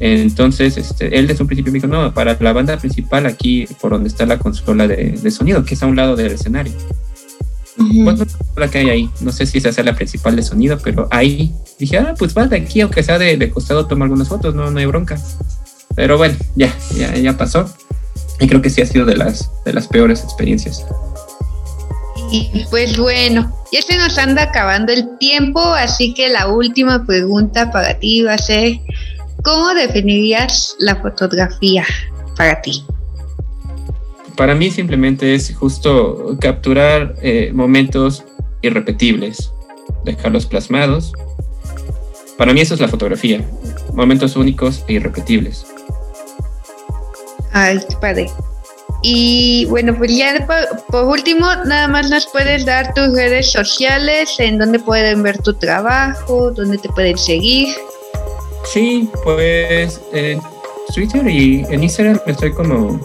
Entonces, 0.00 0.76
este, 0.76 1.16
él 1.18 1.26
desde 1.26 1.42
un 1.42 1.46
principio 1.46 1.72
me 1.72 1.78
dijo, 1.78 1.86
no, 1.86 2.12
para 2.12 2.36
la 2.40 2.52
banda 2.52 2.76
principal 2.76 3.26
aquí, 3.26 3.66
por 3.80 3.92
donde 3.92 4.08
está 4.08 4.26
la 4.26 4.38
consola 4.38 4.88
de, 4.88 5.30
sonido, 5.30 5.64
que 5.64 5.74
es 5.74 5.82
a 5.82 5.86
un 5.86 5.96
lado 5.96 6.16
del 6.16 6.32
escenario. 6.32 6.72
Uh 7.76 8.14
la 8.56 8.68
que 8.68 8.78
hay 8.78 8.90
ahí? 8.90 9.10
No 9.20 9.32
sé 9.32 9.46
si 9.46 9.58
esa 9.58 9.72
sea 9.72 9.82
la 9.82 9.96
principal 9.96 10.36
de 10.36 10.42
sonido, 10.42 10.78
pero 10.82 11.08
ahí 11.10 11.52
dije, 11.78 11.98
ah, 11.98 12.14
pues 12.16 12.36
va 12.36 12.46
de 12.46 12.56
aquí, 12.56 12.80
aunque 12.80 13.02
sea 13.02 13.18
de, 13.18 13.50
costado, 13.50 13.86
toma 13.86 14.04
algunas 14.04 14.28
fotos, 14.28 14.54
no, 14.54 14.70
no 14.70 14.78
hay 14.78 14.86
bronca. 14.86 15.20
Pero 15.96 16.18
bueno, 16.18 16.36
ya, 16.54 16.72
ya, 16.96 17.14
ya 17.16 17.36
pasó. 17.36 17.68
Y 18.40 18.48
creo 18.48 18.62
que 18.62 18.70
sí 18.70 18.82
ha 18.82 18.86
sido 18.86 19.04
de 19.04 19.16
las, 19.16 19.50
de 19.64 19.72
las 19.72 19.88
peores 19.88 20.22
experiencias. 20.22 20.84
Y 22.30 22.64
pues 22.70 22.96
bueno, 22.96 23.52
ya 23.72 23.82
se 23.82 23.96
nos 23.96 24.18
anda 24.18 24.44
acabando 24.44 24.92
el 24.92 25.18
tiempo, 25.18 25.60
así 25.60 26.14
que 26.14 26.28
la 26.28 26.48
última 26.48 27.04
pregunta 27.06 27.70
para 27.70 27.98
ti 27.98 28.22
va 28.22 28.34
a 28.34 28.38
ser, 28.38 28.80
¿Cómo 29.44 29.74
definirías 29.74 30.74
la 30.78 30.96
fotografía 30.96 31.84
para 32.36 32.60
ti? 32.62 32.84
Para 34.36 34.54
mí 34.54 34.70
simplemente 34.70 35.34
es 35.34 35.54
justo 35.54 36.36
capturar 36.40 37.14
eh, 37.22 37.52
momentos 37.54 38.24
irrepetibles, 38.62 39.52
dejarlos 40.04 40.46
plasmados 40.46 41.12
para 42.36 42.52
mí 42.52 42.60
eso 42.60 42.74
es 42.74 42.80
la 42.80 42.88
fotografía, 42.88 43.40
momentos 43.92 44.34
únicos 44.34 44.82
e 44.88 44.94
irrepetibles. 44.94 45.64
Ay, 47.52 47.80
padre. 48.00 48.28
Y 49.02 49.66
bueno, 49.66 49.96
pues 49.96 50.16
ya 50.16 50.46
por, 50.88 51.04
último, 51.04 51.46
nada 51.66 51.86
más 51.86 52.10
nos 52.10 52.26
puedes 52.26 52.64
dar 52.64 52.92
tus 52.94 53.14
redes 53.14 53.52
sociales, 53.52 54.34
en 54.38 54.58
donde 54.58 54.80
pueden 54.80 55.22
ver 55.22 55.38
tu 55.38 55.54
trabajo, 55.54 56.50
donde 56.50 56.78
te 56.78 56.88
pueden 56.88 57.16
seguir. 57.16 57.68
Sí, 58.64 59.08
pues 59.22 60.00
en 60.12 60.40
Twitter 60.94 61.26
y 61.28 61.64
en 61.70 61.82
Instagram 61.82 62.20
estoy 62.26 62.52
como 62.52 62.98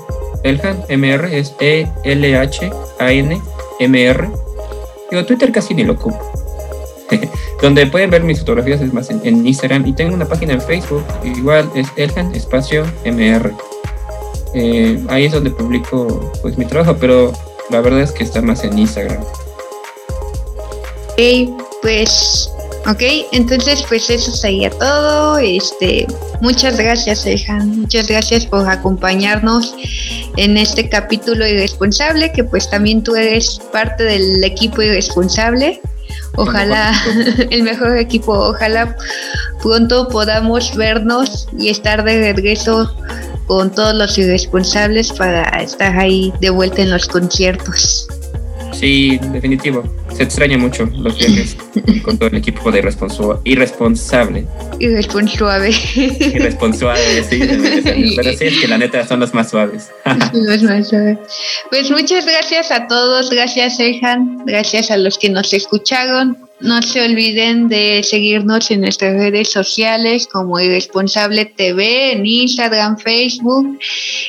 Elhan 0.44 0.84
MR, 0.90 1.38
es 1.38 1.54
E-L-H-A-N-M-R. 1.60 2.70
Digo, 5.12 5.26
Twitter 5.26 5.52
casi 5.52 5.74
ni 5.74 5.84
lo 5.84 5.94
ocupo. 5.94 6.20
donde 7.62 7.86
pueden 7.88 8.10
ver 8.10 8.24
mis 8.24 8.40
fotografías 8.40 8.82
es 8.82 8.94
más 8.94 9.10
en, 9.10 9.46
Instagram 9.46 9.86
y 9.88 9.94
tengo 9.94 10.14
una 10.14 10.26
página 10.26 10.54
en 10.54 10.62
Facebook, 10.62 11.04
igual 11.24 11.70
es 11.76 11.88
Elhan 11.96 12.34
Espacio 12.36 12.86
MR. 13.06 13.54
Eh, 14.54 15.00
ahí 15.10 15.26
es 15.26 15.34
donde 15.34 15.52
publico 15.52 16.32
pues 16.42 16.58
mi 16.58 16.66
trabajo, 16.66 16.96
pero 17.00 17.34
la 17.70 17.82
verdad 17.82 18.02
es 18.02 18.12
que 18.12 18.24
está 18.24 18.42
más 18.42 18.64
en 18.64 18.78
Instagram. 18.78 19.22
Ok, 21.10 21.20
pues, 21.82 22.52
ok, 22.90 23.02
entonces 23.32 23.84
pues 23.88 24.10
eso 24.10 24.32
sería 24.32 24.70
todo. 24.70 25.38
Este, 25.38 26.08
muchas 26.42 26.78
gracias, 26.78 27.26
Ejan, 27.26 27.82
muchas 27.82 28.08
gracias 28.08 28.46
por 28.46 28.68
acompañarnos 28.68 29.76
en 30.38 30.58
este 30.58 30.90
capítulo 30.90 31.48
irresponsable, 31.48 32.32
que 32.32 32.44
pues 32.44 32.70
también 32.70 33.04
tú 33.04 33.16
eres 33.16 33.60
parte 33.72 34.04
del 34.04 34.44
equipo 34.44 34.82
irresponsable. 34.82 35.82
Ojalá, 36.36 36.94
el 37.50 37.64
mejor 37.64 37.98
equipo, 37.98 38.34
ojalá 38.34 38.96
pronto 39.62 40.08
podamos 40.08 40.76
vernos 40.76 41.48
y 41.58 41.70
estar 41.70 42.04
de 42.04 42.34
regreso 42.34 42.96
con 43.48 43.72
todos 43.72 43.96
los 43.96 44.18
irresponsables 44.18 45.12
para 45.12 45.44
estar 45.62 45.98
ahí 45.98 46.32
de 46.40 46.50
vuelta 46.50 46.82
en 46.82 46.92
los 46.92 47.08
conciertos. 47.08 48.08
Sí, 48.80 49.20
definitivo. 49.34 49.84
Se 50.16 50.24
extraña 50.24 50.58
mucho 50.58 50.86
los 50.86 51.18
viajes 51.18 51.58
con 52.04 52.18
todo 52.18 52.30
el 52.30 52.38
equipo 52.38 52.72
de 52.72 52.80
irresponsable. 52.80 54.48
Irresponsable. 54.80 55.74
Irresponsable, 56.34 57.24
sí. 57.30 57.40
Pero 58.16 58.34
sí, 58.34 58.46
es 58.46 58.58
que 58.58 58.68
la 58.70 58.78
neta 58.78 59.06
son 59.06 59.20
los 59.20 59.34
más 59.34 59.50
suaves. 59.50 59.92
los 60.34 60.64
más 60.64 60.88
suaves. 60.88 61.18
Pues 61.70 61.92
muchas 61.92 62.26
gracias 62.26 62.72
a 62.72 62.88
todos. 62.88 63.30
Gracias, 63.30 63.82
Ejan. 63.82 64.46
Gracias 64.46 64.92
a 64.92 64.98
los 64.98 65.18
que 65.18 65.30
nos 65.30 65.54
escucharon. 65.54 66.38
No 66.62 66.82
se 66.82 67.02
olviden 67.02 67.70
de 67.70 68.04
seguirnos 68.04 68.70
en 68.70 68.82
nuestras 68.82 69.14
redes 69.14 69.52
sociales 69.52 70.28
como 70.28 70.60
Irresponsable 70.60 71.46
TV, 71.46 72.14
en 72.14 72.26
Instagram, 72.26 72.98
Facebook. 72.98 73.80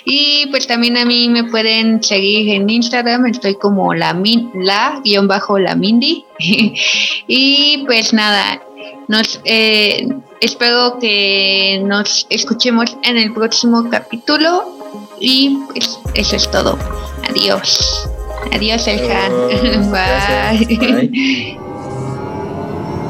Y 0.05 0.47
pues 0.51 0.67
también 0.67 0.97
a 0.97 1.05
mí 1.05 1.29
me 1.29 1.45
pueden 1.45 2.03
seguir 2.03 2.55
en 2.55 2.71
Instagram, 2.71 3.27
estoy 3.27 3.55
como 3.57 3.95
la, 3.95 4.17
la 4.55 5.01
guion 5.05 5.27
bajo 5.27 5.59
la 5.59 5.75
Mindy. 5.75 6.25
y 7.27 7.83
pues 7.87 8.13
nada, 8.13 8.63
nos 9.09 9.41
eh, 9.45 10.07
espero 10.41 10.99
que 11.01 11.83
nos 11.85 12.27
escuchemos 12.31 12.97
en 13.03 13.17
el 13.17 13.33
próximo 13.33 13.89
capítulo. 13.91 14.77
Y 15.21 15.59
pues 15.73 15.99
eso 16.15 16.37
es 16.37 16.51
todo. 16.51 16.79
Adiós. 17.29 18.09
Adiós, 18.53 18.87
Elhan. 18.87 19.91
Bye. 19.93 21.59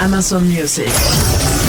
Amazon 0.00 0.46
Music. 0.46 1.67